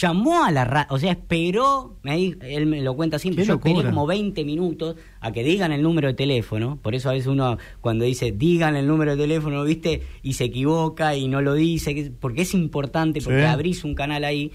llamó 0.00 0.42
a 0.44 0.50
la 0.50 0.64
radio, 0.64 0.86
o 0.88 0.98
sea, 0.98 1.10
esperó, 1.12 1.96
me 2.02 2.16
di- 2.16 2.36
él 2.40 2.64
me 2.64 2.80
lo 2.80 2.94
cuenta 2.96 3.18
siempre, 3.18 3.44
yo 3.44 3.54
esperé 3.56 3.82
como 3.84 4.06
20 4.06 4.42
minutos 4.44 4.96
a 5.20 5.32
que 5.32 5.44
digan 5.44 5.70
el 5.72 5.82
número 5.82 6.08
de 6.08 6.14
teléfono, 6.14 6.78
por 6.80 6.94
eso 6.94 7.10
a 7.10 7.12
veces 7.12 7.26
uno 7.26 7.58
cuando 7.82 8.06
dice 8.06 8.32
digan 8.32 8.74
el 8.76 8.86
número 8.86 9.16
de 9.16 9.22
teléfono, 9.22 9.62
¿viste? 9.64 10.02
Y 10.22 10.32
se 10.32 10.44
equivoca 10.44 11.14
y 11.16 11.28
no 11.28 11.42
lo 11.42 11.52
dice, 11.52 11.94
que- 11.94 12.10
porque 12.10 12.42
es 12.42 12.54
importante, 12.54 13.20
porque 13.20 13.40
Sí. 13.40 13.44
abrís 13.46 13.84
un 13.84 13.94
canal 13.94 14.24
ahí, 14.24 14.50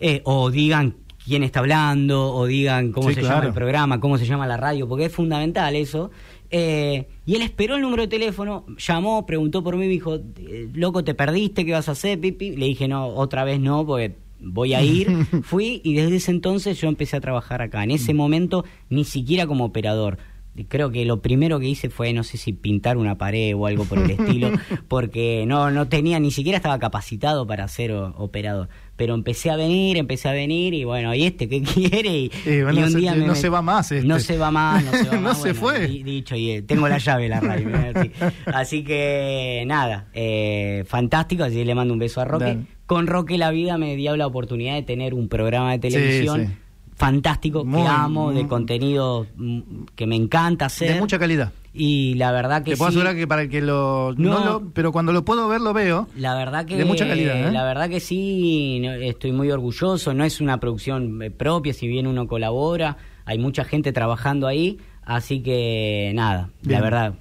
eh, 0.00 0.22
o 0.24 0.50
digan 0.50 0.96
quién 1.24 1.42
está 1.42 1.60
hablando, 1.60 2.32
o 2.34 2.46
digan 2.46 2.90
cómo 2.90 3.10
Sí, 3.10 3.14
se 3.16 3.20
claro. 3.20 3.36
llama 3.36 3.48
el 3.48 3.54
programa, 3.54 4.00
cómo 4.00 4.16
se 4.18 4.24
llama 4.26 4.46
la 4.46 4.56
radio, 4.56 4.88
porque 4.88 5.04
es 5.04 5.12
fundamental 5.12 5.76
eso. 5.76 6.10
Eh, 6.50 7.06
y 7.26 7.34
él 7.34 7.42
esperó 7.42 7.76
el 7.76 7.82
número 7.82 8.02
de 8.02 8.08
teléfono, 8.08 8.64
llamó, 8.78 9.26
preguntó 9.26 9.62
por 9.62 9.76
mí, 9.76 9.86
me 9.86 9.92
dijo, 9.92 10.16
eh, 10.16 10.68
loco, 10.72 11.04
¿te 11.04 11.14
perdiste? 11.14 11.64
¿Qué 11.66 11.72
vas 11.72 11.88
a 11.88 11.92
hacer, 11.92 12.18
Pipi? 12.18 12.56
Le 12.56 12.66
dije, 12.66 12.88
no, 12.88 13.06
otra 13.08 13.44
vez 13.44 13.60
no, 13.60 13.86
porque 13.86 14.14
voy 14.40 14.74
a 14.74 14.82
ir. 14.82 15.08
Fui 15.42 15.80
y 15.84 15.94
desde 15.94 16.16
ese 16.16 16.30
entonces 16.30 16.80
yo 16.80 16.88
empecé 16.88 17.16
a 17.16 17.20
trabajar 17.20 17.60
acá. 17.60 17.84
En 17.84 17.90
ese 17.90 18.14
momento, 18.14 18.64
ni 18.88 19.04
siquiera 19.04 19.46
como 19.46 19.66
operador. 19.66 20.18
Creo 20.66 20.90
que 20.90 21.04
lo 21.04 21.20
primero 21.20 21.60
que 21.60 21.68
hice 21.68 21.90
fue, 21.90 22.12
no 22.12 22.24
sé 22.24 22.38
si 22.38 22.52
pintar 22.52 22.96
una 22.96 23.16
pared 23.18 23.54
o 23.56 23.66
algo 23.66 23.84
por 23.84 23.98
el 23.98 24.10
estilo, 24.10 24.50
porque 24.88 25.44
no, 25.46 25.70
no 25.70 25.88
tenía, 25.88 26.18
ni 26.20 26.30
siquiera 26.30 26.56
estaba 26.56 26.78
capacitado 26.78 27.46
para 27.46 27.66
ser 27.68 27.92
o- 27.92 28.14
operador. 28.18 28.68
Pero 28.96 29.14
empecé 29.14 29.48
a 29.50 29.56
venir, 29.56 29.96
empecé 29.96 30.28
a 30.28 30.32
venir 30.32 30.74
y 30.74 30.82
bueno, 30.82 31.14
¿y 31.14 31.24
este 31.24 31.48
qué 31.48 31.62
quiere? 31.74 32.08
Y, 32.18 32.30
Y 32.46 32.62
bueno, 32.62 32.80
y 32.80 32.82
un 32.82 32.90
se- 32.90 32.98
día 32.98 33.14
me 33.14 33.26
no 33.26 33.32
met- 33.34 33.36
se 33.36 33.48
va 33.48 33.62
más 33.62 33.92
este. 33.92 34.06
No 34.08 34.18
se 34.18 34.36
va 34.38 34.50
más, 34.50 34.84
no 34.84 34.90
se 34.92 35.04
va 35.04 35.12
No 35.16 35.20
más. 35.20 35.40
se 35.40 35.52
bueno, 35.52 35.78
fue. 35.78 35.86
di- 35.88 36.02
dicho, 36.02 36.34
y 36.34 36.50
eh, 36.50 36.62
tengo 36.62 36.88
la 36.88 36.98
llave 36.98 37.28
la 37.28 37.40
radio. 37.40 37.68
así. 37.94 38.10
Así 38.46 38.84
que 38.84 39.62
nada, 39.66 40.06
eh, 40.14 40.84
fantástico, 40.88 41.44
así 41.44 41.64
le 41.64 41.74
mando 41.74 41.92
un 41.94 42.00
beso 42.00 42.20
a 42.20 42.24
Roque. 42.24 42.58
Con 42.86 43.06
Roque 43.06 43.36
la 43.38 43.50
vida 43.50 43.76
me 43.78 43.94
dio 43.96 44.16
la 44.16 44.26
oportunidad 44.26 44.74
de 44.74 44.82
tener 44.82 45.14
un 45.14 45.28
programa 45.28 45.76
de 45.76 45.90
Sí, 45.90 45.96
televisión 45.96 46.46
sí. 46.46 46.52
Fantástico 46.98 47.64
Muy, 47.64 47.80
que 47.82 47.88
amo, 47.88 48.26
muy- 48.26 48.34
de 48.34 48.46
contenido 48.48 49.26
mm, 49.36 49.60
que 49.94 50.06
me 50.06 50.16
encanta 50.16 50.66
hacer. 50.66 50.94
De 50.94 51.00
mucha 51.00 51.18
calidad. 51.18 51.52
y 51.72 52.14
la 52.14 52.32
verdad 52.32 52.64
que 52.64 52.72
Te 52.72 52.76
puedo 52.76 52.90
sí, 52.90 52.96
asegurar 52.96 53.14
que 53.16 53.28
para 53.28 53.42
el 53.42 53.48
que 53.48 53.60
lo, 53.62 54.12
No. 54.16 54.40
no 54.40 54.44
lo- 54.44 54.70
Pero 54.72 54.90
cuando 54.90 55.12
lo 55.12 55.24
puedo 55.24 55.46
ver, 55.48 55.60
lo 55.60 55.72
veo. 55.72 56.08
La 56.16 56.34
verdad 56.34 56.66
que 56.66 56.76
De 56.76 56.84
mucha 56.84 57.06
calidad, 57.06 57.48
¿eh? 57.48 57.52
la 57.52 57.62
verdad 57.64 57.88
que 57.88 58.00
sí, 58.00 58.82
estoy 59.02 59.30
muy 59.32 59.50
orgulloso. 59.52 60.12
No 60.12 60.24
es 60.24 60.40
una 60.40 60.58
producción 60.58 61.22
eh, 61.22 61.30
propia, 61.30 61.72
si 61.72 61.86
bien 61.86 62.06
uno 62.08 62.26
colabora, 62.26 62.96
hay 63.24 63.38
mucha 63.38 63.64
gente 63.64 63.92
trabajando 63.92 64.46
ahí, 64.48 64.78
así 65.02 65.40
que 65.40 66.10
nada, 66.16 66.50
Bien. 66.62 66.80
la 66.80 66.84
verdad 66.84 67.14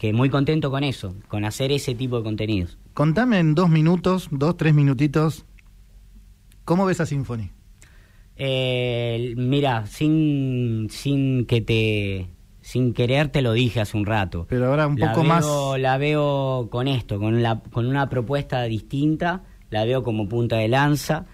que 0.00 0.12
muy 0.12 0.28
contento 0.30 0.70
con 0.72 0.82
eso, 0.82 1.14
con 1.28 1.44
hacer 1.44 1.70
ese 1.70 1.94
tipo 1.94 2.16
de 2.16 2.24
contenidos. 2.24 2.78
Contame 2.94 3.38
en 3.38 3.54
dos 3.54 3.68
minutos, 3.70 4.26
dos, 4.32 4.56
tres 4.56 4.74
minutitos, 4.74 5.44
¿cómo 6.64 6.84
ves 6.86 7.00
a 7.00 7.06
Symphony? 7.06 7.50
Eh, 8.42 9.34
mira, 9.36 9.84
sin 9.86 10.88
sin 10.90 11.44
que 11.44 11.60
te 11.60 12.26
sin 12.62 12.94
querer 12.94 13.28
te 13.28 13.42
lo 13.42 13.52
dije 13.52 13.80
hace 13.80 13.98
un 13.98 14.06
rato. 14.06 14.46
Pero 14.48 14.66
ahora 14.68 14.86
un 14.86 14.98
La 14.98 15.08
poco 15.12 15.20
veo- 15.22 15.28
más. 15.28 15.80
La 15.80 15.98
veo 15.98 16.68
con 16.70 16.88
esto, 16.88 17.18
con, 17.18 17.42
la, 17.42 17.60
con 17.70 17.86
una 17.86 18.08
propuesta 18.08 18.62
distinta, 18.64 19.42
la 19.68 19.84
veo 19.84 20.02
como 20.02 20.26
punta 20.28 20.56
de 20.56 20.68
lanza, 20.68 21.26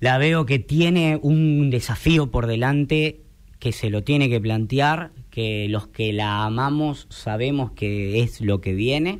la 0.00 0.16
veo 0.16 0.46
que 0.46 0.58
tiene 0.58 1.18
un 1.20 1.68
desafío 1.68 2.30
por 2.30 2.46
delante 2.46 3.20
que 3.58 3.72
se 3.72 3.90
lo 3.90 4.02
tiene 4.02 4.28
que 4.30 4.40
plantear, 4.40 5.10
que 5.30 5.66
los 5.68 5.86
que 5.88 6.12
la 6.14 6.44
amamos 6.44 7.06
sabemos 7.10 7.72
que 7.72 8.22
es 8.22 8.40
lo 8.40 8.60
que 8.62 8.72
viene, 8.72 9.18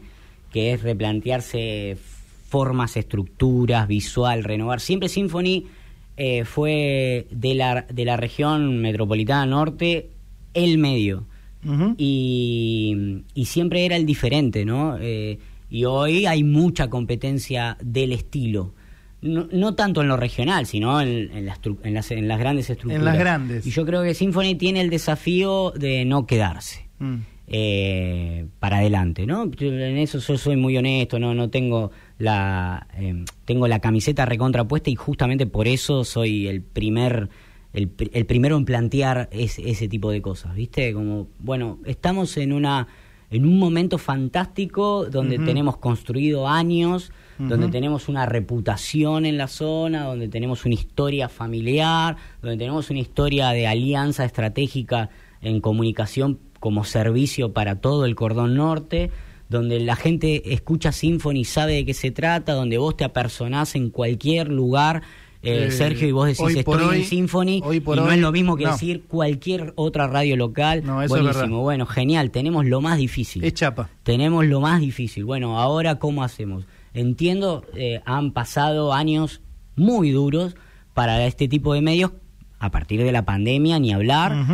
que 0.51 0.73
es 0.73 0.83
replantearse 0.83 1.97
formas, 2.49 2.97
estructuras, 2.97 3.87
visual, 3.87 4.45
renovar. 4.45 4.81
Siempre 4.81 5.09
Symphony 5.09 5.67
eh, 6.17 6.45
fue 6.45 7.27
de 7.31 7.55
la, 7.55 7.83
de 7.83 8.05
la 8.05 8.17
región 8.17 8.79
metropolitana 8.79 9.47
norte 9.47 10.11
el 10.55 10.79
medio 10.79 11.27
y, 11.97 13.23
y 13.35 13.45
siempre 13.47 13.85
era 13.85 13.97
el 13.97 14.05
diferente, 14.05 14.65
¿no? 14.65 14.99
Eh, 15.01 15.39
y 15.71 15.85
hoy 15.85 16.27
hay 16.27 16.43
mucha 16.45 16.91
competencia 16.91 17.77
del 17.81 18.13
estilo. 18.13 18.75
No, 19.23 19.47
no 19.53 19.75
tanto 19.77 20.03
en 20.03 20.09
lo 20.09 20.17
regional, 20.17 20.67
sino 20.67 21.01
en, 21.01 21.31
en 21.33 21.47
las, 21.47 21.61
en, 21.85 21.95
las, 21.95 22.11
en 22.11 22.27
las 22.27 22.39
grandes 22.41 22.69
estructuras. 22.69 23.05
las 23.05 23.19
grandes. 23.19 23.67
Y 23.67 23.71
yo 23.71 23.87
creo 23.87 24.03
que 24.03 24.15
Symphony 24.15 24.57
tiene 24.57 24.81
el 24.81 24.91
desafío 24.91 25.71
de 25.77 26.05
no 26.05 26.27
quedarse 26.27 26.89
Mm. 26.99 27.17
Eh, 27.47 28.47
para 28.61 28.79
adelante, 28.79 29.27
¿no? 29.27 29.45
En 29.59 29.99
eso 29.99 30.19
yo 30.19 30.39
soy 30.39 30.57
muy 30.57 30.77
honesto, 30.77 31.19
no, 31.19 31.35
no 31.35 31.51
tengo 31.51 31.91
la 32.19 32.87
eh, 32.97 33.25
tengo 33.45 33.69
la 33.69 33.81
camiseta 33.81 34.25
recontrapuesta 34.25 34.91
y 34.91 34.95
justamente 34.95 35.47
por 35.47 35.69
eso 35.69 36.05
soy 36.05 36.47
el 36.49 36.63
primer 36.63 37.29
el, 37.73 37.95
pr- 37.97 38.11
el 38.13 38.27
primero 38.27 38.57
en 38.57 38.65
plantear 38.65 39.29
es- 39.33 39.59
ese 39.59 39.89
tipo 39.89 40.11
de 40.11 40.21
cosas, 40.23 40.55
¿viste? 40.55 40.93
Como 40.93 41.29
bueno, 41.39 41.79
estamos 41.85 42.37
en 42.37 42.53
una 42.53 42.87
en 43.31 43.47
un 43.47 43.59
momento 43.59 43.97
fantástico 43.97 45.07
donde 45.07 45.39
tenemos 45.47 45.79
construido 45.79 46.49
años, 46.49 47.13
donde 47.39 47.69
tenemos 47.69 48.09
una 48.11 48.27
reputación 48.27 49.25
en 49.25 49.39
la 49.39 49.49
zona, 49.49 50.05
donde 50.05 50.29
tenemos 50.29 50.67
una 50.67 50.75
historia 50.75 51.29
familiar, 51.31 52.17
donde 52.43 52.59
tenemos 52.59 52.91
una 52.91 53.01
historia 53.01 53.49
de 53.51 53.67
alianza 53.67 54.25
estratégica 54.27 55.09
en 55.41 55.61
comunicación 55.63 56.39
como 56.63 56.85
servicio 56.85 57.53
para 57.53 57.81
todo 57.81 58.05
el 58.07 58.15
cordón 58.15 58.55
norte, 58.55 59.11
donde 59.49 59.81
la 59.81 59.97
gente 59.97 60.55
escucha 60.55 60.93
Symphony 60.93 61.41
y 61.41 61.45
sabe 61.45 61.73
de 61.75 61.85
qué 61.85 61.93
se 61.93 62.13
trata, 62.13 62.53
donde 62.53 62.79
vos 62.79 62.97
te 62.97 63.03
apersonás 63.03 63.75
en 63.75 63.91
cualquier 63.91 64.47
lugar, 64.47 65.03
eh, 65.43 65.65
Eh, 65.67 65.71
Sergio, 65.73 66.07
y 66.07 66.13
vos 66.13 66.27
decís 66.29 66.41
hoy 66.41 66.59
estoy 66.61 66.85
hoy- 66.85 66.99
en 66.99 67.05
Symphony, 67.05 67.61
hoy 67.65 67.81
por 67.81 67.97
y 67.97 68.01
no 68.01 68.07
hoy, 68.07 68.15
es 68.15 68.21
lo 68.21 68.31
mismo 68.31 68.57
que 68.57 68.65
no. 68.67 68.71
decir 68.75 69.03
cualquier 69.09 69.73
otra 69.75 70.07
radio 70.07 70.37
local. 70.37 70.83
No, 70.85 71.03
eso 71.03 71.17
es 71.17 71.21
Buenísimo, 71.23 71.43
verdad. 71.57 71.63
bueno, 71.63 71.87
genial, 71.87 72.31
tenemos 72.31 72.65
lo 72.65 72.81
más 72.81 72.97
difícil. 72.97 73.43
Es 73.43 73.55
chapa. 73.55 73.91
Tenemos 74.05 74.47
lo 74.47 74.61
más 74.61 74.81
difícil. 74.81 75.25
Bueno, 75.25 75.59
ahora 75.59 75.99
cómo 75.99 76.23
hacemos. 76.23 76.65
Entiendo, 76.95 77.65
eh, 77.75 78.01
han 78.05 78.31
pasado 78.33 78.93
años 78.93 79.41
muy 79.75 80.13
duros 80.13 80.55
para 80.95 81.27
este 81.27 81.49
tipo 81.49 81.75
de 81.75 81.83
medios 81.83 82.13
a 82.61 82.71
partir 82.71 83.03
de 83.03 83.11
la 83.11 83.25
pandemia, 83.25 83.81
ni 83.81 83.93
hablar. 83.93 84.47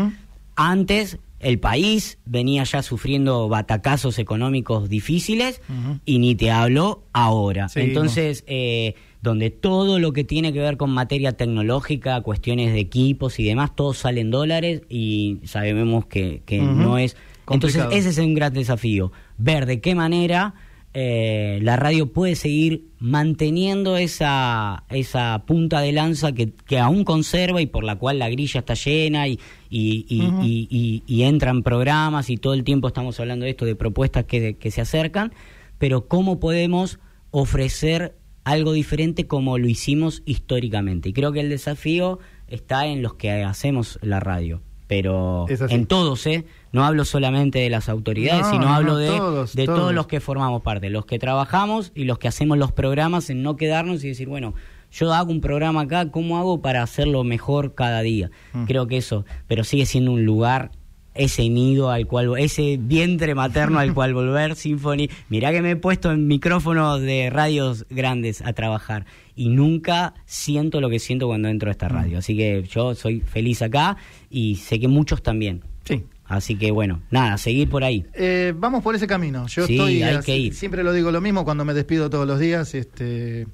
Antes 0.57 1.19
el 1.41 1.59
país 1.59 2.18
venía 2.24 2.64
ya 2.64 2.82
sufriendo 2.82 3.49
batacazos 3.49 4.18
económicos 4.18 4.89
difíciles 4.89 5.61
y 6.05 6.18
ni 6.18 6.34
te 6.34 6.51
hablo 6.51 7.05
ahora. 7.12 7.68
Entonces, 7.74 8.45
eh, 8.47 8.95
donde 9.22 9.51
todo 9.51 9.99
lo 9.99 10.12
que 10.12 10.24
tiene 10.24 10.53
que 10.53 10.61
ver 10.61 10.76
con 10.76 10.91
materia 10.91 11.32
tecnológica, 11.32 12.20
cuestiones 12.22 12.72
de 12.72 12.80
equipos 12.80 13.39
y 13.39 13.45
demás, 13.45 13.74
todo 13.76 13.95
sale 13.95 14.20
en 14.20 14.30
dólares 14.30 14.82
y 14.89 15.39
sabemos 15.45 16.07
que, 16.07 16.43
que 16.45 16.59
no 16.61 16.99
es... 16.99 17.16
Entonces, 17.51 17.84
ese 17.93 18.11
es 18.11 18.18
un 18.18 18.34
gran 18.34 18.53
desafío, 18.53 19.11
ver 19.39 19.64
de 19.64 19.80
qué 19.80 19.95
manera 19.95 20.55
eh, 20.95 21.59
la 21.62 21.76
radio 21.76 22.12
puede 22.12 22.34
seguir 22.34 22.89
manteniendo 22.99 23.97
esa, 23.97 24.84
esa 24.91 25.45
punta 25.47 25.80
de 25.80 25.93
lanza 25.93 26.32
que, 26.32 26.51
que 26.66 26.78
aún 26.78 27.05
conserva 27.05 27.61
y 27.61 27.66
por 27.66 27.84
la 27.84 27.97
cual 27.97 28.18
la 28.18 28.28
grilla 28.30 28.61
está 28.61 28.74
llena 28.74 29.28
y, 29.28 29.39
y, 29.70 30.07
y- 30.09 30.66
y- 30.70 31.03
y 31.07 31.22
entran 31.22 31.62
programas 31.62 32.30
y 32.30 32.36
todo 32.36 32.55
el 32.55 32.64
tiempo 32.64 32.89
estamos 32.89 33.20
hablando 33.20 33.45
de 33.45 33.51
esto, 33.51 33.64
de 33.64 33.76
propuestas 33.76 34.24
que, 34.24 34.57
que 34.57 34.70
se 34.70 34.80
acercan, 34.80 35.32
pero 35.78 36.09
cómo 36.09 36.41
podemos 36.41 36.99
ofrecer 37.30 38.16
algo 38.45 38.72
diferente 38.72 39.26
como 39.26 39.59
lo 39.59 39.68
hicimos 39.68 40.22
históricamente. 40.24 41.11
Y 41.11 41.12
creo 41.12 41.32
que 41.32 41.41
el 41.41 41.51
desafío 41.51 42.18
está 42.49 42.86
en 42.86 43.03
los 43.03 43.14
que 43.14 43.30
hacemos 43.45 43.99
la 44.03 44.20
radio. 44.20 44.62
Pero 44.89 45.47
en 45.49 45.86
todos, 45.86 46.26
¿eh? 46.26 46.45
No 46.72 46.84
hablo 46.84 47.05
solamente 47.05 47.59
de 47.59 47.70
las 47.70 47.89
autoridades, 47.89 48.43
No, 48.47 48.51
sino 48.51 48.64
no, 48.64 48.74
hablo 48.74 48.93
no, 48.93 48.99
de, 48.99 49.09
todos, 49.09 49.55
de 49.55 49.66
todos. 49.66 49.78
todos 49.78 49.95
los 49.95 50.07
que 50.07 50.20
formamos 50.20 50.62
parte, 50.62 50.91
los 50.91 51.05
que 51.05 51.18
trabajamos 51.18 51.93
y 51.95 52.05
los 52.05 52.18
que 52.18 52.26
hacemos 52.26 52.59
los 52.59 52.72
programas 52.72 53.28
en 53.30 53.43
no 53.43 53.57
quedarnos 53.57 54.03
y 54.03 54.09
decir, 54.09 54.28
bueno, 54.28 54.55
yo 54.91 55.12
hago 55.12 55.30
un 55.30 55.43
programa 55.43 55.82
acá, 55.82 56.11
¿cómo 56.11 56.39
hago 56.39 56.62
para 56.62 56.82
hacerlo 56.82 57.22
mejor 57.22 57.74
cada 57.74 58.01
día? 58.01 58.30
Mm. 58.55 58.64
Creo 58.64 58.86
que 58.86 58.97
eso, 58.97 59.24
pero 59.47 59.62
sigue 59.62 59.84
siendo 59.84 60.11
un 60.12 60.24
lugar, 60.24 60.70
ese 61.14 61.49
nido 61.51 61.91
al 61.91 62.07
cual, 62.07 62.32
ese 62.39 62.78
vientre 62.80 63.34
materno 63.34 63.78
al 63.78 63.93
cual 63.93 64.14
volver, 64.14 64.57
Symphony. 64.57 65.11
Mirá 65.28 65.53
que 65.53 65.61
me 65.61 65.72
he 65.72 65.76
puesto 65.76 66.11
en 66.12 66.26
micrófonos 66.26 67.01
de 67.03 67.28
radios 67.30 67.86
grandes 67.91 68.41
a 68.41 68.53
trabajar 68.55 69.05
y 69.39 69.49
nunca 69.49 70.14
siento 70.26 70.80
lo 70.80 70.91
que 70.91 70.99
siento 70.99 71.26
cuando 71.28 71.49
entro 71.49 71.68
a 71.68 71.70
Mm. 71.70 71.76
esta 71.76 71.89
radio. 71.89 72.18
Así 72.18 72.36
que 72.36 72.62
yo 72.64 72.95
soy 72.95 73.20
feliz 73.20 73.62
acá 73.62 73.97
y 74.28 74.57
sé 74.57 74.78
que 74.80 74.89
muchos 74.89 75.22
también. 75.22 75.62
Sí. 75.84 76.05
Así 76.24 76.57
que 76.57 76.70
bueno, 76.72 77.01
nada, 77.11 77.39
seguir 77.39 77.70
por 77.70 77.84
ahí. 77.84 78.05
Eh, 78.14 78.53
vamos 78.55 78.82
por 78.82 78.95
ese 78.95 79.07
camino. 79.07 79.47
Yo 79.47 79.66
Sí, 79.66 79.74
estoy. 79.74 80.03
hay 80.03 80.18
que 80.20 80.36
ir. 80.36 80.55
Siempre 80.55 80.82
lo 80.82 80.93
digo 80.93 81.11
lo 81.11 81.20
mismo 81.22 81.45
cuando 81.45 81.64
me 81.64 81.72
despido 81.72 82.11
todos 82.11 82.26
los 82.26 82.39
días. 82.39 82.74
Este, 82.74 83.47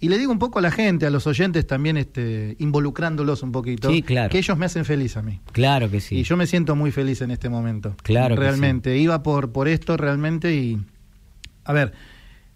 y 0.00 0.08
le 0.08 0.16
digo 0.18 0.32
un 0.32 0.38
poco 0.38 0.58
a 0.58 0.62
la 0.62 0.70
gente, 0.70 1.04
a 1.06 1.10
los 1.10 1.26
oyentes 1.26 1.66
también, 1.66 1.96
este, 1.98 2.56
involucrándolos 2.60 3.42
un 3.42 3.52
poquito. 3.52 3.90
Sí, 3.90 4.02
claro. 4.02 4.30
Que 4.30 4.38
ellos 4.38 4.56
me 4.56 4.66
hacen 4.66 4.84
feliz 4.86 5.16
a 5.18 5.22
mí. 5.22 5.40
Claro 5.52 5.90
que 5.90 6.00
sí. 6.00 6.16
Y 6.16 6.22
yo 6.22 6.36
me 6.36 6.46
siento 6.46 6.74
muy 6.76 6.92
feliz 6.92 7.20
en 7.20 7.30
este 7.30 7.48
momento. 7.50 7.94
Claro 8.02 8.34
que 8.36 8.40
Realmente. 8.40 8.96
Iba 8.96 9.22
por, 9.22 9.52
por 9.52 9.68
esto 9.68 9.96
realmente 9.98 10.54
y. 10.54 10.78
A 11.64 11.72
ver, 11.74 11.92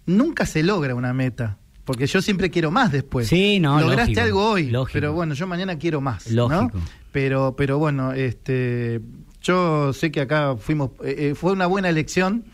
nunca 0.06 0.46
se 0.46 0.62
logra 0.62 0.94
una 0.94 1.12
meta. 1.12 1.58
Porque 1.88 2.06
yo 2.06 2.20
siempre 2.20 2.50
quiero 2.50 2.70
más 2.70 2.92
después. 2.92 3.28
Sí, 3.28 3.58
no, 3.60 3.80
Lograste 3.80 4.10
lógico, 4.12 4.20
algo 4.20 4.50
hoy, 4.50 4.66
lógico. 4.66 4.92
pero 4.92 5.14
bueno, 5.14 5.32
yo 5.32 5.46
mañana 5.46 5.78
quiero 5.78 6.02
más. 6.02 6.30
¿no? 6.30 6.46
Lógico. 6.46 6.78
Pero, 7.12 7.54
pero 7.56 7.78
bueno, 7.78 8.12
este, 8.12 9.00
yo 9.40 9.94
sé 9.94 10.12
que 10.12 10.20
acá 10.20 10.56
fuimos, 10.58 10.90
eh, 11.02 11.30
eh, 11.30 11.34
fue 11.34 11.50
una 11.52 11.64
buena 11.66 11.88
elección 11.88 12.44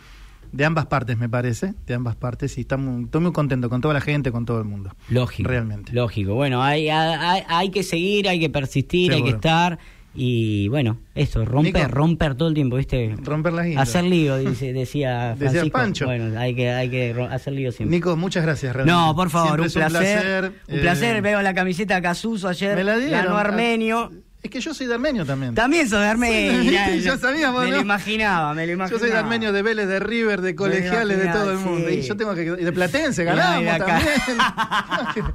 de 0.52 0.64
ambas 0.64 0.86
partes, 0.86 1.18
me 1.18 1.28
parece, 1.28 1.74
de 1.84 1.94
ambas 1.94 2.14
partes, 2.14 2.56
y 2.58 2.60
estamos, 2.60 3.06
estoy 3.06 3.22
muy 3.22 3.32
contento 3.32 3.68
con 3.68 3.80
toda 3.80 3.92
la 3.92 4.00
gente, 4.00 4.30
con 4.30 4.44
todo 4.44 4.60
el 4.60 4.66
mundo. 4.66 4.94
Lógico. 5.08 5.48
Realmente. 5.48 5.92
Lógico. 5.92 6.34
Bueno, 6.34 6.62
hay, 6.62 6.88
hay, 6.88 7.42
hay 7.48 7.70
que 7.72 7.82
seguir, 7.82 8.28
hay 8.28 8.38
que 8.38 8.50
persistir, 8.50 9.14
hay 9.14 9.24
que 9.24 9.30
estar. 9.30 9.80
Y 10.16 10.68
bueno, 10.68 10.98
eso, 11.16 11.44
romper, 11.44 11.74
Nico. 11.86 11.88
romper 11.94 12.34
todo 12.36 12.48
el 12.48 12.54
tiempo, 12.54 12.76
¿viste? 12.76 13.16
Romper 13.22 13.52
las 13.52 13.66
guindas. 13.66 13.88
Hacer 13.88 14.04
lío, 14.04 14.36
dice, 14.38 14.72
decía 14.72 15.30
Decía 15.38 15.50
Francisco. 15.50 15.70
Pancho. 15.78 16.04
Bueno, 16.06 16.38
hay 16.38 16.54
que, 16.54 16.70
hay 16.70 16.88
que 16.88 17.26
hacer 17.30 17.52
lío 17.52 17.72
siempre. 17.72 17.96
Nico, 17.96 18.16
muchas 18.16 18.44
gracias, 18.44 18.74
realmente. 18.74 18.96
No, 19.00 19.14
por 19.16 19.30
favor, 19.30 19.60
un 19.60 19.68
placer. 19.70 20.52
Un 20.68 20.80
placer, 20.80 21.16
eh, 21.16 21.20
veo 21.20 21.42
la 21.42 21.52
camiseta 21.54 22.00
Casuso 22.00 22.48
ayer. 22.48 22.76
me 22.76 22.84
la 22.84 22.96
dieron. 22.96 23.24
ganó 23.24 23.36
Armenio. 23.36 24.12
Es 24.42 24.50
que 24.50 24.60
yo 24.60 24.74
soy 24.74 24.86
de 24.86 24.92
Armenio 24.94 25.24
también. 25.24 25.54
También 25.54 25.88
sos 25.88 26.00
de 26.00 26.06
Armenio. 26.06 26.62
Sí, 26.64 26.70
ya, 26.74 26.94
ya 26.94 27.16
sabíamos, 27.16 27.64
Me 27.64 27.70
¿no? 27.70 27.76
lo 27.76 27.82
imaginaba, 27.82 28.52
me 28.52 28.62
lo 28.66 28.68
Yo 28.68 28.72
imaginaba. 28.74 29.00
soy 29.00 29.10
de 29.10 29.16
Armenio, 29.16 29.52
de 29.54 29.62
Vélez, 29.62 29.88
de 29.88 30.00
River, 30.00 30.42
de 30.42 30.54
colegiales, 30.54 31.16
de 31.18 31.28
todo 31.28 31.50
el 31.52 31.58
mundo. 31.58 31.88
sí. 31.88 31.94
Y 31.94 32.02
yo 32.02 32.14
tengo 32.14 32.34
que. 32.34 32.42
y 32.44 32.48
de 32.64 32.72
Platense, 32.72 33.24
ganamos 33.24 33.72
acá. 33.72 33.86
también. 33.86 35.26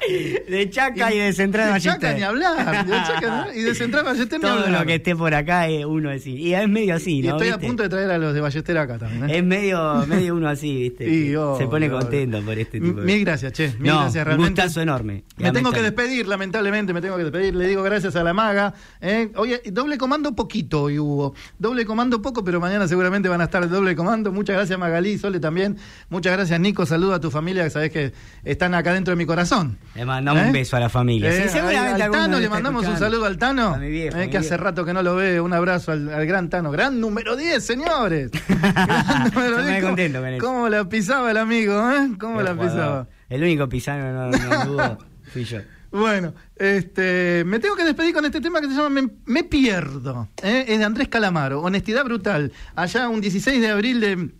De 0.48 0.70
Chaca 0.70 1.12
y 1.12 1.18
de 1.18 1.32
Central 1.32 1.74
De 1.74 1.80
Chaca 1.80 1.96
Ballester. 1.98 2.16
ni 2.16 2.22
hablar. 2.22 2.86
De 2.86 2.92
Chaca 2.92 3.48
y 3.54 3.62
de 3.62 3.74
Central 3.74 4.04
Ballester 4.04 4.38
ni 4.38 4.42
Todo 4.42 4.64
hablar. 4.64 4.80
lo 4.80 4.86
que 4.86 4.94
esté 4.96 5.16
por 5.16 5.34
acá 5.34 5.68
es 5.68 5.84
uno 5.84 6.10
así. 6.10 6.32
Y 6.36 6.54
es 6.54 6.68
medio 6.68 6.94
así, 6.94 7.18
Y 7.18 7.22
¿no? 7.22 7.30
estoy 7.36 7.48
a 7.48 7.58
punto 7.58 7.82
de 7.82 7.88
traer 7.88 8.10
a 8.10 8.18
los 8.18 8.34
de 8.34 8.40
Ballester 8.40 8.78
acá 8.78 8.98
también. 8.98 9.30
¿eh? 9.30 9.38
Es 9.38 9.44
medio, 9.44 10.06
medio 10.06 10.34
uno 10.34 10.48
así, 10.48 10.74
¿viste? 10.74 11.08
Y, 11.08 11.32
Se 11.58 11.66
pone 11.66 11.90
contento 11.90 12.40
por 12.42 12.58
este 12.58 12.80
tipo 12.80 13.00
de... 13.00 13.06
Mil 13.06 13.24
gracias, 13.24 13.52
che. 13.52 13.68
Mil 13.78 13.92
No, 13.92 14.00
gracias, 14.02 14.22
un 14.22 14.26
realmente. 14.26 14.62
gustazo 14.62 14.80
enorme. 14.82 15.24
Me 15.36 15.52
tengo 15.52 15.72
que 15.72 15.82
despedir, 15.82 16.26
lamentablemente, 16.28 16.92
me 16.92 17.00
tengo 17.00 17.16
que 17.16 17.24
despedir. 17.24 17.54
Le 17.54 17.66
digo 17.66 17.82
gracias 17.82 18.16
a 18.16 18.22
la 18.22 18.32
maga. 18.34 18.74
¿eh? 19.00 19.30
Oye, 19.36 19.60
doble 19.72 19.98
comando 19.98 20.34
poquito 20.34 20.82
hoy 20.82 20.98
hubo. 20.98 21.34
Doble 21.58 21.84
comando 21.86 22.22
poco, 22.22 22.44
pero 22.44 22.60
mañana 22.60 22.86
seguramente 22.88 23.28
van 23.28 23.40
a 23.40 23.44
estar 23.44 23.68
doble 23.68 23.94
comando. 23.96 24.32
Muchas 24.32 24.56
gracias, 24.56 24.78
Magalí, 24.78 25.18
Sole 25.18 25.40
también. 25.40 25.76
Muchas 26.08 26.32
gracias, 26.32 26.58
Nico. 26.60 26.86
Saludo 26.86 27.14
a 27.14 27.20
tu 27.20 27.30
familia, 27.30 27.64
que 27.64 27.70
sabés 27.70 27.90
que 27.90 28.12
están 28.44 28.74
acá 28.74 28.92
dentro 28.92 29.12
de 29.12 29.16
mi 29.16 29.26
corazón. 29.26 29.78
Le 29.94 30.04
mandamos 30.04 30.42
¿Eh? 30.42 30.46
un 30.46 30.52
beso 30.52 30.76
a 30.76 30.80
la 30.80 30.88
familia. 30.90 31.30
Eh, 31.30 31.44
Sí, 31.44 31.48
seguramente 31.48 32.02
al 32.02 32.10
Tano 32.10 32.38
le 32.38 32.48
mandamos 32.50 32.86
un 32.86 32.98
saludo 32.98 33.24
al 33.24 33.38
Tano, 33.38 33.68
A 33.74 33.78
mi 33.78 33.88
viejo, 33.90 34.16
eh, 34.18 34.26
mi 34.26 34.30
que 34.30 34.38
hace 34.38 34.56
rato 34.56 34.84
que 34.84 34.92
no 34.92 35.02
lo 35.02 35.14
ve. 35.16 35.40
Un 35.40 35.52
abrazo 35.54 35.92
al, 35.92 36.12
al 36.12 36.26
gran 36.26 36.50
Tano. 36.50 36.70
Gran 36.70 37.00
número 37.00 37.34
10, 37.36 37.64
señores. 37.64 38.30
Gran 38.48 39.30
número 39.32 39.58
Estoy 39.58 39.64
10. 39.64 39.64
muy 39.64 39.74
¿Cómo- 39.80 39.88
contento 39.88 40.18
con 40.20 40.28
eso. 40.28 40.46
¿Cómo 40.46 40.68
la 40.68 40.88
pisaba 40.88 41.30
el 41.30 41.36
amigo? 41.38 41.90
¿eh? 41.92 42.10
¿Cómo 42.20 42.42
la 42.42 42.52
jugador. 42.54 42.72
pisaba? 42.74 43.06
El 43.30 43.42
único 43.42 43.68
pisano 43.68 44.12
no, 44.12 44.30
no 44.36 44.64
dudo 44.66 44.98
fui 45.32 45.44
yo. 45.44 45.58
Bueno, 45.92 46.34
este, 46.56 47.44
me 47.46 47.58
tengo 47.58 47.74
que 47.74 47.84
despedir 47.84 48.12
con 48.12 48.24
este 48.26 48.40
tema 48.42 48.60
que 48.60 48.66
se 48.66 48.74
llama 48.74 48.90
Me, 48.90 49.08
Me 49.24 49.44
Pierdo. 49.44 50.28
¿eh? 50.42 50.66
Es 50.68 50.78
de 50.78 50.84
Andrés 50.84 51.08
Calamaro, 51.08 51.62
Honestidad 51.62 52.04
Brutal. 52.04 52.52
Allá 52.74 53.08
un 53.08 53.20
16 53.22 53.60
de 53.62 53.70
abril 53.70 54.00
de 54.00 54.30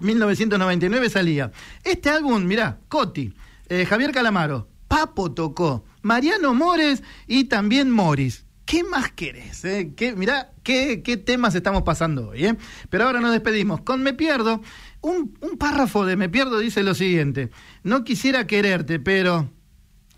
1999 0.00 1.08
salía. 1.08 1.50
Este 1.84 2.10
álbum, 2.10 2.44
mirá, 2.44 2.78
Coti, 2.88 3.32
eh, 3.68 3.86
Javier 3.86 4.12
Calamaro, 4.12 4.68
Papo 4.88 5.32
tocó, 5.32 5.84
Mariano 6.02 6.54
Mores 6.54 7.02
y 7.26 7.44
también 7.44 7.90
Morris. 7.90 8.44
¿Qué 8.64 8.82
más 8.82 9.12
querés? 9.12 9.64
eh? 9.64 9.92
¿Qué, 9.96 10.14
mirá 10.16 10.50
qué, 10.64 11.02
qué 11.02 11.16
temas 11.16 11.54
estamos 11.54 11.82
pasando 11.82 12.30
hoy. 12.30 12.46
eh? 12.46 12.56
Pero 12.90 13.04
ahora 13.04 13.20
nos 13.20 13.30
despedimos 13.32 13.80
con 13.82 14.02
Me 14.02 14.12
Pierdo. 14.12 14.60
Un, 15.02 15.38
un 15.40 15.56
párrafo 15.56 16.04
de 16.04 16.16
Me 16.16 16.28
Pierdo 16.28 16.58
dice 16.58 16.82
lo 16.82 16.94
siguiente. 16.94 17.50
No 17.84 18.02
quisiera 18.02 18.46
quererte, 18.48 18.98
pero 18.98 19.50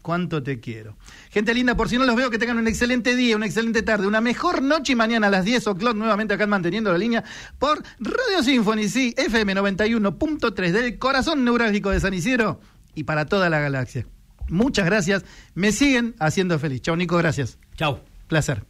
cuánto 0.00 0.42
te 0.42 0.60
quiero. 0.60 0.96
Gente 1.30 1.52
linda, 1.52 1.76
por 1.76 1.90
si 1.90 1.98
no 1.98 2.06
los 2.06 2.16
veo, 2.16 2.30
que 2.30 2.38
tengan 2.38 2.56
un 2.56 2.68
excelente 2.68 3.14
día, 3.16 3.36
una 3.36 3.44
excelente 3.44 3.82
tarde, 3.82 4.06
una 4.06 4.22
mejor 4.22 4.62
noche 4.62 4.94
y 4.94 4.96
mañana 4.96 5.26
a 5.26 5.30
las 5.30 5.44
10 5.44 5.66
o'clock, 5.66 5.94
nuevamente 5.94 6.32
acá 6.32 6.46
manteniendo 6.46 6.90
la 6.90 6.96
línea 6.96 7.24
por 7.58 7.82
Radio 8.00 8.42
Symphony, 8.42 8.88
sí, 8.88 9.14
FM 9.18 9.54
91.3 9.56 10.70
del 10.70 10.98
corazón 10.98 11.44
neurálgico 11.44 11.90
de 11.90 12.00
San 12.00 12.14
Isidro 12.14 12.60
y 12.94 13.04
para 13.04 13.26
toda 13.26 13.50
la 13.50 13.58
galaxia. 13.60 14.06
Muchas 14.48 14.86
gracias, 14.86 15.24
me 15.54 15.72
siguen 15.72 16.14
haciendo 16.18 16.58
feliz. 16.58 16.82
Chao 16.82 16.96
Nico, 16.96 17.16
gracias. 17.16 17.58
Chau. 17.76 18.00
Placer. 18.28 18.64